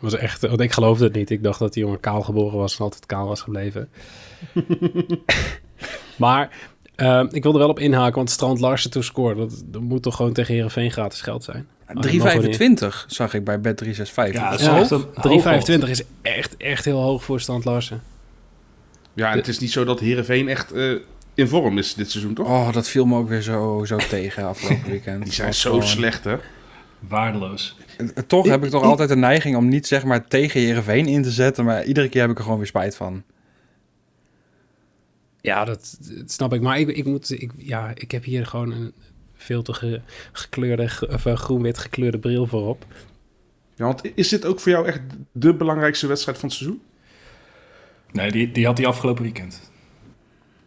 Dat 0.00 0.12
was 0.12 0.14
echt, 0.20 0.40
want 0.40 0.60
ik 0.60 0.72
geloofde 0.72 1.04
het 1.04 1.14
niet. 1.14 1.30
Ik 1.30 1.42
dacht 1.42 1.58
dat 1.58 1.72
die 1.72 1.82
jongen 1.82 2.00
kaal 2.00 2.22
geboren 2.22 2.58
was 2.58 2.78
en 2.78 2.84
altijd 2.84 3.06
kaal 3.06 3.26
was 3.26 3.40
gebleven. 3.40 3.88
maar 6.16 6.50
ehm, 6.94 7.26
ik 7.30 7.42
wil 7.42 7.52
er 7.52 7.58
wel 7.58 7.68
op 7.68 7.78
inhaken, 7.78 8.14
want 8.14 8.30
Strand 8.30 8.60
Larsen 8.60 8.90
toen 8.90 9.02
scoorde. 9.02 9.40
Dat, 9.40 9.62
dat 9.66 9.82
moet 9.82 10.02
toch 10.02 10.16
gewoon 10.16 10.32
tegen 10.32 10.54
Heerenveen 10.54 10.90
gratis 10.90 11.20
geld 11.20 11.44
zijn? 11.44 11.68
Oh, 11.88 11.94
dat 12.02 12.12
mag 12.12 12.32
wel 12.32 12.42
3,25 12.92 13.06
zag 13.06 13.34
ik 13.34 13.44
bij 13.44 13.58
Bet365. 13.58 13.62
Ja, 14.32 14.32
dat 14.32 14.34
Dat 14.34 14.52
is 14.52 14.60
is 14.60 14.66
Ja, 14.66 14.78
echt 14.80 14.90
hoog. 14.90 15.06
een 15.14 15.80
3,25 15.82 15.90
is 15.90 16.02
echt, 16.22 16.56
echt 16.56 16.84
heel 16.84 17.00
hoog 17.02 17.24
voor 17.24 17.40
Strand 17.40 17.64
Larsen. 17.64 18.02
Ja, 19.14 19.30
en 19.30 19.36
het 19.36 19.48
is 19.48 19.58
niet 19.58 19.72
zo 19.72 19.84
dat 19.84 20.00
Heerenveen 20.00 20.48
echt 20.48 20.72
eh, 20.72 20.92
in 21.34 21.48
vorm 21.48 21.78
is 21.78 21.94
dit 21.94 22.10
seizoen, 22.10 22.34
toch? 22.34 22.46
Oh, 22.46 22.72
dat 22.72 22.88
viel 22.88 23.04
me 23.06 23.16
ook 23.18 23.28
weer 23.28 23.42
zo, 23.42 23.82
zo 23.86 23.96
tegen 24.08 24.44
afgelopen 24.46 24.90
weekend. 24.90 25.22
Die 25.24 25.32
zijn 25.32 25.46
Dat 25.48 25.56
zo 25.56 25.70
gewoon- 25.70 25.86
slecht, 25.86 26.24
hè? 26.24 26.36
Waardeloos. 27.08 27.76
Toch 28.26 28.46
heb 28.46 28.64
ik 28.64 28.70
toch 28.70 28.82
altijd 28.82 29.08
de 29.08 29.16
neiging 29.16 29.56
om 29.56 29.68
niet 29.68 29.86
zeg 29.86 30.04
maar 30.04 30.26
tegen 30.26 30.60
Heerenveen 30.60 31.06
in 31.06 31.22
te 31.22 31.30
zetten, 31.30 31.64
maar 31.64 31.84
iedere 31.84 32.08
keer 32.08 32.20
heb 32.20 32.30
ik 32.30 32.36
er 32.36 32.42
gewoon 32.42 32.58
weer 32.58 32.66
spijt 32.66 32.96
van. 32.96 33.22
Ja, 35.40 35.64
dat, 35.64 35.96
dat 36.00 36.30
snap 36.30 36.52
ik. 36.54 36.60
Maar 36.60 36.78
ik, 36.78 36.88
ik, 36.88 37.04
moet, 37.04 37.30
ik, 37.30 37.50
ja, 37.56 37.90
ik 37.94 38.10
heb 38.10 38.24
hier 38.24 38.46
gewoon 38.46 38.72
een 38.72 38.92
veel 39.44 39.62
te 39.62 39.72
ge- 39.74 40.00
gekleurde, 40.32 40.88
ge- 40.88 41.08
of 41.08 41.26
eh, 41.26 41.36
groen-wit 41.36 41.78
gekleurde 41.78 42.18
bril 42.18 42.46
voorop. 42.46 42.84
Ja, 43.76 43.84
want 43.84 44.00
is 44.14 44.28
dit 44.28 44.44
ook 44.46 44.60
voor 44.60 44.72
jou 44.72 44.86
echt 44.86 45.00
de 45.32 45.54
belangrijkste 45.54 46.06
wedstrijd 46.06 46.38
van 46.38 46.48
het 46.48 46.58
seizoen? 46.58 46.82
Nee, 48.12 48.30
die, 48.32 48.52
die 48.52 48.66
had 48.66 48.78
hij 48.78 48.86
afgelopen 48.86 49.22
weekend. 49.22 49.70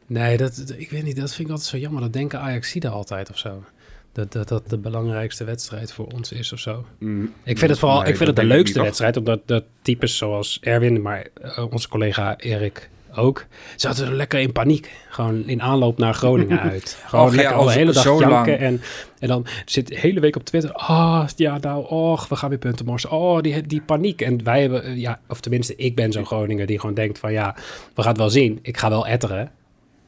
Nee, 0.08 0.38
dat, 0.38 0.74
ik 0.78 0.90
weet 0.90 1.04
niet, 1.04 1.16
dat 1.16 1.30
vind 1.34 1.48
ik 1.48 1.54
altijd 1.54 1.70
zo 1.70 1.78
jammer. 1.78 2.02
Dat 2.02 2.13
denken 2.13 2.40
Ajaxide 2.40 2.90
altijd 2.90 3.30
of 3.30 3.38
zo. 3.38 3.63
Dat, 4.12 4.32
dat 4.32 4.48
dat 4.48 4.70
de 4.70 4.78
belangrijkste 4.78 5.44
wedstrijd 5.44 5.92
voor 5.94 6.06
ons 6.08 6.32
is 6.32 6.54
of 6.54 6.60
zo. 6.60 6.86
Mm, 7.00 7.34
Ik 7.44 7.58
vind 7.58 7.70
het 7.70 7.80
vooral 7.80 8.02
nee, 8.02 8.10
ik 8.10 8.16
vind 8.18 8.28
het 8.28 8.36
de 8.38 8.44
leukste 8.46 8.82
wedstrijd, 8.82 9.18
omdat 9.18 9.42
dat 9.46 9.63
types 9.82 10.18
zoals 10.18 10.58
Erwin, 10.62 11.02
maar 11.02 11.28
eh, 11.42 11.66
onze 11.72 11.88
collega 11.90 12.38
Erik 12.38 12.90
ook, 13.15 13.46
zaten 13.76 14.15
lekker 14.15 14.39
in 14.39 14.52
paniek. 14.52 14.91
Gewoon 15.10 15.43
in 15.48 15.62
aanloop 15.62 15.98
naar 15.98 16.13
Groningen 16.13 16.60
uit. 16.72 16.98
Gewoon 17.06 17.26
Och, 17.26 17.32
ja, 17.32 17.36
lekker 17.38 17.56
al 17.56 17.62
al 17.62 17.67
de 17.67 17.74
hele 17.74 17.91
dag 17.91 18.04
zo 18.04 18.20
janken. 18.20 18.30
lang. 18.30 18.48
En, 18.48 18.82
en 19.20 19.28
dan 19.28 19.46
zit 19.65 19.88
de 19.88 20.00
hele 20.00 20.20
week 20.20 20.36
op 20.36 20.43
Twitter, 20.43 20.72
ah, 20.74 21.28
ja 21.36 21.58
nou, 21.62 21.86
och, 21.89 22.28
we 22.28 22.36
gaan 22.36 22.50
weer 22.50 22.58
punten 22.58 22.86
morsen. 22.86 23.12
Oh, 23.12 23.41
die, 23.41 23.62
die 23.67 23.82
paniek. 23.82 24.22
En 24.22 24.43
wij 24.43 24.62
hebben, 24.62 24.84
eh, 24.84 24.98
ja, 24.98 25.20
of 25.28 25.39
tenminste, 25.39 25.76
ik 25.76 25.96
ben 25.96 26.12
zo'n 26.12 26.26
Groninger 26.26 26.65
die 26.65 26.80
gewoon 26.80 26.96
denkt 26.96 27.20
van, 27.20 27.32
ja, 27.32 27.56
we 27.93 28.02
gaan 28.02 28.12
het 28.12 28.17
wel 28.22 28.30
zien. 28.30 28.60
Ik 28.62 28.78
ga 28.78 28.89
wel 28.89 29.08
etteren. 29.08 29.52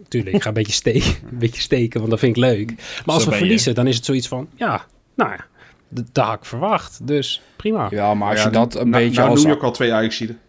Tuurlijk, 0.08 0.36
ik 0.36 0.42
ga 0.42 0.48
een 0.48 0.54
beetje 0.54 0.72
steken, 0.74 1.12
een 1.32 1.38
beetje 1.38 1.62
steken, 1.62 2.00
want 2.00 2.12
dat 2.12 2.20
vind 2.20 2.36
ik 2.38 2.44
leuk. 2.44 2.74
Maar 3.06 3.16
als 3.16 3.24
Zo 3.24 3.30
we 3.30 3.36
je. 3.36 3.42
verliezen, 3.42 3.76
dan 3.76 3.88
is 3.88 3.96
het 3.96 4.06
zoiets 4.06 4.28
van, 4.28 4.48
ja, 4.56 4.86
nou 5.16 5.32
ja, 5.32 5.46
dat 5.90 6.06
dat 6.12 6.26
had 6.26 6.36
ik 6.38 6.46
verwacht. 6.46 7.08
Dus 7.08 7.42
prima. 7.56 7.88
Ja, 7.90 8.14
maar 8.14 8.30
als 8.30 8.40
Ja, 8.40 8.46
je 8.46 8.52
dat 8.52 8.76
een 8.76 8.90
nou, 8.90 9.04
beetje 9.04 9.20
nou 9.20 9.30
als... 9.32 9.40
noem 9.42 9.50
je 9.52 9.58
ook 9.58 9.64
al 9.64 9.72
twee 9.72 9.94
Ajaxiden. 9.94 10.40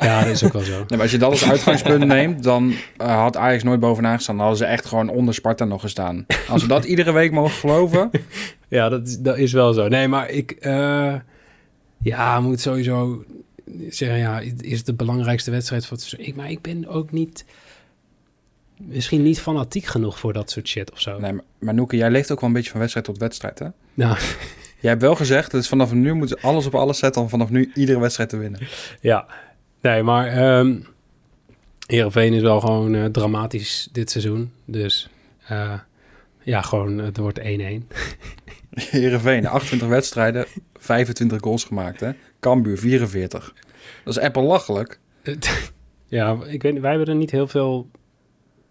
Ja, 0.00 0.20
dat 0.20 0.28
is 0.32 0.44
ook 0.44 0.52
wel 0.52 0.62
zo. 0.62 0.72
Nee, 0.76 0.84
maar 0.88 1.00
als 1.00 1.10
je 1.10 1.18
dat 1.18 1.30
als 1.30 1.48
uitgangspunt 1.50 2.04
neemt, 2.16 2.42
dan 2.42 2.74
eh, 2.96 3.14
had 3.20 3.36
Ajax 3.36 3.62
nooit 3.62 3.80
bovenaan 3.80 4.16
gestaan. 4.16 4.36
Dan 4.36 4.46
hadden 4.46 4.66
ze 4.66 4.72
echt 4.72 4.86
gewoon 4.86 5.08
onder 5.08 5.34
Sparta 5.34 5.64
nog 5.64 5.80
gestaan. 5.80 6.26
Als 6.48 6.62
we 6.62 6.68
dat 6.68 6.84
iedere 6.84 7.12
week 7.12 7.32
mogen 7.32 7.50
geloven. 7.58 8.10
Ja, 8.68 8.88
dat 8.88 9.06
is, 9.06 9.18
dat 9.18 9.38
is 9.38 9.52
wel 9.52 9.72
zo. 9.72 9.88
Nee, 9.88 10.08
maar 10.08 10.30
ik... 10.30 10.50
eh, 10.50 11.14
ja, 12.02 12.40
moet 12.40 12.60
sowieso 12.60 13.24
zeggen... 13.88 14.18
Ja, 14.18 14.40
het 14.42 14.62
is 14.62 14.84
de 14.84 14.94
belangrijkste 14.94 15.50
wedstrijd 15.50 15.86
van 15.86 15.96
het. 15.96 16.14
Ik, 16.18 16.36
maar 16.36 16.50
ik 16.50 16.60
ben 16.62 16.86
ook 16.88 17.10
niet... 17.10 17.44
Misschien 18.76 19.22
niet 19.22 19.40
fanatiek 19.40 19.84
genoeg 19.84 20.18
voor 20.18 20.32
dat 20.32 20.50
soort 20.50 20.68
shit 20.68 20.92
of 20.92 21.00
zo. 21.00 21.18
Nee, 21.18 21.32
maar, 21.32 21.44
maar 21.58 21.74
Noeke, 21.74 21.96
jij 21.96 22.10
leeft 22.10 22.32
ook 22.32 22.40
wel 22.40 22.48
een 22.48 22.54
beetje 22.54 22.70
van 22.70 22.78
wedstrijd 22.80 23.06
tot 23.06 23.18
wedstrijd, 23.18 23.58
hè? 23.58 23.66
Nou, 23.94 24.16
Jij 24.80 24.90
hebt 24.90 25.02
wel 25.02 25.14
gezegd, 25.14 25.50
dus 25.50 25.68
vanaf 25.68 25.92
nu 25.92 26.12
moeten 26.14 26.38
ze 26.40 26.46
alles 26.46 26.66
op 26.66 26.74
alles 26.74 26.98
zetten 26.98 27.22
om 27.22 27.28
vanaf 27.28 27.50
nu 27.50 27.70
iedere 27.74 27.98
wedstrijd 28.00 28.28
te 28.28 28.36
winnen. 28.36 28.60
ja. 29.00 29.26
Nee, 29.80 30.02
maar... 30.02 30.26
ehm 30.26 30.76
Heerenveen 31.86 32.32
is 32.32 32.42
wel 32.42 32.60
gewoon 32.60 32.94
eh, 32.94 33.04
dramatisch 33.04 33.88
dit 33.92 34.10
seizoen. 34.10 34.52
Dus... 34.64 35.08
eh, 35.46 35.78
ja, 36.42 36.62
gewoon, 36.62 36.98
het 36.98 37.16
wordt 37.16 37.40
1-1. 37.40 37.42
Heerenveen, 38.70 39.46
28 39.46 39.88
wedstrijden, 39.88 40.46
25 40.78 41.38
goals 41.40 41.64
gemaakt, 41.64 42.00
hè? 42.00 42.10
Cambuur, 42.40 42.78
44. 42.78 43.54
Dat 44.04 44.16
is 44.16 44.22
echt 44.22 44.32
belachelijk. 44.32 44.98
ja, 46.06 46.36
ik 46.46 46.62
weet 46.62 46.80
wij 46.80 46.90
hebben 46.90 47.08
er 47.08 47.14
niet 47.14 47.30
heel 47.30 47.46
veel 47.48 47.88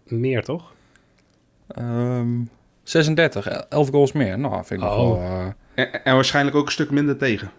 meer, 0.04 0.44
toch? 0.44 0.72
Ehm 1.68 2.28
36, 2.82 3.46
11 3.48 3.88
goals 3.90 4.12
meer. 4.12 4.38
Nou, 4.38 4.64
vind 4.64 4.82
ik 4.82 4.88
Oh. 4.88 4.96
wel... 4.96 5.16
eh, 5.20 5.46
En, 5.74 6.04
en 6.04 6.14
waarschijnlijk 6.14 6.56
ook 6.56 6.66
een 6.66 6.72
stuk 6.72 6.90
minder 6.90 7.16
tegen. 7.16 7.50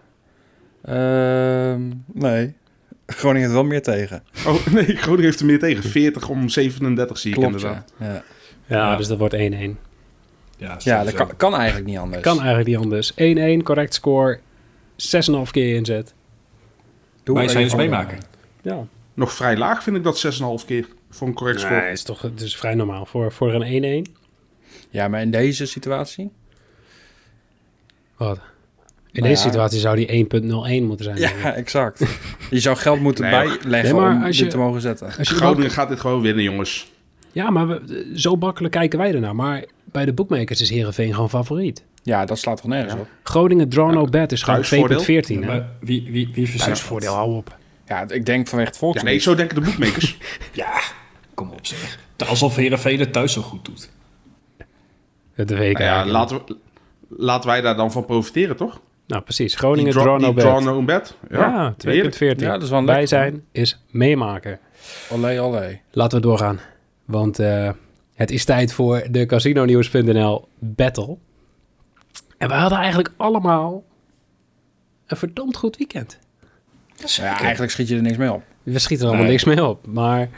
ehm, 0.81 1.89
nee, 2.13 2.53
Groningen 3.11 3.41
heeft 3.41 3.53
wel 3.53 3.63
meer 3.63 3.81
tegen. 3.81 4.23
Oh 4.47 4.67
nee, 4.73 4.95
Groningen 4.95 5.25
heeft 5.25 5.39
er 5.39 5.45
meer 5.45 5.59
tegen. 5.59 5.83
40 5.83 6.29
om 6.29 6.49
37 6.49 7.17
zie 7.17 7.31
ik 7.31 7.37
Klopt, 7.37 7.55
inderdaad. 7.55 7.93
ja. 7.99 8.23
Ja, 8.65 8.95
dus 8.95 9.07
dat 9.07 9.17
wordt 9.17 9.35
1-1. 9.35 9.37
Ja, 10.57 10.77
ja 10.79 11.03
dat 11.03 11.13
kan, 11.13 11.35
kan 11.37 11.55
eigenlijk 11.55 11.87
niet 11.87 11.97
anders. 11.97 12.21
Kan 12.21 12.37
eigenlijk 12.37 12.67
niet 12.67 12.77
anders. 12.77 13.13
1-1, 13.61 13.63
correct 13.63 13.93
score. 13.93 14.39
6,5 14.95 15.41
keer 15.51 15.75
inzet. 15.75 16.13
Doe 17.23 17.35
Wij 17.35 17.47
zijn 17.47 17.63
eens 17.63 17.73
even 17.73 17.85
meemaken. 17.85 18.17
Ja. 18.61 18.85
Nog 19.13 19.33
vrij 19.33 19.57
laag 19.57 19.83
vind 19.83 19.95
ik 19.95 20.03
dat 20.03 20.25
6,5 20.61 20.65
keer 20.65 20.87
voor 21.09 21.27
een 21.27 21.33
correct 21.33 21.59
score. 21.59 21.81
Nee, 21.81 21.91
is 21.91 22.03
toch 22.03 22.21
het 22.21 22.41
is 22.41 22.57
vrij 22.57 22.75
normaal. 22.75 23.05
Voor, 23.05 23.31
voor 23.31 23.53
een 23.53 24.05
1-1. 24.07 24.11
Ja, 24.89 25.07
maar 25.07 25.21
in 25.21 25.31
deze 25.31 25.65
situatie? 25.65 26.31
Wat? 28.17 28.39
In 29.11 29.21
Nou 29.21 29.33
deze 29.33 29.43
ja. 29.45 29.49
situatie 29.49 29.79
zou 29.79 29.95
die 29.95 30.25
1.01 30.81 30.83
moeten 30.85 31.05
zijn. 31.05 31.17
ik. 31.17 31.41
Ja, 31.43 31.53
exact. 31.53 32.05
Je 32.49 32.59
zou 32.59 32.77
geld 32.77 32.99
moeten 33.07 33.23
Nee, 33.23 33.31
bijleggen 33.31 33.95
Nee, 33.95 34.05
om 34.05 34.17
als 34.23 34.37
dit 34.37 34.45
je- 34.45 34.47
te 34.47 34.57
mogen 34.57 34.81
zetten. 34.81 35.07
Als 35.17 35.29
je 35.29 35.35
Groningen 35.35 35.71
gaat 35.71 35.89
dit 35.89 35.99
gewoon 35.99 36.21
winnen, 36.21 36.43
jongens. 36.43 36.91
Ja, 37.31 37.49
maar 37.49 37.67
we, 37.67 38.11
zo 38.15 38.35
makkelijk 38.35 38.73
kijken 38.73 38.99
wij 38.99 39.13
ernaar. 39.13 39.35
Maar 39.35 39.63
bij 39.83 40.05
de 40.05 40.13
bookmakers 40.13 40.61
is 40.61 40.69
Heerenveen 40.69 41.13
gewoon 41.13 41.29
favoriet. 41.29 41.83
Ja, 42.03 42.25
dat 42.25 42.39
slaat 42.39 42.57
toch 42.57 42.65
nergens 42.67 42.93
Ja. 42.93 42.99
op? 42.99 43.07
Groningen 43.23 43.69
draw 43.69 43.93
no 43.93 44.05
bet 44.05 44.31
is 44.31 44.43
gewoon 44.43 44.61
thuisvoordeel? 44.61 44.99
2.14. 44.99 45.39
Ja, 45.39 45.39
hè? 45.39 45.45
maar 45.45 45.67
wie, 45.79 46.07
wie, 46.11 46.29
wie 46.33 46.57
dat? 46.57 47.05
hou 47.05 47.35
op. 47.35 47.57
Ja, 47.87 48.05
ik 48.09 48.25
denk 48.25 48.47
vanwege 48.47 48.69
het 48.69 48.79
Ja, 48.79 48.85
volkslied. 48.85 49.05
nee, 49.09 49.19
zo 49.19 49.35
denken 49.35 49.55
de 49.55 49.61
boekmakers. 49.61 50.17
Ja, 50.53 50.81
kom 51.33 51.49
op 51.51 51.65
zeg. 51.65 51.99
Alsof 52.27 52.55
Heerenveen 52.55 52.99
het 52.99 53.13
thuis 53.13 53.33
zo 53.33 53.41
goed 53.41 53.65
doet. 53.65 53.89
De 55.35 55.55
week 55.55 55.77
Nou 55.77 55.89
ja, 55.89 56.05
laten, 56.11 56.41
we, 56.45 56.55
laten 57.09 57.49
wij 57.49 57.61
daar 57.61 57.75
dan 57.75 57.91
van 57.91 58.05
profiteren, 58.05 58.55
toch? 58.55 58.81
Nou, 59.11 59.23
precies. 59.23 59.55
Groningen 59.55 59.91
draw, 59.91 60.03
draw 60.03 60.19
no 60.21 60.33
bet. 60.33 60.43
draw 60.43 60.63
no 60.63 60.83
bet. 60.83 61.17
Ja, 61.29 61.73
2.14. 61.73 61.77
heerlijk. 61.89 62.39
Ja, 62.39 62.51
dat 62.51 62.61
is 62.63 62.69
wel 62.69 62.79
een 62.79 62.85
Bij 62.85 63.05
zijn 63.05 63.43
is 63.51 63.79
meemaken. 63.89 64.59
Olé, 65.11 65.41
olé. 65.41 65.79
Laten 65.91 66.17
we 66.21 66.27
doorgaan. 66.27 66.59
Want 67.05 67.39
eh, 67.39 67.69
het 68.13 68.31
is 68.31 68.45
tijd 68.45 68.73
voor 68.73 69.03
de 69.11 69.25
Casinonews.nl 69.25 70.47
battle. 70.59 71.17
En 72.37 72.47
we 72.47 72.53
hadden 72.53 72.77
eigenlijk 72.77 73.13
allemaal 73.17 73.83
een 75.07 75.17
verdomd 75.17 75.55
goed 75.57 75.77
weekend. 75.77 76.19
Ja, 77.05 77.39
eigenlijk 77.39 77.71
schiet 77.71 77.87
je 77.87 77.95
er 77.95 78.01
niks 78.01 78.17
mee 78.17 78.31
op. 78.33 78.43
We 78.63 78.79
schieten 78.79 79.05
er 79.05 79.11
allemaal 79.11 79.31
Nee. 79.31 79.37
niks 79.43 79.55
mee 79.55 79.65
op. 79.67 79.87
Maar 79.87 80.29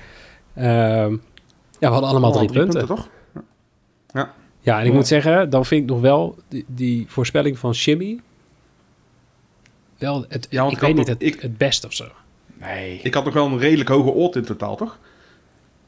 ehm, 0.53 1.11
ja, 1.11 1.17
we 1.79 1.85
hadden 1.87 2.09
allemaal 2.09 2.31
Oh, 2.31 2.37
drie, 2.37 2.51
punten. 2.51 2.85
toch? 2.87 3.09
Ja, 4.61 4.79
en 4.79 4.83
ik 4.85 4.89
Ja. 4.91 4.93
moet 4.97 5.07
zeggen, 5.07 5.49
dan 5.49 5.65
vind 5.65 5.81
ik 5.83 5.89
nog 5.89 6.01
wel 6.01 6.37
die, 6.47 6.65
die 6.67 7.05
voorspelling 7.09 7.57
van 7.59 7.75
Shimmy... 7.75 8.19
Wel, 10.03 10.25
het, 10.29 10.47
Ja, 10.49 10.59
want 10.61 10.71
ik 10.71 10.77
ik 10.81 10.83
weet 10.87 10.95
niet 10.95 11.07
het, 11.07 11.21
ik- 11.21 11.41
het 11.41 11.57
best 11.57 11.85
of 11.85 11.93
zo. 11.93 12.05
Nee. 12.59 12.99
Ik 13.03 13.13
had 13.13 13.25
nog 13.25 13.33
wel 13.33 13.45
een 13.45 13.59
redelijk 13.59 13.89
hoge 13.89 14.09
odd 14.11 14.35
in 14.35 14.43
totaal, 14.45 14.75
toch? 14.75 14.97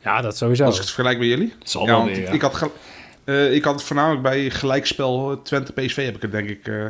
Ja, 0.03 0.21
dat 0.21 0.37
sowieso. 0.37 0.63
Als 0.63 0.75
ik 0.75 0.81
het 0.81 0.89
vergelijk 0.91 1.19
met 1.19 1.27
jullie. 1.27 1.53
Het 1.59 1.69
zal 1.69 1.81
Ja, 1.81 1.87
wel 1.87 1.97
want 1.97 2.09
weer, 2.09 2.19
ik, 2.19 2.27
ja. 2.27 2.33
ik 2.33 2.41
had 2.41 2.69
eh, 3.23 3.53
ik 3.53 3.63
had 3.63 3.73
het 3.73 3.83
voornamelijk 3.83 4.21
bij 4.21 4.49
gelijkspel 4.49 5.31
eh, 5.31 5.37
Twente 5.43 5.73
PSV 5.73 6.05
heb 6.05 6.15
ik 6.15 6.21
het 6.21 6.31
denk 6.31 6.49
ik. 6.49 6.67
eh, 6.67 6.85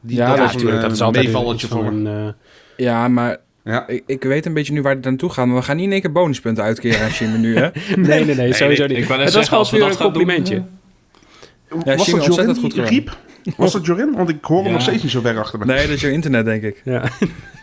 die, 0.00 0.16
Ja, 0.16 0.26
dat 0.28 0.36
ja, 0.36 0.42
was 0.42 0.50
een, 0.52 0.56
natuurlijk. 0.56 0.76
eh, 0.76 0.82
Dat 0.82 0.92
is 0.92 1.00
altijd 1.00 1.24
meevalletje 1.24 1.66
iets 1.66 1.74
voor 1.76 1.86
een, 1.86 2.06
eh, 2.06 2.28
Ja, 2.76 3.08
maar 3.08 3.36
Ja. 3.64 3.86
ik, 3.86 4.02
ik 4.06 4.22
weet 4.22 4.46
een 4.46 4.54
beetje 4.54 4.72
nu 4.72 4.82
waar 4.82 4.94
het 4.94 5.04
naartoe 5.04 5.30
gaat. 5.30 5.46
Maar 5.46 5.56
we 5.56 5.62
gaan 5.62 5.76
niet 5.76 5.84
in 5.86 5.92
één 5.92 6.00
keer 6.00 6.12
bonuspunten 6.12 6.64
uitkeren 6.64 7.00
aan 7.00 7.10
Jimmy 7.10 7.36
nu, 7.38 7.56
hè? 7.56 7.68
nee, 7.96 8.24
nee, 8.24 8.34
nee, 8.34 8.52
sowieso 8.52 8.86
niet. 8.86 8.96
ik 8.98 9.08
het 9.08 9.32
was 9.32 9.44
gewoon 9.44 9.58
als 9.58 9.70
we 9.70 9.76
puur 9.76 9.86
dat 9.88 9.96
een 9.96 10.02
doen, 10.02 10.12
complimentje. 10.12 10.54
Ja, 10.54 11.96
was 11.96 12.06
Jimmy, 12.06 12.20
dat 12.20 12.28
ontzettend 12.28 12.58
goed 12.58 12.72
gedaan. 12.72 12.88
riep? 12.88 13.16
Was 13.56 13.72
dat 13.72 13.86
Jorin? 13.86 14.12
Want 14.16 14.28
ik 14.28 14.44
hoor 14.44 14.56
hem 14.58 14.66
Ja. 14.66 14.72
nog 14.72 14.82
steeds 14.82 15.02
niet 15.02 15.12
zo 15.12 15.20
ver 15.20 15.38
achter 15.38 15.58
me. 15.58 15.64
Nee, 15.64 15.86
dat 15.86 15.94
is 15.96 16.00
jouw 16.00 16.10
internet, 16.10 16.44
denk 16.44 16.62
ik. 16.62 16.80
Ja. 16.84 17.02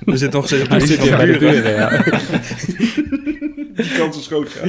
Er 0.06 0.18
zit 0.18 0.32
toch 0.32 0.46
steeds 0.46 0.86
zit 0.90 1.00
hier 1.02 1.16
bij 1.18 1.26
de 1.26 1.38
buren, 1.38 1.72
ja. 1.74 1.90
Die 3.76 3.92
kans 3.98 4.18
is 4.18 4.28
groot, 4.28 4.52
ja. 4.52 4.60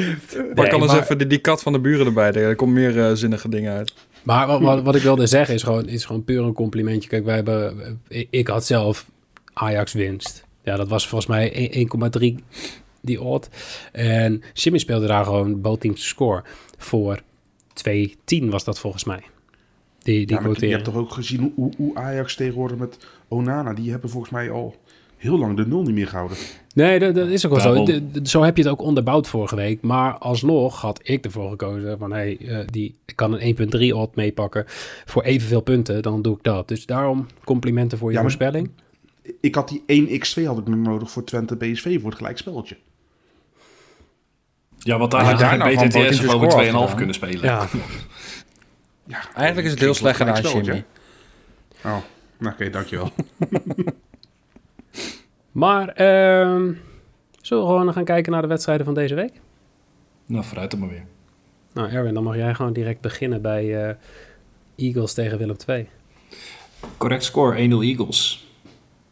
Pak 0.55 0.71
Nee, 0.71 0.79
maar- 0.81 0.99
even 1.01 1.19
die, 1.19 1.27
die 1.27 1.39
kat 1.39 1.63
van 1.63 1.73
de 1.73 1.79
buren 1.81 2.07
erbij. 2.07 2.33
Er 2.33 2.55
komt 2.57 2.73
meer 2.73 3.01
eh, 3.07 3.11
zinnige 3.15 3.49
dingen 3.49 3.73
uit. 3.73 3.93
Maar 4.23 4.47
wat, 4.47 4.61
wat, 4.61 4.83
wat 4.83 4.95
ik 4.95 5.03
wilde 5.03 5.27
zeggen 5.27 5.55
is 5.55 5.63
gewoon, 5.63 5.89
is 5.89 6.05
gewoon 6.05 6.25
puur 6.25 6.43
een 6.43 6.53
complimentje. 6.53 7.09
Kijk, 7.09 7.25
wij 7.25 7.35
hebben, 7.35 8.01
ik, 8.31 8.49
had 8.49 8.67
zelf 8.67 9.11
Ajax 9.53 9.93
winst. 9.93 10.45
Ja, 10.65 10.77
dat 10.77 10.89
was 10.89 11.09
volgens 11.09 11.31
mij 11.31 11.71
1 11.71 12.37
1,3 12.41 12.45
die 13.01 13.21
odd. 13.23 13.49
En 13.93 14.43
Jimmy 14.53 14.79
speelde 14.79 15.07
daar 15.07 15.25
gewoon 15.25 15.61
both 15.61 15.81
teams 15.81 16.09
score 16.09 16.43
voor 16.79 17.21
2,10 17.89 18.45
was 18.45 18.65
dat 18.65 18.79
volgens 18.79 19.05
mij. 19.05 19.21
Die, 20.03 20.27
die 20.27 20.37
Ja, 20.37 20.43
maar 20.43 20.57
je 20.65 20.67
hebt 20.67 20.85
toch 20.85 20.95
ook 20.95 21.11
gezien 21.13 21.53
hoe- 21.55 21.73
hoe, 21.77 21.95
Ajax 21.97 22.35
tegenwoordig 22.37 22.79
met 22.79 22.99
Onana, 23.29 23.73
die 23.75 23.91
hebben 23.91 24.11
volgens 24.11 24.33
mij 24.33 24.51
al 24.51 24.77
heel 25.17 25.39
lang 25.39 25.57
de 25.57 25.67
nul 25.67 25.83
niet 25.83 25.95
meer 25.95 26.07
gehouden. 26.09 26.37
Nee, 26.75 26.99
dat, 26.99 27.15
dat 27.15 27.29
is 27.29 27.47
ook 27.47 27.53
wel 27.53 27.61
zo. 27.61 27.69
Daarom. 27.69 27.85
De- 27.85 28.21
de- 28.21 28.29
zo 28.29 28.43
heb 28.43 28.57
je 28.57 28.63
het 28.63 28.73
ook 28.73 28.81
onderbouwd 28.83 29.29
vorige 29.29 29.57
week. 29.57 29.83
Maar 29.83 30.19
alsnog 30.19 30.81
had 30.81 31.01
ik 31.03 31.25
ervoor 31.25 31.51
gekozen 31.51 31.99
van... 31.99 32.13
Hey, 32.13 32.39
eh, 32.41 32.59
die, 32.67 32.95
ik 33.07 33.17
kan 33.17 33.33
een 33.41 33.57
1.3 33.93 33.95
odd 33.97 34.17
meepakken 34.17 34.65
voor 35.05 35.23
evenveel 35.23 35.61
punten. 35.61 36.03
Dan 36.03 36.23
doe 36.23 36.37
ik 36.37 36.43
dat. 36.43 36.69
Dus 36.69 36.87
daarom 36.87 37.27
complimenten 37.45 37.99
voor 37.99 38.09
je 38.11 38.15
Ja, 38.17 38.23
voorspelling. 38.23 38.71
Ik 39.41 39.55
had 39.55 39.69
die 39.69 40.09
1x2 40.09 40.45
had 40.47 40.59
ik 40.59 40.67
nog 40.69 40.79
nodig 40.79 41.11
voor 41.11 41.25
Twente 41.25 41.57
PSV 41.57 42.01
voor 42.01 42.09
het 42.11 42.19
gelijkspelletje. 42.19 42.77
Ja, 44.79 44.99
want 44.99 45.11
daar 45.11 45.21
je 45.21 45.27
had 45.31 45.39
je 45.39 45.45
nou 45.45 45.59
geen 45.59 45.63
gewoon 45.71 45.89
BTTS 45.89 45.97
bootjes 45.97 46.27
of 46.29 46.35
over 46.35 46.51
score 46.51 46.65
2,5 46.65 46.75
afgedaan. 46.75 46.97
kunnen 46.97 47.15
spelen. 47.15 47.43
Ja, 47.43 47.69
Ja, 49.05 49.35
Eigenlijk 49.35 49.67
is 49.67 49.73
het 49.73 49.81
heel 49.81 49.95
slecht 49.95 50.17
gedaan, 50.17 50.41
Jimmy. 50.43 50.85
Oh, 51.85 51.97
nou 52.39 52.55
oké, 52.55 52.71
dankjewel. 52.71 53.11
maar 55.63 55.89
ehm, 55.89 56.73
zullen 57.41 57.63
we 57.63 57.71
gewoon 57.71 57.93
gaan 57.93 58.05
kijken 58.05 58.33
naar 58.33 58.43
de 58.43 58.49
wedstrijden 58.49 58.85
van 58.85 58.95
deze 58.95 59.15
week? 59.15 59.33
Nou, 60.27 60.45
vooruit 60.45 60.71
dan 60.71 60.81
maar 60.81 60.89
weer. 60.89 61.05
Nou 61.73 61.91
Erwin, 61.91 62.15
dan 62.15 62.23
mag 62.23 62.37
jij 62.37 62.55
gewoon 62.55 62.73
direct 62.73 63.01
beginnen 63.01 63.43
bij 63.43 63.89
eh, 63.89 63.95
Eagles 64.77 65.15
tegen 65.15 65.39
Willem 65.39 65.57
II. 65.67 65.89
Correct 66.97 67.25
score 67.25 67.57
1-0 67.57 67.59
Eagles. 67.59 68.47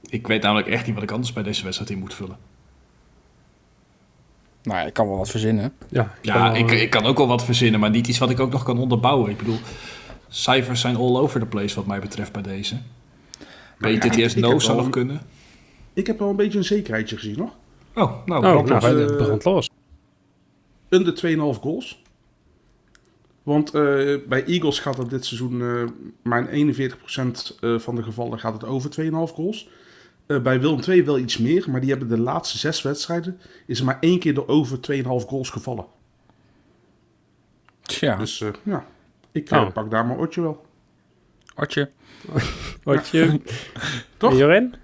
Ik 0.09 0.26
weet 0.26 0.42
namelijk 0.42 0.68
echt 0.68 0.87
niet 0.87 0.94
wat 0.94 1.03
ik 1.03 1.11
anders 1.11 1.33
bij 1.33 1.42
deze 1.42 1.62
wedstrijd 1.64 1.90
in 1.90 1.98
moet 1.98 2.14
vullen. 2.14 2.37
Nou, 4.62 4.79
ja, 4.79 4.85
ik 4.87 4.92
kan 4.92 5.09
wel 5.09 5.16
wat 5.16 5.31
verzinnen. 5.31 5.73
Ja, 5.88 6.14
Ja, 6.23 6.55
ik, 6.55 6.70
ik 6.70 6.90
kan 6.90 7.05
ook 7.05 7.16
wel 7.16 7.27
wat 7.27 7.44
verzinnen, 7.44 7.81
maar 7.81 7.90
niet 7.90 8.09
iets 8.09 8.18
wat 8.18 8.31
ik 8.31 8.40
ook 8.40 8.51
nog 8.53 8.62
kan 8.62 8.79
onderbouwen. 8.79 9.31
Ik 9.31 9.37
bedoel, 9.38 9.59
cijfers 10.29 10.81
zijn 10.81 10.96
all 10.96 11.16
over 11.16 11.40
the 11.40 11.46
place 11.46 11.75
wat 11.77 11.87
mij 11.87 12.01
betreft 12.01 12.33
bij 12.33 12.42
deze. 12.42 12.75
Ja, 13.79 13.88
BTTS 13.99 14.16
ik- 14.16 14.25
ik 14.25 14.37
no 14.37 14.59
zou 14.59 14.77
nog 14.77 14.90
kunnen. 14.90 15.20
Ik 15.92 16.07
heb 16.07 16.18
wel 16.18 16.29
een 16.31 16.37
beetje 16.37 16.59
een 16.59 16.64
zekerheidje 16.64 17.16
gezien, 17.16 17.37
nog. 17.38 17.51
Oh, 17.94 18.27
nou, 18.27 18.46
Oh, 18.46 18.64
brand 18.64 18.83
nou, 18.83 19.11
eh, 19.11 19.16
brandt 19.16 19.44
los. 19.44 19.70
Under 20.88 21.14
2,5 21.14 21.61
goals. 21.61 22.03
Want 23.42 23.68
eh, 23.75 23.83
bij 24.29 24.44
Eagles 24.46 24.79
gaat 24.79 24.96
het 24.96 25.11
dit 25.11 25.25
seizoen, 25.25 25.61
eh 25.62 25.85
maar 26.23 26.53
in 26.53 26.75
41% 26.75 27.57
eh, 27.61 27.79
van 27.79 27.94
de 27.94 28.03
gevallen 28.03 28.38
gaat 28.38 28.53
het 28.53 28.64
over 28.64 28.90
2,5 28.90 29.33
goals. 29.35 29.68
Eh, 30.30 30.38
bij 30.42 30.60
Willem 30.60 30.80
II 30.88 31.04
wel 31.04 31.18
iets 31.18 31.38
meer, 31.38 31.70
maar 31.70 31.80
die 31.80 31.90
hebben 31.90 32.08
de 32.08 32.18
laatste 32.18 32.58
zes 32.58 32.82
wedstrijden, 32.82 33.38
is 33.66 33.78
er 33.78 33.84
maar 33.84 33.96
één 34.00 34.18
keer 34.18 34.34
door 34.34 34.48
over 34.48 34.80
2,5 34.80 35.02
goals 35.26 35.50
gevallen. 35.50 35.84
Tja, 37.82 38.16
Dus 38.16 38.40
eh, 38.40 38.48
ja, 38.62 38.84
ik 39.32 39.50
eh, 39.50 39.58
Oh. 39.60 39.72
pak 39.72 39.90
daar 39.90 40.06
mijn 40.06 40.18
oortje 40.18 40.40
wel. 40.40 40.66
Artje. 41.54 41.90
Wat 42.82 43.08
je... 43.12 43.40
Toch? 44.16 44.38
Jorin? 44.38 44.74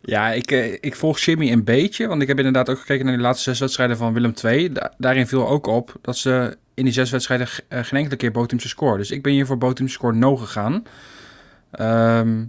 Ja, 0.00 0.30
ik, 0.32 0.50
eh, 0.50 0.72
ik 0.72 0.96
volg 0.96 1.18
Jimmy 1.18 1.52
een 1.52 1.64
beetje. 1.64 2.06
Want 2.06 2.22
ik 2.22 2.28
heb 2.28 2.36
inderdaad 2.38 2.70
ook 2.70 2.78
gekeken 2.78 3.04
naar 3.04 3.14
die 3.14 3.22
laatste 3.24 3.50
zes 3.50 3.58
wedstrijden 3.60 3.96
van 3.96 4.12
Willem 4.12 4.32
II. 4.44 4.72
Da- 4.72 4.94
daarin 4.98 5.26
viel 5.26 5.48
ook 5.48 5.66
op 5.66 5.94
dat 6.00 6.16
ze 6.16 6.56
in 6.74 6.84
die 6.84 6.92
zes 6.92 7.10
wedstrijden 7.10 7.46
ge- 7.46 7.62
geen 7.68 7.98
enkele 7.98 8.16
keer 8.16 8.30
Botumse 8.32 8.68
score. 8.68 8.96
Dus 8.96 9.10
ik 9.10 9.22
ben 9.22 9.32
hier 9.32 9.46
voor 9.46 9.58
Botumse 9.58 9.92
score 9.94 10.14
no 10.16 10.36
gegaan. 10.36 10.84
Ehm, 11.70 12.44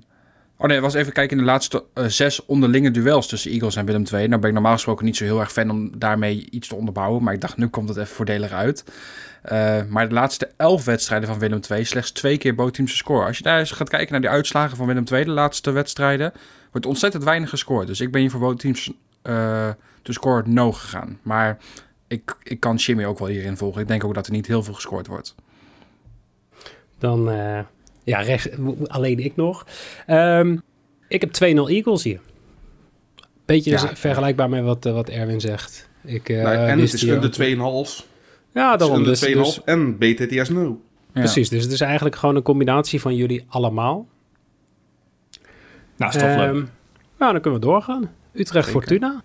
oh 0.57 0.67
nee, 0.67 0.81
was 0.81 0.93
even 0.93 1.13
kijken 1.13 1.37
in 1.37 1.43
de 1.43 1.49
laatste 1.49 1.83
eh, 1.93 2.05
zes 2.05 2.45
onderlinge 2.45 2.91
duels 2.91 3.27
tussen 3.27 3.51
Eagles 3.51 3.75
en 3.75 3.85
Willem 3.85 4.03
II. 4.13 4.27
Nou 4.27 4.39
ben 4.41 4.49
ik 4.49 4.55
normaal 4.55 4.73
gesproken 4.73 5.05
niet 5.05 5.17
zo 5.17 5.23
heel 5.23 5.39
erg 5.39 5.51
fan 5.51 5.69
om 5.69 5.99
daarmee 5.99 6.47
iets 6.49 6.67
te 6.67 6.75
onderbouwen. 6.75 7.23
Maar 7.23 7.34
ik 7.34 7.41
dacht, 7.41 7.57
nu 7.57 7.67
komt 7.67 7.89
het 7.89 7.97
even 7.97 8.15
voordelig 8.15 8.51
uit. 8.51 8.84
Eh, 9.41 9.82
maar 9.89 10.07
de 10.07 10.13
laatste 10.13 10.49
elf 10.57 10.86
wedstrijden 10.86 11.30
van 11.30 11.39
Willem 11.39 11.59
II 11.71 11.86
slechts 11.86 12.11
twee 12.11 12.38
keer 12.38 12.55
Botumse 12.55 12.95
score. 12.95 13.25
Als 13.25 13.38
je 13.38 13.43
daar 13.43 13.59
eens 13.59 13.71
gaat 13.71 13.89
kijken 13.89 14.11
naar 14.11 14.21
die 14.21 14.30
uitslagen 14.30 14.77
van 14.77 14.88
Willem 14.88 15.03
II, 15.11 15.23
de 15.23 15.32
laatste 15.32 15.71
wedstrijden, 15.71 16.34
wordt 16.71 16.88
ontzettend 16.88 17.23
weinig 17.23 17.49
gescoord. 17.49 17.88
Dus 17.88 18.01
ik 18.01 18.11
ben 18.11 18.21
hier 18.21 18.32
voor 18.32 18.39
Botumse 18.39 18.95
eh 19.21 19.69
te 20.05 20.13
score 20.13 20.43
no 20.45 20.71
gegaan. 20.71 21.19
Maar 21.21 21.57
ik, 22.07 22.38
ik 22.43 22.59
kan 22.59 22.75
Jimmy 22.75 23.05
ook 23.05 23.19
wel 23.19 23.27
hierin 23.27 23.57
volgen. 23.57 23.82
Ik 23.82 23.88
denk 23.88 24.03
ook 24.03 24.13
dat 24.13 24.25
er 24.25 24.32
niet 24.32 24.47
heel 24.47 24.63
veel 24.63 24.73
gescoord 24.73 25.07
wordt. 25.07 25.36
Dan, 26.97 27.30
ja, 28.06 28.20
rechts, 28.22 28.47
alleen 28.88 29.20
ik 29.20 29.36
nog. 29.36 29.66
Ehm, 30.06 30.58
ik 31.08 31.22
heb 31.22 31.32
2-0 31.32 31.70
Eagles 31.70 32.03
hier. 32.03 32.20
Beetje 33.45 33.72
Ja. 33.72 33.78
z- 33.78 33.86
vergelijkbaar 33.93 34.49
met 34.49 34.64
wat, 34.64 34.86
eh, 34.86 34.93
wat 34.93 35.10
Erwin 35.10 35.39
zegt. 35.41 35.89
Ik, 36.03 36.30
eh, 36.30 36.43
Nou, 36.43 36.56
en 36.56 36.80
het 36.80 36.93
is 36.93 37.10
ook- 37.12 37.22
2,5. 37.32 38.06
Ja, 38.53 38.78
daarom. 38.78 39.03
Dus, 39.03 39.20
2,5 39.20 39.56
dus, 39.56 39.64
en 39.64 39.97
BTTS 39.97 40.49
no. 40.49 40.82
precies. 41.14 41.49
Dus 41.49 41.64
het 41.64 41.72
is 41.72 41.82
eigenlijk 41.82 42.16
gewoon 42.16 42.36
een 42.36 42.41
combinatie 42.41 43.01
van 43.01 43.16
jullie 43.16 43.45
allemaal. 43.47 44.08
Nou, 45.97 46.14
is 46.16 46.22
toch 46.22 46.36
leuk. 46.36 46.47
Ehm, 46.53 46.64
Nou, 47.20 47.32
dan 47.32 47.41
kunnen 47.41 47.60
we 47.60 47.66
doorgaan. 47.66 48.12
Utrecht 48.34 48.66
Zeker. 48.66 48.82
Fortuna. 48.82 49.22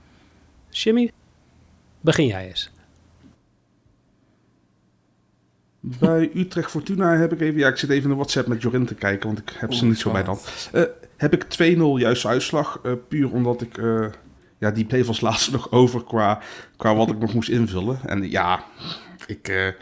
Jimmy, 0.71 1.11
begin 2.01 2.27
jij 2.27 2.49
eens. 2.49 2.71
Bij 5.81 6.31
Utrecht 6.35 6.71
Fortuna 6.71 7.17
heb 7.17 7.33
ik 7.33 7.41
even... 7.41 7.59
Ja, 7.59 7.69
ik 7.69 7.77
zit 7.77 7.91
even 7.91 8.03
in 8.03 8.09
de 8.09 8.15
WhatsApp 8.15 8.47
met 8.47 8.63
Jorin 8.63 8.87
te 8.87 8.95
kijken, 8.95 9.27
want 9.27 9.39
ik 9.39 9.53
heb 9.57 9.73
ze 9.73 9.85
niet 9.85 9.99
zo 9.99 10.11
bij 10.11 10.25
dan. 10.25 10.39
Eh, 10.73 10.83
heb 11.17 11.33
ik 11.33 11.45
2-0 11.45 11.81
juiste 11.97 12.29
uitslag. 12.29 12.81
eh, 12.83 12.93
puur 13.09 13.33
omdat 13.33 13.63
ik... 13.63 13.79
eh, 13.79 14.07
ja, 14.59 14.71
die 14.71 14.85
bleef 14.85 15.09
als 15.09 15.21
laatste 15.21 15.51
nog 15.57 15.73
over 15.73 16.05
qua, 16.05 16.41
qua 16.77 16.95
wat 16.95 17.11
ik 17.11 17.19
nog 17.19 17.35
moest 17.35 17.49
invullen. 17.49 17.99
En 18.07 18.31
ja, 18.31 18.65
ik... 19.27 19.75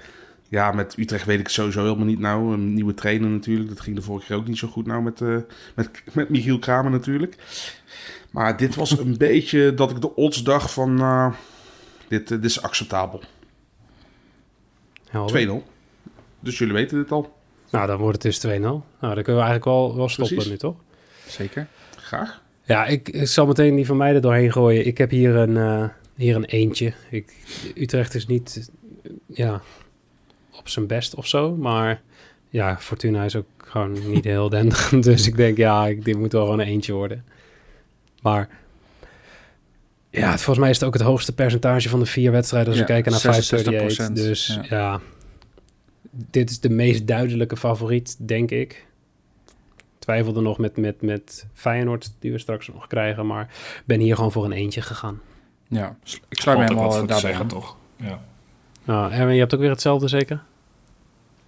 ja, 0.48 0.72
met 0.72 0.94
Utrecht 0.98 1.24
weet 1.24 1.40
ik 1.40 1.48
sowieso 1.48 1.82
helemaal 1.82 2.06
niet 2.06 2.18
nou. 2.18 2.52
Een 2.52 2.74
nieuwe 2.74 2.94
trainer 2.94 3.28
natuurlijk. 3.28 3.68
Dat 3.68 3.80
ging 3.80 3.96
de 3.96 4.02
vorige 4.02 4.26
keer 4.26 4.36
ook 4.36 4.46
niet 4.46 4.58
zo 4.58 4.68
goed 4.68 4.86
nou 4.86 5.02
met, 5.02 5.20
met, 5.74 5.90
met 6.12 6.28
Michiel 6.28 6.58
Kramer 6.58 6.90
natuurlijk. 6.90 7.36
Maar 8.30 8.56
dit 8.56 8.74
was 8.74 8.98
een 8.98 9.16
beetje 9.28 9.74
dat 9.74 9.90
ik 9.90 10.00
de 10.00 10.14
odds 10.14 10.42
dacht 10.42 10.70
van... 10.70 10.94
nou, 10.94 11.32
dit, 12.08 12.28
dit 12.28 12.44
is 12.44 12.62
acceptabel. 12.62 13.22
2-0. 15.10 15.76
Dus 16.40 16.58
jullie 16.58 16.74
weten 16.74 16.98
dit 16.98 17.12
al. 17.12 17.36
Nou, 17.70 17.86
dan 17.86 17.98
wordt 17.98 18.22
het 18.22 18.40
dus 18.40 18.46
2-0. 18.46 18.60
Nou, 18.60 18.82
dan 19.00 19.22
kunnen 19.22 19.24
we 19.24 19.48
eigenlijk 19.48 19.64
wel, 19.64 19.96
wel 19.96 20.08
stoppen 20.08 20.34
Precies. 20.36 20.52
nu, 20.52 20.58
toch? 20.58 20.76
Zeker. 21.26 21.66
Graag. 21.96 22.42
Ja, 22.64 22.86
ik, 22.86 23.08
ik 23.08 23.26
zal 23.26 23.46
meteen 23.46 23.74
die 23.76 23.86
van 23.86 23.96
mij 23.96 24.14
er 24.14 24.20
doorheen 24.20 24.52
gooien. 24.52 24.86
Ik 24.86 24.98
heb 24.98 25.10
hier 25.10 25.36
een, 25.36 25.56
eh, 25.56 25.84
hier 26.14 26.36
een 26.36 26.44
eentje. 26.44 26.92
Ik, 27.10 27.32
Utrecht 27.74 28.14
is 28.14 28.26
niet 28.26 28.70
eh, 29.02 29.10
ja, 29.26 29.60
op 30.52 30.68
zijn 30.68 30.86
best 30.86 31.14
of 31.14 31.26
zo. 31.26 31.56
Maar 31.56 32.00
ja, 32.48 32.76
Fortuna 32.78 33.24
is 33.24 33.36
ook 33.36 33.46
gewoon 33.56 34.10
niet 34.10 34.24
heel 34.24 34.48
denderend. 34.58 35.04
Dus 35.04 35.26
ik 35.26 35.36
denk, 35.36 35.56
ja, 35.56 35.86
ik, 35.86 36.04
dit 36.04 36.18
moet 36.18 36.32
wel 36.32 36.42
gewoon 36.44 36.58
een 36.60 36.66
eentje 36.66 36.92
worden. 36.92 37.24
Maar 38.22 38.48
ja, 40.10 40.28
volgens 40.28 40.58
mij 40.58 40.70
is 40.70 40.76
het 40.76 40.86
ook 40.86 40.92
het 40.94 41.02
hoogste 41.02 41.34
percentage 41.34 41.88
van 41.88 41.98
de 41.98 42.06
vier 42.06 42.30
wedstrijden 42.30 42.68
als 42.68 42.78
Ja, 42.78 42.84
we 42.86 42.92
kijken 42.92 43.10
naar 43.10 43.20
538. 43.20 44.08
66%, 44.08 44.12
Dus 44.12 44.58
ja. 44.62 44.76
ja. 44.76 45.00
Dit 46.10 46.50
is 46.50 46.60
de 46.60 46.70
meest 46.70 47.06
duidelijke 47.06 47.56
favoriet, 47.56 48.16
denk 48.28 48.50
ik. 48.50 48.86
Twijfelde 49.98 50.40
nog 50.40 50.58
met, 50.58 50.76
met, 50.76 51.02
met 51.02 51.46
Feyenoord, 51.52 52.12
die 52.18 52.32
we 52.32 52.38
straks 52.38 52.68
nog 52.68 52.86
krijgen. 52.86 53.26
Maar 53.26 53.48
ben 53.84 54.00
hier 54.00 54.14
gewoon 54.14 54.32
voor 54.32 54.44
een 54.44 54.52
eentje 54.52 54.82
gegaan. 54.82 55.20
Ja, 55.68 55.96
ik 56.28 56.40
sluit 56.40 56.58
me 56.58 56.64
helemaal 56.64 56.90
daarbij 56.90 57.18
zeggen, 57.18 57.40
aan. 57.42 57.48
toch? 57.48 57.76
Ja. 57.96 58.20
Nou, 58.84 59.12
Erwin, 59.12 59.34
je 59.34 59.40
hebt 59.40 59.54
ook 59.54 59.60
weer 59.60 59.70
hetzelfde 59.70 60.08
zeker? 60.08 60.42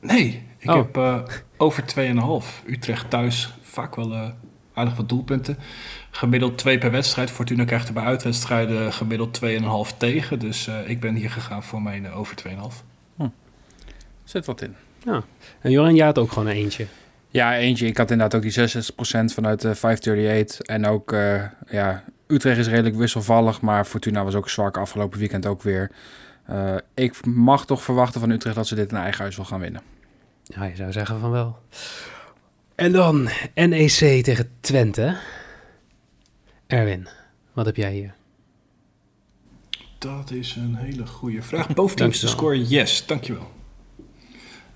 Nee, 0.00 0.42
ik 0.58 0.68
Oh. 0.70 0.76
heb 0.76 0.96
eh, 0.96 1.22
over 1.56 1.84
2,5. 1.86 2.62
Utrecht 2.66 3.10
thuis 3.10 3.54
vaak 3.60 3.96
wel 3.96 4.12
eh, 4.12 4.28
aardig 4.74 4.96
wat 4.96 5.08
doelpunten. 5.08 5.56
Gemiddeld 6.10 6.58
2 6.58 6.78
per 6.78 6.90
wedstrijd. 6.90 7.30
Fortuna 7.30 7.64
krijgt 7.64 7.88
er 7.88 7.94
bij 7.94 8.02
uitwedstrijden 8.04 8.92
gemiddeld 8.92 9.40
2,5 9.92 9.96
tegen. 9.96 10.38
Dus 10.38 10.66
eh, 10.66 10.88
ik 10.88 11.00
ben 11.00 11.14
hier 11.14 11.30
gegaan 11.30 11.62
voor 11.62 11.82
mijn 11.82 12.10
over 12.12 12.36
2,5. 12.48 12.84
Zit 14.30 14.46
wat 14.46 14.62
in. 14.62 14.74
En 15.60 15.70
Joran, 15.70 15.94
jij 15.94 16.06
had 16.06 16.18
ook 16.18 16.32
gewoon 16.32 16.48
een 16.48 16.54
eentje. 16.54 16.86
Ja, 17.28 17.56
eentje. 17.56 17.86
Ik 17.86 17.96
had 17.96 18.10
inderdaad 18.10 18.34
ook 18.36 18.42
die 18.42 18.52
66% 18.52 19.34
vanuit 19.34 19.60
de 19.60 19.74
538. 19.74 20.60
En 20.60 20.86
ook, 20.86 21.12
eh, 21.12 21.44
ja, 21.70 22.04
Utrecht 22.26 22.58
is 22.58 22.68
redelijk 22.68 22.96
wisselvallig. 22.96 23.60
Maar 23.60 23.84
Fortuna 23.84 24.24
was 24.24 24.34
ook 24.34 24.48
zwak 24.48 24.76
afgelopen 24.76 25.18
weekend 25.18 25.46
ook 25.46 25.62
weer. 25.62 25.90
Eh, 26.46 26.74
ik 26.94 27.26
mag 27.26 27.66
toch 27.66 27.82
verwachten 27.82 28.20
van 28.20 28.30
Utrecht 28.30 28.56
dat 28.56 28.66
ze 28.66 28.74
dit 28.74 28.90
in 28.90 28.96
eigen 28.96 29.20
huis 29.22 29.36
wel 29.36 29.44
gaan 29.44 29.60
winnen. 29.60 29.82
Ja, 30.44 30.64
je 30.64 30.76
zou 30.76 30.92
zeggen 30.92 31.20
van 31.20 31.30
wel. 31.30 31.58
En 32.74 32.92
dan 32.92 33.28
NEC 33.54 34.22
tegen 34.24 34.50
Twente. 34.60 35.16
Erwin, 36.66 37.08
wat 37.52 37.66
heb 37.66 37.76
jij 37.76 37.92
hier? 37.92 38.14
Dat 39.98 40.30
is 40.30 40.56
een 40.56 40.74
hele 40.74 41.06
goede 41.06 41.42
vraag. 41.42 41.66
Boventeams 41.74 42.18
te 42.20 42.26
Dankjewel. 42.26 42.54
scoren, 42.54 42.76
yes, 42.78 43.06
dankjewel. 43.06 43.58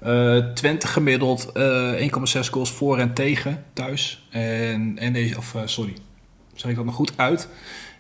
Eh 0.05 0.39
Twente 0.39 0.87
gemiddeld 0.87 1.53
eh 1.53 2.11
1,6 2.35 2.51
goals 2.51 2.71
voor 2.73 2.99
en 2.99 3.15
tegen 3.15 3.65
thuis. 3.73 4.27
En 4.31 4.95
NEC, 4.95 5.37
of 5.37 5.55
eh, 5.55 5.63
sorry, 5.65 5.95
zeg 6.55 6.71
ik 6.71 6.77
dat 6.77 6.85
nog 6.85 6.95
goed 6.95 7.13
uit? 7.17 7.49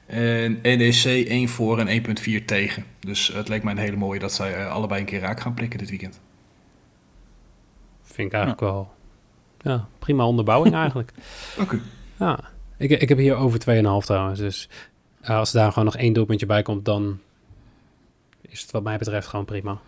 En 0.06 0.58
NEC 0.62 1.04
1 1.04 1.48
voor 1.48 1.78
en 1.78 2.04
1,4 2.40 2.44
tegen. 2.44 2.84
Dus 3.00 3.26
het 3.28 3.48
leek 3.48 3.62
mij 3.62 3.72
een 3.72 3.78
hele 3.78 3.96
mooie 3.96 4.18
dat 4.18 4.32
zij 4.32 4.54
eh, 4.54 4.70
allebei 4.70 5.00
een 5.00 5.06
keer 5.06 5.20
raak 5.20 5.40
gaan 5.40 5.54
prikken 5.54 5.78
dit 5.78 5.88
weekend. 5.88 6.20
Vind 8.02 8.26
ik 8.26 8.32
eigenlijk 8.32 8.62
wel... 8.62 8.92
Ja, 9.60 9.88
prima 9.98 10.26
onderbouwing 10.26 10.74
eigenlijk. 10.74 11.12
Oké. 11.62 11.80
Ja, 12.18 12.38
ik, 12.76 12.90
ik 12.90 13.08
heb 13.08 13.18
hier 13.18 13.34
over 13.36 13.58
2,5 13.58 14.04
trouwens. 14.04 14.38
Dus 14.38 14.68
eh, 15.20 15.36
als 15.36 15.52
daar 15.52 15.68
gewoon 15.68 15.84
nog 15.84 15.96
één 15.96 16.12
doelpuntje 16.12 16.46
bij 16.46 16.62
komt, 16.62 16.84
dan 16.84 17.18
is 18.40 18.60
het 18.62 18.70
wat 18.70 18.82
mij 18.82 18.98
betreft 18.98 19.26
gewoon 19.26 19.44
prima. 19.44 19.80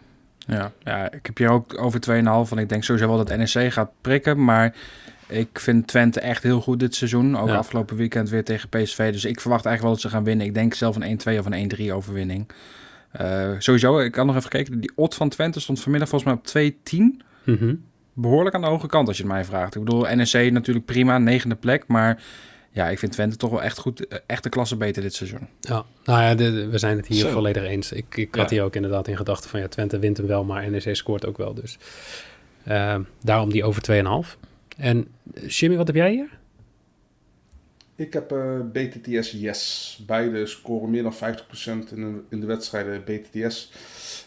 Ja, 0.46 0.72
ja 0.78 1.12
ik 1.12 1.26
heb 1.26 1.36
hier 1.38 1.48
ook 1.50 1.80
over 1.82 2.00
2,5. 2.00 2.50
En 2.52 2.58
ik 2.58 2.68
denk 2.68 2.84
sowieso 2.84 3.08
wel 3.08 3.24
dat 3.24 3.36
NEC 3.36 3.72
gaat 3.72 3.90
prikken. 4.00 4.44
Maar 4.44 4.74
ik 5.28 5.58
vind 5.60 5.86
Twente 5.86 6.20
echt 6.20 6.42
heel 6.42 6.60
goed 6.60 6.80
dit 6.80 6.94
seizoen. 6.94 7.38
Ook 7.38 7.48
Ja. 7.48 7.56
afgelopen 7.56 7.96
weekend 7.96 8.28
weer 8.30 8.44
tegen 8.44 8.68
PSV. 8.68 9.12
Dus 9.12 9.24
ik 9.24 9.40
verwacht 9.40 9.66
eigenlijk 9.66 9.82
wel 9.82 9.90
dat 9.92 10.00
ze 10.00 10.08
gaan 10.08 10.24
winnen. 10.24 10.46
Ik 10.46 10.54
denk 10.54 10.74
zelf 10.74 10.96
een 10.96 11.02
1-2 11.02 11.38
of 11.38 11.46
een 11.46 11.52
1-3 11.52 11.92
overwinning. 11.92 12.46
Eh, 13.12 13.50
sowieso, 13.58 13.98
ik 13.98 14.14
had 14.14 14.26
nog 14.26 14.36
even 14.36 14.50
gekeken. 14.50 14.80
Die 14.80 14.92
odd 14.94 15.14
van 15.14 15.28
Twente 15.28 15.60
stond 15.60 15.80
vanmiddag 15.80 16.08
volgens 16.08 16.30
mij 16.30 16.40
op 16.40 16.46
2-10. 16.46 17.22
Mhm. 17.44 17.74
behoorlijk 18.18 18.54
aan 18.54 18.60
de 18.60 18.66
hoge 18.66 18.86
kant 18.86 19.08
als 19.08 19.16
je 19.16 19.22
het 19.22 19.32
mij 19.32 19.44
vraagt. 19.44 19.74
Ik 19.74 19.84
bedoel, 19.84 20.06
NEC 20.14 20.52
natuurlijk 20.52 20.86
prima, 20.86 21.18
negende 21.18 21.54
plek. 21.54 21.84
Maar 21.86 22.22
ja, 22.76 22.88
ik 22.88 22.98
vind 22.98 23.12
Twente 23.12 23.36
toch 23.36 23.50
wel 23.50 23.62
echt 23.62 23.78
goed, 23.78 24.06
eh, 24.06 24.18
echt 24.26 24.42
de 24.42 24.48
klasse 24.48 24.76
beter 24.76 25.02
dit 25.02 25.14
seizoen. 25.14 25.46
Ja, 25.60 25.84
nou 26.04 26.22
ja, 26.22 26.34
de- 26.34 26.52
de- 26.52 26.66
we 26.68 26.78
zijn 26.78 26.96
het 26.96 27.06
hier 27.06 27.20
Zo. 27.20 27.30
volledig 27.30 27.62
eens. 27.64 27.92
Ik, 27.92 28.16
ik 28.16 28.34
Ja. 28.34 28.40
had 28.40 28.50
hier 28.50 28.62
ook 28.62 28.74
inderdaad 28.76 29.08
in 29.08 29.16
gedachten 29.16 29.50
van 29.50 29.60
ja, 29.60 29.68
Twente 29.68 29.98
wint 29.98 30.16
hem 30.16 30.26
wel, 30.26 30.44
maar 30.44 30.70
NEC 30.70 30.96
scoort 30.96 31.26
ook 31.26 31.36
wel. 31.36 31.54
Dus 31.54 31.78
eh, 32.64 32.98
daarom 33.22 33.50
die 33.50 33.64
over 33.64 33.82
2,5. 33.82 34.38
En 34.76 35.06
eh, 35.34 35.48
Jimmy, 35.48 35.76
wat 35.76 35.86
heb 35.86 35.96
jij 35.96 36.10
hier? 36.10 36.28
Ik 37.96 38.12
heb 38.12 38.32
eh, 38.32 38.60
BTTS 38.72 39.30
yes. 39.30 39.98
Beide 40.06 40.46
scoren 40.46 40.90
meer 40.90 41.02
dan 41.02 41.14
50% 41.14 41.16
in 41.94 42.00
de, 42.00 42.20
in 42.30 42.40
de 42.40 42.46
wedstrijden 42.46 43.04
BTTS. 43.04 43.70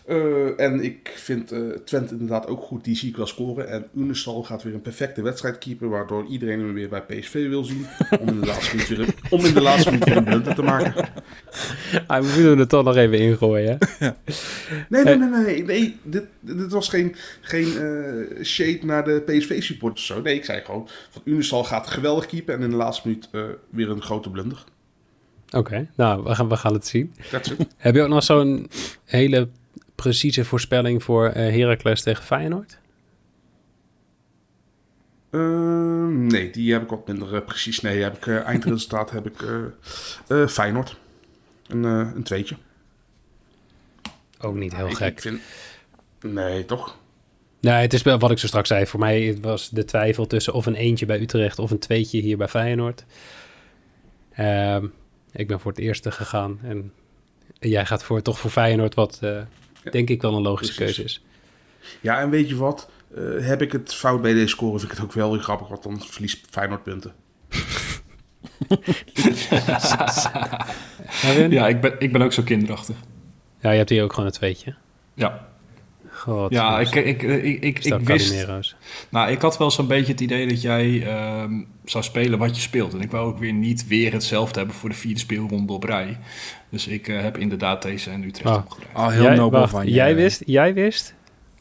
Eh, 0.10 0.60
en 0.60 0.84
ik 0.84 1.12
vind 1.16 1.52
eh, 1.52 1.60
Twente 1.86 2.14
inderdaad 2.14 2.48
ook 2.48 2.62
goed. 2.62 2.84
Die 2.84 2.96
zie 2.96 3.10
ik 3.10 3.18
wel 3.18 3.28
scoren. 3.28 3.70
En 3.70 3.88
Unestal 3.96 4.44
gaat 4.44 4.64
weer 4.64 4.74
een 4.74 4.82
perfecte 4.82 5.22
wedstrijd 5.22 5.58
keeper. 5.58 5.90
Waardoor 5.90 6.26
iedereen 6.26 6.60
hem 6.60 6.74
weer 6.74 6.90
bij 6.90 7.02
PSV 7.02 7.48
wil 7.48 7.64
zien. 7.64 7.86
Om 8.20 8.28
in 8.28 8.40
de 8.40 8.46
laatste 8.46 8.76
minuut 8.76 8.88
weer, 8.88 9.16
om 9.30 9.46
in 9.46 9.54
de 9.54 9.62
laatste 9.62 9.90
minuut 9.90 10.06
weer 10.06 10.18
een 10.18 10.24
blunder 10.24 10.56
te 10.56 10.62
maken. 10.62 10.94
Ah, 12.08 12.22
we 12.22 12.26
moeten 12.26 12.60
er 12.60 12.68
toch 12.68 12.84
nog 12.84 12.96
even 12.96 13.20
ingooien. 13.20 13.78
hè? 13.98 14.10
Nee, 14.90 15.04
nee, 15.04 15.18
nee, 15.18 15.30
nee. 15.30 15.64
nee 15.64 15.98
dit, 16.04 16.26
dit 16.40 16.72
was 16.72 16.90
geen, 16.90 17.16
geen 17.42 17.78
eh, 17.78 18.44
shade 18.44 18.80
naar 18.82 19.04
de 19.04 19.24
PSV-supporters. 19.26 20.06
Zo. 20.06 20.22
Nee, 20.22 20.36
ik 20.36 20.46
zei 20.46 20.62
gewoon: 20.62 20.88
van 21.10 21.22
Unestal 21.26 21.64
gaat 21.64 21.88
geweldig 21.88 22.26
keepen. 22.26 22.56
En 22.56 22.62
in 22.62 22.70
de 22.70 22.76
laatste 22.76 23.08
minuut 23.08 23.30
eh, 23.32 23.42
weer 23.70 23.90
een 23.90 24.02
grote 24.02 24.30
blunder. 24.30 24.64
Oké, 25.52 25.90
nou, 25.96 26.24
we 26.24 26.36
gaan, 26.36 26.50
we 26.50 26.58
gaan 26.58 26.74
het 26.74 26.88
zien. 26.88 27.14
Heb 27.78 27.96
je 27.96 28.02
ook 28.02 28.10
nog 28.10 28.24
zo'n 28.24 28.70
hele 29.06 29.50
precieze 30.02 30.46
voorspelling 30.46 31.04
voor 31.04 31.26
eh 31.28 31.34
Heracles 31.56 32.02
tegen 32.02 32.24
Feyenoord? 32.24 32.80
Eh, 35.30 35.40
nee, 36.08 36.50
die 36.52 36.72
heb 36.74 36.82
ik 36.82 36.90
wat 36.90 37.08
minder 37.08 37.36
eh, 37.36 37.46
precies. 37.46 37.82
Nee, 37.82 38.02
heb 38.02 38.16
ik, 38.18 38.28
eh, 38.28 38.44
eindresultaat 38.46 39.12
heb 39.12 39.26
ik 39.28 39.44
Feyenoord. 40.50 40.98
Een, 41.68 41.84
een 41.84 42.24
tweetje. 42.24 42.56
Ook 44.40 44.56
niet 44.56 44.76
heel 44.76 44.88
Ik- 44.88 44.96
gek. 44.96 45.12
Ik 45.12 45.22
vind... 45.22 45.42
Nee, 46.22 46.66
toch? 46.66 46.98
Nee, 47.62 47.74
het 47.74 47.94
is 47.94 48.02
wel 48.02 48.20
wat 48.20 48.32
ik 48.32 48.38
zo 48.38 48.48
straks 48.48 48.68
zei. 48.68 48.86
Voor 48.86 49.00
mij 49.00 49.38
was 49.42 49.70
de 49.70 49.86
twijfel 49.86 50.28
tussen 50.28 50.54
of 50.54 50.66
een 50.66 50.76
eentje 50.76 51.06
bij 51.06 51.20
Utrecht 51.22 51.60
of 51.60 51.72
een 51.72 51.80
tweetje 51.80 52.20
hier 52.22 52.38
bij 52.38 52.48
Feyenoord. 52.48 53.06
Ehm, 54.32 54.86
ik 55.32 55.48
ben 55.48 55.60
voor 55.60 55.72
het 55.72 55.80
eerste 55.80 56.12
gegaan. 56.12 56.60
En 56.64 56.94
jij 57.60 57.86
gaat 57.86 58.04
voor, 58.04 58.22
toch 58.22 58.40
voor 58.40 58.50
Feyenoord, 58.52 58.96
wat 58.96 59.20
Ja, 59.84 59.92
denk 59.92 60.10
ik 60.10 60.22
wel 60.22 60.36
een 60.36 60.42
logische 60.42 60.76
precies. 60.76 60.96
keuze 60.96 61.10
is. 61.10 61.24
Ja, 62.02 62.20
en 62.20 62.30
weet 62.30 62.50
je 62.50 62.56
wat? 62.56 62.90
Eh, 63.16 63.24
heb 63.40 63.62
ik 63.62 63.72
het 63.72 63.94
fout 63.94 64.22
bij 64.22 64.34
deze 64.34 64.48
score, 64.48 64.80
vind 64.80 64.92
ik 64.92 64.98
het 64.98 65.06
ook 65.06 65.14
wel 65.14 65.32
weer 65.32 65.42
grappig. 65.42 65.68
Want 65.68 65.84
dan 65.84 66.02
verliest 66.02 66.46
Feyenoord 66.50 66.84
punten. 66.84 67.14
Ja, 71.50 71.68
ik 71.68 71.82
ben, 71.82 71.96
ik 72.00 72.12
ben 72.12 72.22
ook 72.22 72.34
zo 72.34 72.44
kinderachtig. 72.44 72.96
Ja, 73.60 73.72
je 73.72 73.78
hebt 73.78 73.90
hier 73.90 74.04
ook 74.04 74.14
gewoon 74.14 74.26
een 74.26 74.36
tweetje. 74.36 74.76
Ja, 75.14 75.49
God, 76.20 76.52
ja 76.52 76.80
ik, 76.80 76.96
ik, 76.96 77.22
ik, 77.22 77.86
ik, 77.86 78.00
wist... 78.08 78.48
Nou, 79.10 79.32
ik 79.32 79.42
had 79.42 79.58
wel 79.58 79.72
zo'n 79.72 79.88
beetje 79.88 80.12
het 80.12 80.22
idee 80.22 80.48
dat 80.48 80.62
jij 80.62 81.08
ehm, 81.08 81.54
zou 81.86 82.04
spelen 82.04 82.40
wat 82.40 82.56
je 82.56 82.62
speelt. 82.62 82.94
En 82.94 83.02
ik 83.02 83.12
wou 83.12 83.28
ook 83.28 83.40
weer 83.40 83.54
niet 83.54 83.88
weer 83.88 84.12
hetzelfde 84.14 84.58
hebben 84.58 84.76
voor 84.76 84.90
de 84.90 84.96
vierde 84.96 85.20
speelronde 85.20 85.74
op 85.74 85.84
rij. 85.84 86.18
Dus 86.70 86.88
ik 86.88 87.08
eh, 87.08 87.22
heb 87.22 87.38
inderdaad 87.38 87.82
deze 87.82 88.10
en 88.10 88.24
Utrecht 88.24 88.56
Oh. 88.56 88.66
Al 88.94 89.10
heel 89.10 89.24
jij, 89.24 89.36
nobel 89.36 89.60
wacht, 89.60 89.72
van 89.72 89.86
je. 89.86 89.92
Jij 89.92 90.16
wist, 90.16 90.44
jij 90.46 90.74
wist 90.74 91.14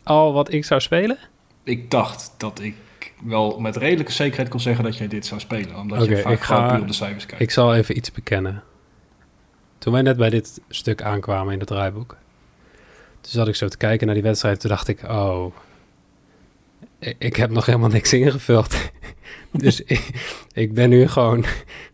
al 0.03 0.33
wat 0.33 0.53
ik 0.53 0.65
zou 0.65 0.81
spelen? 0.81 1.19
ik 1.65 1.91
dacht 1.91 2.35
dat 2.37 2.61
ik 2.61 2.75
wel 3.23 3.61
met 3.61 3.77
redelijke 3.77 4.13
zekerheid 4.13 4.49
kon 4.49 4.61
zeggen 4.61 4.85
dat 4.85 4.97
jij 4.97 5.09
dit 5.09 5.27
zou 5.27 5.41
spelen. 5.41 5.77
Omdat 5.77 6.05
je 6.05 6.17
vaak 6.17 6.33
ik 6.33 6.41
ga- 6.41 6.55
gewoon 6.55 6.71
puur 6.71 6.81
op 6.81 6.87
de 6.87 6.93
cijfers 6.93 7.27
kijkt. 7.27 7.43
Ik 7.43 7.51
zal 7.51 7.75
even 7.75 7.97
iets 7.97 8.13
bekennen. 8.13 8.63
Toen 9.79 9.93
wij 9.93 10.03
net 10.03 10.17
bij 10.17 10.31
dit 10.31 10.61
stuk 10.69 11.03
aankwamen 11.03 11.53
in 11.53 11.59
het 11.59 11.69
draaiboek, 11.69 12.17
toen 13.31 13.41
zat 13.41 13.49
ik 13.49 13.55
zo 13.55 13.69
te 13.69 13.77
kijken 13.77 14.07
naar 14.07 14.15
die 14.15 14.25
wedstrijd. 14.25 14.61
Toen 14.61 14.71
dacht 14.71 14.89
ik, 14.89 15.03
oh, 15.03 15.47
ik, 17.19 17.37
heb 17.37 17.51
nog 17.51 17.67
helemaal 17.67 17.89
niks 17.89 18.13
ingevuld. 18.13 18.77
dus 19.53 19.81
ik, 19.95 20.11
ik 20.53 20.75
ben 20.75 20.89
nu 20.91 21.09
gewoon, 21.09 21.45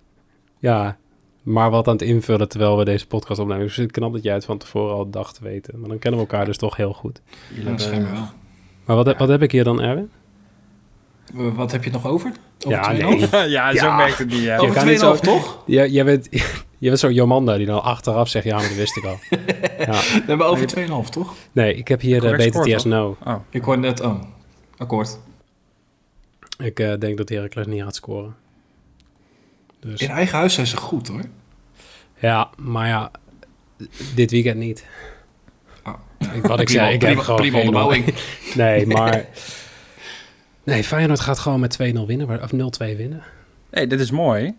ja, 0.59 0.97
maar 1.43 1.71
wat 1.71 1.87
aan 1.87 1.93
het 1.93 2.03
invullen 2.03 2.49
terwijl 2.49 2.79
we 2.79 2.85
deze 2.85 3.07
podcast 3.07 3.41
opnemen. 3.41 3.63
Dus 3.67 3.77
het 3.77 3.91
knap 3.91 4.13
dat 4.13 4.23
jij 4.23 4.35
het 4.35 4.45
van 4.45 4.59
tevoren 4.59 4.95
al 4.95 5.11
dacht 5.11 5.35
te 5.35 5.43
weten. 5.45 5.81
Maar 5.81 5.89
dan 5.89 5.99
kennen 5.99 6.21
we 6.21 6.27
elkaar 6.27 6.47
dus 6.47 6.57
toch 6.59 6.77
heel 6.77 6.93
goed. 6.93 7.21
Ja, 7.55 7.71
dat 7.71 7.81
schijnbaar 7.81 8.03
hebben- 8.13 8.21
wel. 8.21 8.33
Maar 8.85 8.97
wat, 9.05 9.17
wat 9.17 9.29
heb 9.29 9.43
ik 9.43 9.53
hier 9.53 9.65
dan, 9.65 9.81
Erwin? 9.83 10.11
Wat 11.33 11.73
heb 11.73 11.85
je 11.85 11.91
nog 11.91 12.07
over? 12.07 12.33
over 12.67 12.97
Ja, 12.97 13.17
2,5? 13.27 13.31
nee. 13.31 13.49
ja, 13.49 13.73
zo 13.77 13.85
Ja. 13.87 13.97
merkt 13.97 14.19
het 14.19 14.29
niet. 14.29 14.51
Over 14.51 14.75
kan 14.75 14.87
niet 14.87 14.97
2,5 14.97 15.01
zo- 15.01 15.17
toch? 15.17 15.63
Ja, 15.67 15.87
jij 15.87 16.05
bent, 16.05 16.29
jij 16.85 16.93
bent 16.93 17.03
zo 17.03 17.11
Jomanda 17.11 17.57
die 17.57 17.67
dan 17.67 17.83
achteraf 17.83 18.29
zegt, 18.29 18.45
ja, 18.45 18.57
maar 18.57 18.69
dat 18.69 18.77
wist 18.77 18.97
ik 18.97 19.05
al. 19.05 19.19
ja. 19.79 20.01
We 20.01 20.23
hebben 20.27 20.47
over 20.47 20.69
2,5 21.07 21.09
toch? 21.11 21.35
Nee, 21.53 21.75
ik 21.75 21.89
heb 21.89 22.01
hier 22.01 22.21
de 22.21 22.51
BTTS? 22.51 22.85
No. 22.85 23.17
Oh, 23.25 23.35
Ik 23.51 23.63
hoor 23.63 23.79
net, 23.79 24.01
oh, 24.01 24.23
akkoord. 24.77 25.19
Ik 26.59 26.81
eh, 26.81 26.99
denk 26.99 27.17
dat 27.17 27.29
Heracles 27.29 27.67
niet 27.67 27.83
gaat 27.83 27.95
scoren. 27.95 28.37
Dus 29.81 30.01
In 30.01 30.09
eigen 30.09 30.39
huis 30.39 30.55
zijn 30.55 30.67
ze 30.67 30.77
goed 30.77 31.09
hoor. 31.09 31.21
ja, 32.19 32.51
maar 32.57 32.89
ja, 32.89 33.11
dit 34.15 34.31
weekend 34.31 34.57
niet. 34.57 34.87
Oh, 35.85 35.95
Ik, 36.35 36.47
wat 36.47 36.61
ik 36.61 36.67
prima, 36.67 36.83
zei, 36.83 36.93
ik 36.93 36.99
prima, 36.99 37.15
heb 37.15 37.25
gewoon 37.25 37.41
prima 37.41 37.57
geen 37.59 37.67
onderbouwing. 37.67 38.15
Nee, 38.55 38.87
maar... 38.97 39.27
Nee, 40.65 40.85
Feyenoord 40.85 41.21
gaat 41.21 41.39
gewoon 41.39 41.61
met 41.61 41.79
2-0 41.83 42.07
winnen, 42.07 42.43
of 42.43 42.53
0-2 42.53 42.97
winnen. 42.97 43.23
hey, 43.71 43.87
dit 43.87 44.01
is 44.01 44.11
mooi. 44.11 44.55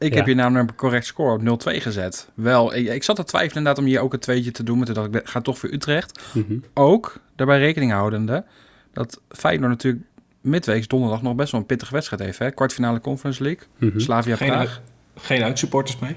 Ik 0.00 0.10
Ja. 0.10 0.16
heb 0.16 0.26
hier 0.26 0.34
namelijk 0.34 0.70
een 0.70 0.76
correct 0.76 1.06
score 1.06 1.32
op 1.34 1.42
0-2 1.42 1.80
gezet. 1.80 2.28
Wel, 2.34 2.74
ik, 2.74 2.88
ik 2.88 3.02
zat 3.02 3.16
te 3.16 3.24
twijfelen 3.24 3.56
inderdaad 3.56 3.82
om 3.84 3.88
hier 3.90 4.00
ook 4.00 4.12
een 4.12 4.18
tweetje 4.18 4.50
te 4.50 4.62
doen. 4.62 4.76
Maar 4.76 4.86
toen 4.86 4.94
dacht 4.94 5.14
ik, 5.14 5.20
ga 5.28 5.40
toch 5.40 5.58
voor 5.58 5.68
Utrecht. 5.72 6.20
Mhm. 6.32 6.58
Ook 6.74 7.20
daarbij 7.36 7.58
rekening 7.58 7.92
houdende 7.92 8.44
dat 8.92 9.20
Feyenoord 9.28 9.70
natuurlijk 9.70 10.04
midweeks 10.40 10.86
donderdag 10.88 11.22
nog 11.22 11.34
best 11.34 11.52
wel 11.52 11.60
een 11.60 11.66
pittige 11.66 11.92
wedstrijd 11.92 12.22
heeft. 12.22 12.38
Hè? 12.38 12.50
Kwartfinale 12.50 13.00
Conference 13.00 13.42
League, 13.42 13.62
Mhm. 13.76 13.98
Slavia 13.98 14.36
Geen, 14.36 14.48
Praag. 14.48 14.80
geen 15.16 15.42
uitsupporters 15.42 15.98
mee. 15.98 16.16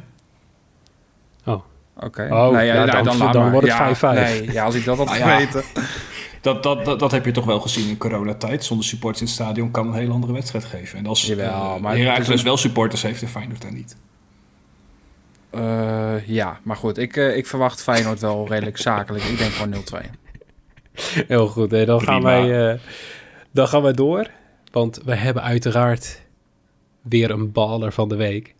Oké. 1.99 2.23
Oh, 2.23 2.29
Nou 2.29 2.61
ja, 2.61 2.85
dan- 2.85 3.03
dan 3.03 3.17
maar. 3.17 3.51
wordt 3.51 3.67
het 3.67 3.77
Ja, 3.77 3.95
5-5. 3.95 4.13
Nee, 4.39 4.51
ja, 4.51 4.63
als 4.63 4.75
ik 4.75 4.85
dat 4.85 4.97
had 4.97 5.17
ja. 5.17 5.37
geweten. 5.37 5.63
Dat, 6.43 6.63
dat, 6.63 6.85
dat, 6.85 6.99
dat 6.99 7.11
heb 7.11 7.25
je 7.25 7.31
toch 7.31 7.45
wel 7.45 7.59
gezien 7.59 7.89
in 7.89 7.97
coronatijd. 7.97 8.63
Zonder 8.63 8.85
supporters 8.85 9.21
in 9.21 9.25
het 9.25 9.35
stadion 9.35 9.71
kan 9.71 9.87
een 9.87 9.93
hele 9.93 10.11
andere 10.13 10.33
wedstrijd 10.33 10.65
geven. 10.65 10.97
En 10.97 11.05
als 11.05 11.25
Jawel, 11.25 11.47
uh, 11.75 11.79
maar 11.81 11.91
het 11.95 12.01
Heracles 12.01 12.39
een- 12.39 12.45
wel 12.45 12.57
supporters 12.57 13.01
heeft 13.01 13.21
en 13.21 13.27
Feyenoord 13.27 13.61
daar 13.61 13.73
niet. 13.73 13.95
Eh, 15.49 16.27
ja, 16.27 16.59
maar 16.63 16.75
goed. 16.75 16.97
Ik, 16.97 17.17
eh, 17.17 17.37
ik 17.37 17.47
verwacht 17.47 17.83
Feyenoord 17.83 18.19
wel 18.19 18.47
redelijk 18.53 18.77
zakelijk. 18.77 19.23
Ik 19.23 19.37
denk 19.37 19.51
gewoon 19.51 19.69
0-2. 19.69 20.09
Heel 21.27 21.47
goed, 21.47 21.71
hè. 21.71 21.85
Dan, 21.85 22.01
gaan 22.01 22.21
wij, 22.23 22.71
eh, 22.73 22.79
dan 23.51 23.67
gaan 23.67 23.81
wij 23.81 23.93
door. 23.93 24.29
Want 24.71 25.01
we 25.05 25.15
hebben 25.15 25.43
uiteraard 25.43 26.21
weer 27.01 27.29
een 27.31 27.51
baller 27.51 27.91
van 27.93 28.09
de 28.09 28.15
week. 28.15 28.55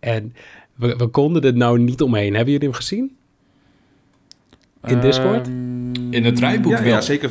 En 0.00 0.34
we, 0.74 0.96
we 0.96 1.06
konden 1.06 1.42
er 1.42 1.54
nou 1.56 1.78
niet 1.78 2.02
omheen. 2.02 2.34
Hebben 2.34 2.52
jullie 2.52 2.68
hem 2.68 2.76
gezien? 2.76 3.16
In 4.86 5.00
Discord? 5.00 5.46
Ehm, 5.46 6.12
In 6.12 6.24
het 6.24 6.36
draaiboek 6.36 6.72
Ja, 6.72 6.78
wel. 6.82 6.88
ja, 6.88 7.00
zeker. 7.00 7.30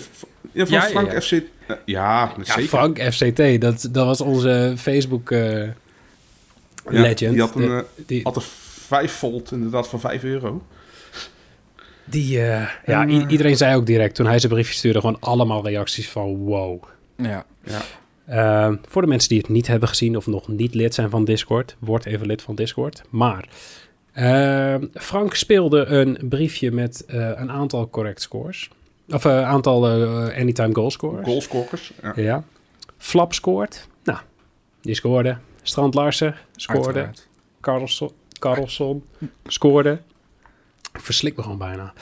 Ja, 0.52 0.66
van 0.66 0.76
Ja, 0.78 0.84
ja, 0.84 0.90
Frank 0.90 1.12
ja. 1.12 1.22
FC. 1.22 1.32
eh, 1.32 1.40
ja, 1.68 1.76
Ja, 1.86 2.32
zeker. 2.44 2.64
Frank 2.64 3.00
FCT, 3.02 3.62
dat, 3.62 3.90
dat 3.92 4.06
was 4.06 4.22
onze 4.22 4.74
Facebook 4.78 5.32
eh, 5.32 5.64
Ja, 5.64 5.72
legend. 6.86 7.32
Die 7.34 7.40
had, 7.42 7.56
een, 7.56 7.62
De- 7.62 7.86
eh, 7.98 8.06
die, 8.08 8.20
had 8.24 8.36
een 8.36 8.42
5 8.42 9.12
volt 9.12 9.52
inderdaad 9.52 9.88
van 9.88 10.00
5 10.00 10.24
euro. 10.24 10.64
die, 12.06 12.42
eh, 12.42 12.68
ja, 12.86 13.08
iedereen 13.08 13.58
zei 13.58 13.76
ook 13.76 13.86
direct 13.86 14.16
toen 14.16 14.26
hij 14.26 14.40
zijn 14.40 14.52
briefje 14.52 14.74
stuurde, 14.74 15.00
gewoon 15.00 15.20
allemaal 15.20 15.66
reacties 15.66 16.10
van 16.10 16.36
wow. 16.36 16.84
Ja. 17.16 17.46
Uh, 18.30 18.76
voor 18.88 19.02
de 19.02 19.08
mensen 19.08 19.30
die 19.30 19.38
het 19.38 19.50
niet 19.50 19.68
hebben 19.68 19.90
gezien 19.90 20.18
of 20.18 20.28
nog 20.28 20.48
niet 20.48 20.74
lid 20.76 20.94
zijn 20.94 21.10
van 21.10 21.26
Discord, 21.26 21.76
word 21.80 22.06
even 22.06 22.28
lid 22.28 22.42
van 22.42 22.56
Discord. 22.56 23.02
Maar 23.10 23.48
uh, 23.48 23.50
Frank 24.94 25.34
speelde 25.34 25.86
een 25.86 26.18
briefje 26.30 26.72
met 26.72 27.06
uh, 27.08 27.32
een 27.36 27.52
aantal 27.52 27.90
correct 27.90 28.22
scores. 28.22 28.70
Of 29.10 29.24
een 29.24 29.44
aantal 29.44 30.00
uh, 30.00 30.38
anytime 30.38 30.74
goal 30.74 30.92
scores. 30.92 31.26
Goalscorers. 31.26 31.92
Ja. 32.02 32.14
Ja. 32.16 32.44
Flap 32.98 33.34
scoort. 33.34 33.88
Nou, 34.04 34.20
die 34.82 34.96
scoorde. 34.96 35.38
Strand 35.62 35.94
Larsen 35.94 36.36
scoorde. 36.56 37.10
Carlson, 37.62 38.12
Carlson 38.40 39.04
scoorde. 39.46 40.00
Ik 40.94 41.00
verslik 41.02 41.36
me 41.36 41.42
gewoon 41.42 41.58
bijna. 41.58 41.94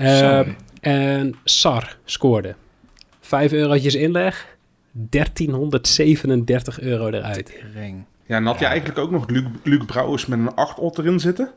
Uh, 0.00 0.48
en 0.80 1.34
Sar 1.44 1.96
scoorde. 2.04 2.54
Vijf 3.20 3.52
eurotjes 3.52 3.94
inleg. 3.94 4.56
1337 4.92 6.80
euro 6.80 7.08
eruit. 7.08 7.52
Ring. 7.74 8.04
Ja, 8.26 8.36
en 8.36 8.44
had 8.46 8.58
je 8.58 8.64
Ja. 8.64 8.70
eigenlijk 8.70 8.98
ook 8.98 9.10
nog 9.10 9.28
Luc, 9.28 9.44
Luc 9.62 9.84
Brouwers 9.84 10.26
met 10.26 10.38
een 10.38 10.54
8 10.54 10.78
ot 10.78 10.98
erin 10.98 11.20
zitten. 11.20 11.50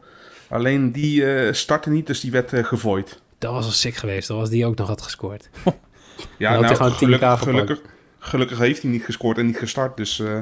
Alleen 0.50 0.92
die 0.92 1.34
eh, 1.34 1.54
startte 1.54 1.90
niet, 1.90 2.08
dus 2.08 2.20
die 2.20 2.32
werd 2.32 2.54
uh, 2.54 2.64
gevooid. 2.64 3.22
Dat 3.38 3.52
was 3.54 3.66
al 3.66 3.72
sick 3.72 3.96
geweest. 3.96 4.28
Dat 4.28 4.38
was 4.38 4.50
die 4.50 4.66
ook 4.66 4.76
nog 4.78 4.88
had 4.88 5.02
gescoord. 5.02 5.50
Ja, 6.38 6.64
had 6.64 6.94
10k 6.94 6.98
gelukkig, 6.98 7.40
gelukkig, 7.40 7.82
gelukkig 8.20 8.58
heeft 8.58 8.82
hij 8.82 8.92
niet 8.92 9.04
gescoord 9.04 9.38
en 9.38 9.46
niet 9.46 9.58
gestart. 9.58 9.98
Dus 9.98 10.20
uh, 10.20 10.40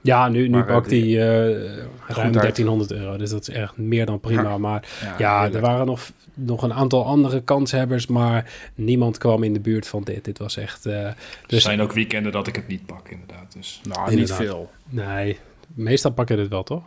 Ja, 0.00 0.28
nu, 0.28 0.48
nu 0.48 0.58
eh, 0.58 0.66
pakt 0.66 0.90
hij 0.90 1.00
die- 1.00 1.16
uh, 1.16 1.22
ruim 1.22 2.24
uit. 2.24 2.32
1300 2.32 2.92
euro. 2.92 3.16
Dus 3.16 3.30
dat 3.30 3.40
is 3.48 3.54
echt 3.54 3.76
meer 3.76 4.06
dan 4.06 4.20
prima. 4.20 4.42
Ja. 4.42 4.58
Maar 4.58 4.88
Ja, 5.02 5.14
ja, 5.18 5.52
er 5.52 5.60
waren 5.60 5.86
nog, 5.86 6.00
nog 6.34 6.62
een 6.62 6.72
aantal 6.72 7.04
andere 7.04 7.42
kanshebbers. 7.42 8.06
Maar 8.06 8.52
niemand 8.74 9.18
kwam 9.18 9.42
in 9.42 9.52
de 9.52 9.60
buurt 9.60 9.86
van 9.88 10.02
dit. 10.02 10.24
Dit 10.24 10.38
was 10.38 10.56
echt... 10.56 10.86
eh, 10.86 11.04
Er 11.06 11.16
dus 11.46 11.62
zijn 11.62 11.80
ook 11.80 11.92
weekenden 11.92 12.32
dat 12.32 12.46
ik 12.46 12.56
het 12.56 12.68
niet 12.68 12.86
pak, 12.86 13.08
inderdaad. 13.08 13.52
Dus. 13.52 13.80
Nou, 13.88 14.14
niet 14.14 14.32
veel. 14.32 14.70
Nee, 14.88 15.38
meestal 15.74 16.10
pak 16.10 16.28
je 16.28 16.36
dit 16.36 16.48
wel, 16.48 16.62
toch? 16.62 16.82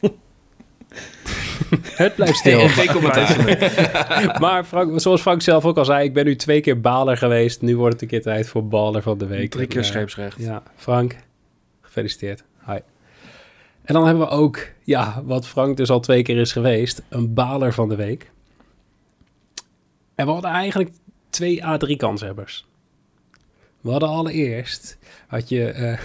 het 1.96 2.14
blijft 2.14 2.36
stil. 2.38 2.68
Geen 2.68 2.86
commentaar. 2.92 3.36
maar 4.40 4.64
Frank, 4.64 5.00
zoals 5.00 5.20
Frank 5.20 5.42
zelf 5.42 5.64
ook 5.64 5.76
al 5.76 5.84
zei, 5.84 6.04
ik 6.04 6.14
ben 6.14 6.24
nu 6.24 6.36
twee 6.36 6.60
keer 6.60 6.80
baler 6.80 7.16
geweest. 7.16 7.62
Nu 7.62 7.76
wordt 7.76 7.92
het 7.92 8.02
een 8.02 8.08
keer 8.08 8.22
tijd 8.22 8.48
voor 8.48 8.66
baler 8.66 9.02
van 9.02 9.18
de 9.18 9.26
week. 9.26 9.50
Drie 9.50 9.66
keer 9.66 9.80
eh, 9.80 9.86
scheepsrecht. 9.86 10.36
Ja, 10.38 10.62
Frank, 10.76 11.16
gefeliciteerd. 11.90 12.44
Hi. 12.66 12.78
En 13.82 13.94
dan 13.94 14.06
hebben 14.06 14.26
we 14.26 14.30
ook, 14.32 14.68
ja, 14.84 15.22
wat 15.24 15.46
Frank 15.46 15.76
dus 15.76 15.90
al 15.90 16.00
twee 16.00 16.22
keer 16.22 16.36
is 16.36 16.52
geweest, 16.52 17.02
een 17.08 17.34
baler 17.34 17.72
van 17.72 17.88
de 17.88 17.96
week. 17.96 18.30
En 20.14 20.26
we 20.26 20.32
hadden 20.32 20.50
eigenlijk 20.50 20.90
twee 21.30 21.62
A3 21.62 21.96
kanshebbers. 21.96 22.66
We 23.80 23.90
hadden 23.90 24.08
allereerst, 24.08 24.98
had 25.26 25.48
je 25.48 25.70
eh 25.70 25.98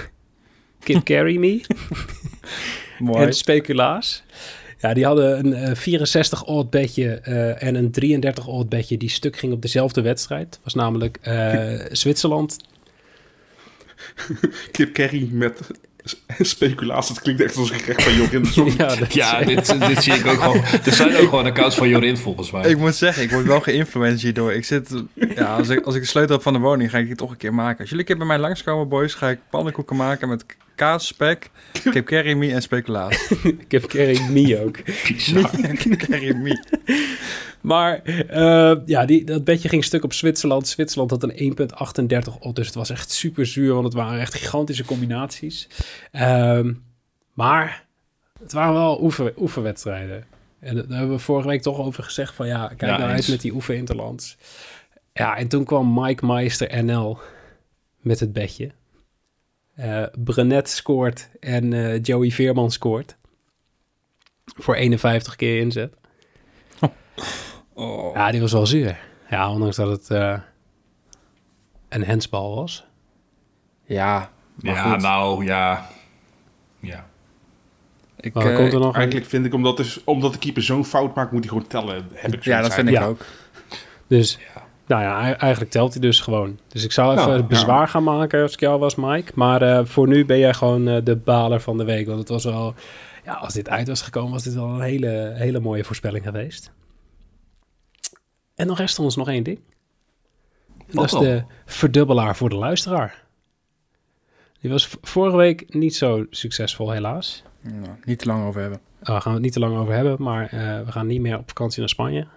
Kip 0.80 1.04
Carry 1.04 1.38
Me 1.38 1.62
en 3.14 3.34
Speculaas. 3.34 4.24
Ja, 4.80 4.94
die 4.94 5.06
hadden 5.06 5.40
een 5.40 5.54
eh, 5.54 5.76
64 5.76 6.46
odd 6.46 6.70
bedje 6.70 7.14
eh, 7.14 7.64
en 7.64 7.76
een 7.76 7.92
33 7.92 8.48
odd 8.48 8.70
bedje 8.70 8.98
die 8.98 9.10
stuk 9.10 9.38
ging 9.38 9.54
op 9.54 9.62
dezelfde 9.62 10.02
wedstrijd. 10.02 10.56
Het 10.56 10.64
was 10.64 10.74
namelijk 10.74 11.18
eh, 11.22 11.74
Zwitserland 11.92 12.58
Kip 14.72 14.94
Carry 14.94 15.30
met 15.32 15.60
speculatie. 16.40 17.14
Dat 17.14 17.24
klinkt 17.24 17.42
echt 17.42 17.56
als 17.58 17.72
een 17.72 17.80
gerecht 17.80 18.04
van 18.04 18.16
Jorin 18.16 18.42
de 18.44 18.50
Zon. 18.52 18.74
ja, 18.78 18.96
dat- 18.96 19.14
Ja, 19.14 19.42
dit, 19.44 19.80
dit 19.88 20.04
zie 20.04 20.14
ik 20.14 20.26
ook 20.26 20.42
gewoon. 20.42 20.64
Er 20.86 20.94
zijn 20.94 21.16
ook 21.16 21.30
gewoon 21.30 21.46
accounts 21.46 21.76
van 21.76 21.90
Jorin 21.90 22.18
volgens 22.18 22.52
mij. 22.52 22.70
Ik 22.70 22.78
moet 22.78 22.96
zeggen, 22.96 23.24
ik 23.24 23.32
word 23.32 23.46
wel 23.46 23.62
geïnfluenced 23.62 24.22
hierdoor. 24.22 24.54
Ik 24.54 24.66
zit, 24.66 24.90
ja, 25.36 25.56
als 25.56 25.70
ik, 25.70 25.86
als 25.86 25.96
ik 25.96 26.02
de 26.02 26.08
sleutel 26.08 26.34
heb 26.36 26.44
van 26.44 26.54
de 26.54 26.60
woning, 26.60 26.90
ga 26.90 26.98
ik 26.98 27.06
die 27.06 27.16
toch 27.16 27.32
een 27.32 27.38
keer 27.38 27.54
maken. 27.54 27.80
Als 27.80 27.90
jullie 27.90 28.00
een 28.00 28.06
keer 28.10 28.18
bij 28.18 28.28
mij 28.28 28.38
langskomen, 28.48 28.88
boys, 28.90 29.14
ga 29.14 29.30
ik 29.30 29.40
pannenkoeken 29.50 29.96
maken 29.96 30.30
met 30.30 30.46
kaas, 30.76 31.08
spek, 31.08 31.50
kip 31.92 32.06
curry 32.06 32.34
me 32.34 32.54
en 32.54 32.62
speculaas. 32.62 33.34
Kip 33.68 33.86
Carry 33.88 34.22
Me 34.30 34.64
ook. 34.64 34.76
Kip 35.78 35.98
curry 36.08 36.36
me. 36.36 36.64
Maar 37.62 38.02
eh, 38.04 38.76
ja, 38.86 39.06
die, 39.06 39.24
dat 39.24 39.44
bedje 39.44 39.70
ging 39.70 39.84
stuk 39.84 40.04
op 40.04 40.14
Zwitserland. 40.14 40.68
Zwitserland 40.68 41.12
had 41.12 41.24
een 41.24 41.58
1,38 41.58 42.40
odd, 42.40 42.56
dus 42.56 42.66
het 42.66 42.76
was 42.76 42.90
echt 42.90 43.12
super 43.12 43.46
zuur, 43.46 43.74
want 43.74 43.86
het 43.86 43.94
waren 43.94 44.20
echt 44.20 44.34
gigantische 44.34 44.86
combinaties. 44.86 45.68
Ehm, 46.12 46.74
maar 47.34 47.86
het 48.40 48.52
waren 48.52 48.74
wel 48.74 49.02
oefen, 49.02 49.34
oefenwedstrijden. 49.38 50.26
En 50.60 50.76
daar 50.76 50.98
hebben 50.98 51.16
we 51.16 51.22
vorige 51.22 51.48
week 51.48 51.62
toch 51.62 51.78
over 51.78 52.04
gezegd 52.04 52.36
van 52.36 52.48
ja, 52.48 52.68
kijk 52.68 52.82
Ja, 52.82 52.98
nou 52.98 53.02
uit 53.02 53.18
eens. 53.18 53.28
met 53.28 53.42
die 53.42 53.54
oefeninterlands. 53.54 54.38
Ja, 55.14 55.38
en 55.38 55.48
toen 55.48 55.64
kwam 55.64 55.94
Mike 55.94 56.26
Meister 56.26 56.84
NL 56.84 57.18
met 58.00 58.20
het 58.20 58.34
bedje. 58.34 58.72
Eh 59.76 60.04
Brenet 60.24 60.70
scoort 60.70 61.30
en 61.40 61.74
eh, 61.74 62.00
Joey 62.04 62.30
Veerman 62.32 62.72
scoort. 62.72 63.16
Voor 64.46 64.76
51 64.76 65.36
keer 65.36 65.60
inzet. 65.60 65.94
Oh. 67.78 68.14
Ja, 68.16 68.32
die 68.32 68.42
was 68.42 68.52
wel 68.52 68.66
zuur. 68.66 68.98
Ja, 69.30 69.52
ondanks 69.52 69.76
dat 69.76 69.90
het... 69.90 70.10
eh, 70.10 70.40
een 71.90 72.04
hensbal 72.06 72.56
was. 72.56 72.86
Ja, 73.86 74.32
maar 74.56 74.74
ja, 74.74 74.92
goed. 74.92 75.02
nou, 75.02 75.46
ja. 75.46 75.90
Ja. 76.80 77.06
ik, 78.20 78.34
Maar 78.34 78.56
komt 78.56 78.74
er 78.74 78.80
nog 78.80 78.94
een- 78.94 78.96
Eigenlijk 79.00 79.26
vind 79.30 79.46
ik, 79.46 79.54
omdat 79.54 79.78
de, 79.78 80.02
omdat 80.06 80.34
de 80.34 80.40
keeper 80.40 80.64
zo'n 80.64 80.86
fout 80.86 81.16
maakt, 81.16 81.32
moet 81.32 81.40
hij 81.44 81.50
gewoon 81.50 81.68
tellen. 81.68 82.08
Heb 82.14 82.34
ik 82.34 82.44
ja, 82.44 82.62
dat 82.62 82.74
vind 82.74 82.88
ik 82.88 82.94
Ja. 82.94 83.06
ook. 83.06 83.26
Dus, 84.08 84.40
nou 84.86 85.02
ja, 85.02 85.38
eigenlijk 85.38 85.72
telt 85.72 85.92
hij 85.92 86.02
dus 86.02 86.20
gewoon. 86.20 86.60
Dus 86.68 86.84
ik 86.84 86.92
zou 86.92 87.18
even 87.18 87.38
Ja, 87.38 87.44
bezwaar 87.44 87.88
gaan 87.88 88.04
maken 88.04 88.42
als 88.42 88.54
ik 88.54 88.60
jou 88.60 88.80
was, 88.80 88.96
Mike. 88.96 89.32
Maar 89.36 89.62
eh, 89.62 89.86
voor 89.86 90.08
nu 90.08 90.26
ben 90.26 90.40
jij 90.40 90.54
gewoon 90.54 90.88
eh, 90.88 90.98
de 91.04 91.16
baler 91.16 91.62
van 91.62 91.78
de 91.78 91.84
week. 91.84 92.08
Want 92.08 92.20
het 92.20 92.30
was 92.30 92.44
wel, 92.44 92.74
ja, 93.24 93.34
als 93.34 93.54
dit 93.54 93.70
uit 93.70 93.88
was 93.88 94.02
gekomen, 94.02 94.32
was 94.32 94.44
dit 94.44 94.54
wel 94.54 94.68
een 94.68 94.82
hele, 94.82 95.34
hele 95.36 95.60
mooie 95.60 95.84
voorspelling 95.84 96.26
geweest. 96.26 96.72
En 98.56 98.68
dan 98.68 98.76
rest 98.76 99.00
ons 99.00 99.16
nog 99.16 99.30
één 99.30 99.44
ding. 99.44 99.60
En 100.78 100.96
dat 100.96 101.06
is 101.06 101.20
de 101.20 101.44
verdubbelaar 101.66 102.36
voor 102.36 102.50
de 102.50 102.56
luisteraar. 102.56 103.24
Die 104.60 104.72
was 104.72 104.90
vorige 105.02 105.38
week 105.38 105.74
niet 105.74 105.96
zo 105.96 106.26
succesvol, 106.30 106.92
helaas. 106.92 107.44
Nou, 107.62 107.96
niet 108.04 108.20
te 108.20 108.26
lang 108.26 108.48
over 108.48 108.62
hebben. 108.62 108.80
Oh, 108.80 109.06
daar 109.06 109.22
gaan 109.22 109.32
we 109.32 109.38
het 109.38 109.42
niet 109.42 109.54
te 109.54 109.60
lang 109.60 109.78
over 109.78 109.94
hebben, 109.94 110.16
maar 110.20 110.46
eh, 110.46 110.86
we 110.86 110.92
gaan 110.92 111.08
niet 111.08 111.22
meer 111.22 111.38
op 111.38 111.48
vakantie 111.48 111.80
naar 111.80 111.90
Spanje. 111.90 112.28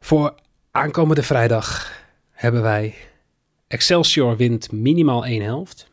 Voor 0.00 0.34
aankomende 0.78 1.22
vrijdag 1.22 1.92
hebben 2.30 2.62
wij 2.62 2.94
Excelsior 3.66 4.36
wint 4.36 4.72
minimaal 4.72 5.26
één 5.26 5.42
helft. 5.42 5.90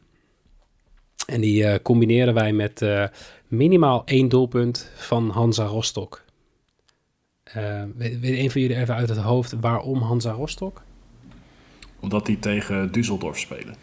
En 1.27 1.41
die 1.41 1.65
eh, 1.65 1.79
combineren 1.83 2.33
wij 2.33 2.53
met 2.53 2.81
eh, 2.81 3.03
minimaal 3.47 4.01
één 4.05 4.29
doelpunt 4.29 4.91
van 4.95 5.29
Hansa 5.29 5.63
Rostock. 5.65 6.23
Weet, 7.95 8.19
weet 8.19 8.39
een 8.39 8.51
van 8.51 8.61
jullie 8.61 8.77
even 8.77 8.95
uit 8.95 9.09
het 9.09 9.17
hoofd 9.17 9.53
waarom 9.59 10.01
Hansa 10.01 10.31
Rostock? 10.31 10.81
Omdat 11.99 12.25
die 12.25 12.39
tegen 12.39 12.89
Düsseldorf 12.91 13.37
spelen. 13.37 13.75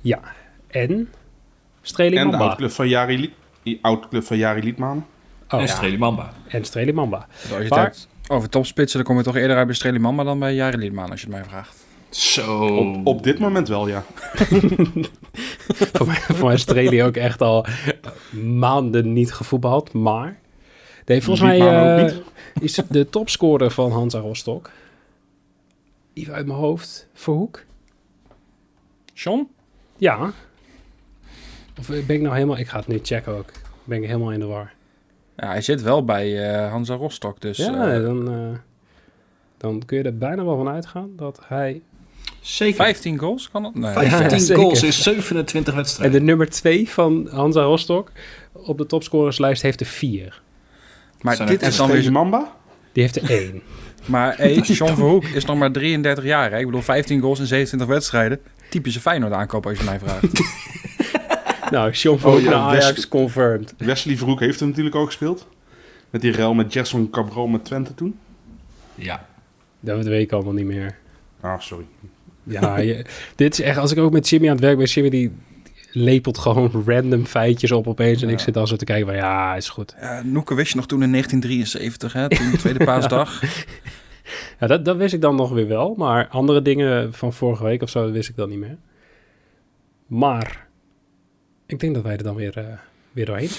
Ja, 0.00 0.20
en 0.66 1.12
Streli 1.82 2.16
En 2.16 2.24
de 2.24 2.30
Mamba. 2.30 2.46
oud-club 2.46 2.70
van 2.70 2.88
Jari, 2.88 3.18
Lied- 3.18 3.32
die 3.62 3.78
oud-club 3.82 4.24
van 4.24 4.36
Jari 4.36 4.62
Liedman. 4.62 4.96
Oh, 5.48 5.60
en 5.60 5.66
ja, 5.66 5.66
Strelimamba. 5.66 6.32
en 6.48 6.64
Streli 6.64 6.92
Mamba. 6.92 7.26
Dus 7.30 7.40
als 7.42 7.50
je 7.50 7.56
het 7.56 7.68
Maar- 7.70 7.82
hebt 7.84 8.08
over 8.32 8.48
topspitsen, 8.48 8.98
dan 8.98 9.06
kom 9.06 9.16
je 9.16 9.22
toch 9.22 9.36
eerder 9.36 9.56
uit 9.56 9.66
bij 9.66 9.74
Strelimamba 9.74 10.24
dan 10.24 10.38
bij 10.38 10.54
Jari 10.54 10.76
Liedman, 10.76 11.10
als 11.10 11.20
je 11.20 11.26
het 11.26 11.34
mij 11.36 11.44
vraagt. 11.44 11.84
Zo. 12.14 12.66
Op, 12.66 13.06
op 13.06 13.22
dit 13.22 13.38
moment 13.38 13.68
wel, 13.68 13.88
ja. 13.88 14.04
voor, 15.92 16.06
mij, 16.06 16.20
voor 16.20 16.46
mij 16.46 16.56
Streli 16.56 17.02
ook 17.02 17.16
echt 17.16 17.40
al 17.40 17.66
maanden 18.44 19.12
niet 19.12 19.32
gevoetbald. 19.32 19.92
Maar 19.92 20.38
nee, 21.04 21.22
volgens 21.22 21.46
mij 21.46 21.60
eh, 21.60 22.16
is 22.60 22.82
de 22.88 23.08
topscorer 23.08 23.70
van 23.70 23.90
Hansa 23.90 24.18
Rostock. 24.18 24.70
Even 26.12 26.34
uit 26.34 26.46
mijn 26.46 26.58
hoofd. 26.58 27.08
Verhoek? 27.14 27.64
John? 29.14 29.48
Ja. 29.96 30.32
Of 31.78 31.86
ben 31.86 32.08
ik 32.08 32.20
nou 32.20 32.34
helemaal... 32.34 32.58
Ik 32.58 32.68
ga 32.68 32.78
het 32.78 32.86
nu 32.86 32.98
checken 33.02 33.36
ook. 33.36 33.50
Ben 33.84 34.02
ik 34.02 34.06
helemaal 34.06 34.32
in 34.32 34.40
de 34.40 34.46
war. 34.46 34.72
Ja, 35.42 35.48
hij 35.48 35.60
zit 35.60 35.82
wel 35.82 36.04
bij 36.04 36.52
eh 36.52 36.70
Hansa 36.70 36.94
Rostock, 36.94 37.40
dus... 37.40 37.56
ja, 37.56 37.92
eh, 37.92 38.02
dan, 38.02 38.32
eh, 38.32 38.58
dan 39.56 39.82
kun 39.86 39.98
je 39.98 40.04
er 40.04 40.18
bijna 40.18 40.44
wel 40.44 40.56
van 40.56 40.68
uitgaan 40.68 41.10
dat 41.16 41.40
hij... 41.46 41.82
Zeker. 42.40 42.74
15 42.74 43.18
goals, 43.18 43.50
kan 43.50 43.62
dat? 43.62 43.74
Nee. 43.74 43.92
15 43.92 44.56
Ja, 44.56 44.62
goals 44.62 44.82
in 44.82 44.92
27 44.92 45.72
En 45.72 45.78
wedstrijden. 45.78 46.18
de 46.20 46.26
nummer 46.26 46.50
2 46.50 46.88
van 46.88 47.28
Hansa 47.30 47.62
Rostock 47.62 48.10
op 48.52 48.78
de 48.78 48.86
topscorerslijst 48.86 49.62
heeft 49.62 49.80
er 49.80 49.86
4. 49.86 50.42
Maar 51.20 51.36
Zijn 51.36 51.48
dit 51.48 51.62
is 51.62 51.76
dan 51.76 51.90
weer... 51.90 52.12
Mamba? 52.12 52.56
Die 52.92 53.02
heeft 53.02 53.16
er 53.16 53.30
1. 53.30 53.62
Maar 54.06 54.36
hey, 54.36 54.54
John 54.78 54.94
Verhoek 54.94 55.24
is 55.24 55.44
nog 55.44 55.58
maar 55.58 55.72
33 55.72 56.24
jaar. 56.24 56.50
Hè? 56.50 56.58
Ik 56.58 56.66
bedoel, 56.66 56.82
15 56.82 57.20
goals 57.20 57.38
in 57.38 57.46
27 57.46 57.88
wedstrijden. 57.88 58.40
Typische 58.70 59.00
Feyenoord 59.00 59.32
aankoop 59.32 59.66
als 59.66 59.78
je 59.78 59.84
mij 59.84 59.98
vraagt. 59.98 60.22
nou, 61.76 61.94
Verhoek 61.94 62.24
Oh 62.24 62.40
ja, 62.40 62.50
naar 62.50 62.58
Ajax 62.58 62.86
West- 62.86 63.08
confirmed. 63.08 63.74
Wesley 63.78 64.16
Verhoek 64.16 64.40
heeft 64.40 64.60
er 64.60 64.66
natuurlijk 64.66 64.96
ook 64.96 65.06
gespeeld. 65.06 65.46
Met 66.10 66.20
die 66.20 66.32
rel 66.32 66.54
met 66.54 66.72
Gerson 66.72 67.10
Cabral 67.10 67.46
met 67.46 67.64
Twente 67.64 67.94
toen. 67.94 68.18
Ja. 68.94 69.26
Dat 69.80 70.04
weet 70.04 70.22
ik 70.22 70.32
allemaal 70.32 70.52
niet 70.52 70.66
meer. 70.66 70.98
Ah, 71.40 71.60
sorry. 71.60 71.84
Ja, 72.42 72.78
je- 72.78 73.04
dit 73.36 73.52
is 73.52 73.60
echt... 73.60 73.78
Als 73.78 73.92
ik 73.92 73.98
ook 73.98 74.12
met 74.12 74.28
Jimmy 74.28 74.46
aan 74.46 74.52
het 74.54 74.64
werk 74.64 74.76
ben, 74.76 74.86
Jimmy 74.86 75.10
die 75.10 75.32
lepelt 75.92 76.38
gewoon 76.38 76.82
random 76.86 77.26
feitjes 77.26 77.72
op 77.72 77.86
opeens. 77.86 78.22
En 78.22 78.28
ik 78.28 78.38
zit 78.38 78.54
dan 78.54 78.66
zo 78.66 78.76
te 78.76 78.84
kijken 78.84 79.06
van, 79.06 79.16
ja, 79.16 79.54
is 79.56 79.68
goed. 79.68 79.94
Ja, 80.00 80.22
Noeke 80.24 80.54
wist 80.54 80.70
je 80.70 80.76
nog 80.76 80.86
toen 80.86 81.02
in 81.02 81.10
1973, 81.10 82.12
hè? 82.12 82.28
toen 82.28 82.50
de 82.50 82.56
tweede 82.58 82.84
paasdag. 82.84 83.42
Ja, 84.60 84.66
dat, 84.66 84.84
dat 84.84 84.96
wist 84.96 85.14
ik 85.14 85.20
dan 85.20 85.36
nog 85.36 85.50
weer 85.50 85.68
wel. 85.68 85.94
Maar 85.96 86.28
andere 86.28 86.62
dingen 86.62 87.12
van 87.14 87.32
vorige 87.32 87.64
week 87.64 87.82
of 87.82 87.90
zo, 87.90 88.02
dat 88.04 88.12
wist 88.12 88.28
ik 88.28 88.36
dan 88.36 88.48
niet 88.48 88.58
meer. 88.58 88.76
Maar 90.06 90.66
ik 91.66 91.80
denk 91.80 91.94
dat 91.94 92.02
wij 92.02 92.16
er 92.16 92.22
dan 92.22 92.34
weer, 92.34 92.58
eh, 92.58 92.64
weer 93.12 93.26
doorheen. 93.26 93.50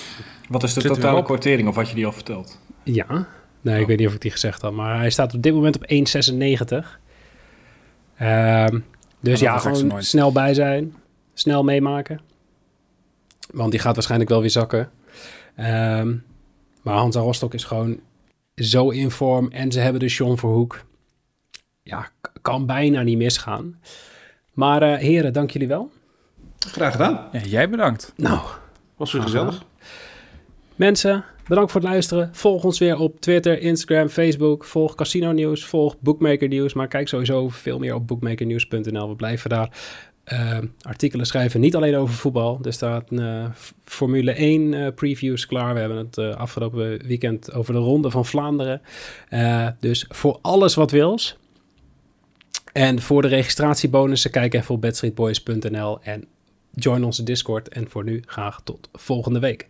Wat 0.49 0.63
is 0.63 0.73
de 0.73 0.81
Zit 0.81 0.93
totale 0.93 1.23
kwartering 1.23 1.67
of 1.67 1.75
had 1.75 1.89
je 1.89 1.95
die 1.95 2.05
al 2.05 2.11
verteld? 2.11 2.59
Ja. 2.83 3.27
Nee, 3.61 3.75
ik 3.75 3.81
Oh. 3.81 3.87
weet 3.87 3.97
niet 3.97 4.07
of 4.07 4.13
ik 4.13 4.21
die 4.21 4.31
gezegd 4.31 4.61
had. 4.61 4.73
Maar 4.73 4.97
hij 4.97 5.09
staat 5.09 5.33
op 5.33 5.41
dit 5.41 5.53
moment 5.53 5.75
op 5.75 5.83
1,96. 5.87 6.99
Ehm, 8.17 8.79
dus 9.19 9.39
ja, 9.39 9.57
gewoon 9.57 10.03
snel 10.03 10.31
bij 10.31 10.53
zijn. 10.53 10.95
Snel 11.33 11.63
meemaken. 11.63 12.19
Want 13.51 13.71
die 13.71 13.79
gaat 13.79 13.93
waarschijnlijk 13.93 14.29
wel 14.29 14.41
weer 14.41 14.49
zakken. 14.49 14.91
Ehm, 15.55 16.15
maar 16.81 16.95
Hansa 16.95 17.19
Rostock 17.19 17.53
is 17.53 17.63
gewoon 17.63 17.99
zo 18.55 18.89
in 18.89 19.11
vorm. 19.11 19.51
En 19.51 19.71
ze 19.71 19.79
hebben 19.79 19.99
de 19.99 20.07
John 20.07 20.35
Verhoek. 20.35 20.85
Ja, 21.83 22.09
kan 22.41 22.65
bijna 22.65 23.01
niet 23.01 23.17
misgaan. 23.17 23.79
Maar 24.53 24.81
eh, 24.81 24.97
heren, 24.99 25.33
dank 25.33 25.51
jullie 25.51 25.67
wel. 25.67 25.91
Graag 26.71 26.91
gedaan. 26.91 27.27
Ja, 27.31 27.39
jij 27.39 27.69
bedankt. 27.69 28.13
Nou, 28.15 28.39
Was 28.95 29.11
weer 29.11 29.21
gezellig. 29.21 29.63
Mensen, 30.75 31.25
bedankt 31.47 31.71
voor 31.71 31.81
het 31.81 31.89
luisteren. 31.89 32.29
Volg 32.31 32.63
ons 32.63 32.79
weer 32.79 32.97
op 32.97 33.21
Twitter, 33.21 33.61
Instagram, 33.61 34.09
Facebook. 34.09 34.65
Volg 34.65 34.95
Casino 34.95 35.31
Nieuws, 35.31 35.65
volg 35.65 35.95
Bookmaker 35.99 36.47
Nieuws. 36.47 36.73
Maar 36.73 36.87
kijk 36.87 37.07
sowieso 37.07 37.49
veel 37.49 37.79
meer 37.79 37.95
op 37.95 38.07
bookmakernieuws.nl. 38.07 39.09
We 39.09 39.15
blijven 39.15 39.49
daar 39.49 39.69
eh, 40.23 40.57
artikelen 40.81 41.25
schrijven. 41.25 41.59
Niet 41.59 41.75
alleen 41.75 41.95
over 41.95 42.15
voetbal. 42.15 42.59
Er 42.63 42.73
staat 42.73 43.11
een 43.11 43.19
eh, 43.19 43.45
Formule 43.83 44.31
1 44.31 44.73
eh, 44.73 44.93
previews 44.95 45.45
klaar. 45.45 45.73
We 45.73 45.79
hebben 45.79 45.97
het 45.97 46.17
eh, 46.17 46.35
afgelopen 46.35 47.05
weekend 47.07 47.53
over 47.53 47.73
de 47.73 47.79
Ronde 47.79 48.09
van 48.11 48.25
Vlaanderen. 48.25 48.81
Eh, 49.29 49.67
dus 49.79 50.05
voor 50.09 50.39
alles 50.41 50.75
wat 50.75 50.91
wils. 50.91 51.37
En 52.73 53.01
voor 53.01 53.21
de 53.21 53.27
registratiebonussen 53.27 54.31
kijk 54.31 54.53
even 54.53 54.75
op 54.75 54.81
bedstreetboys.nl 54.81 56.01
en 56.01 56.25
join 56.73 57.03
onze 57.03 57.23
Discord. 57.23 57.69
En 57.69 57.89
voor 57.89 58.03
nu 58.03 58.23
graag 58.25 58.61
tot 58.63 58.89
volgende 58.93 59.39
week. 59.39 59.69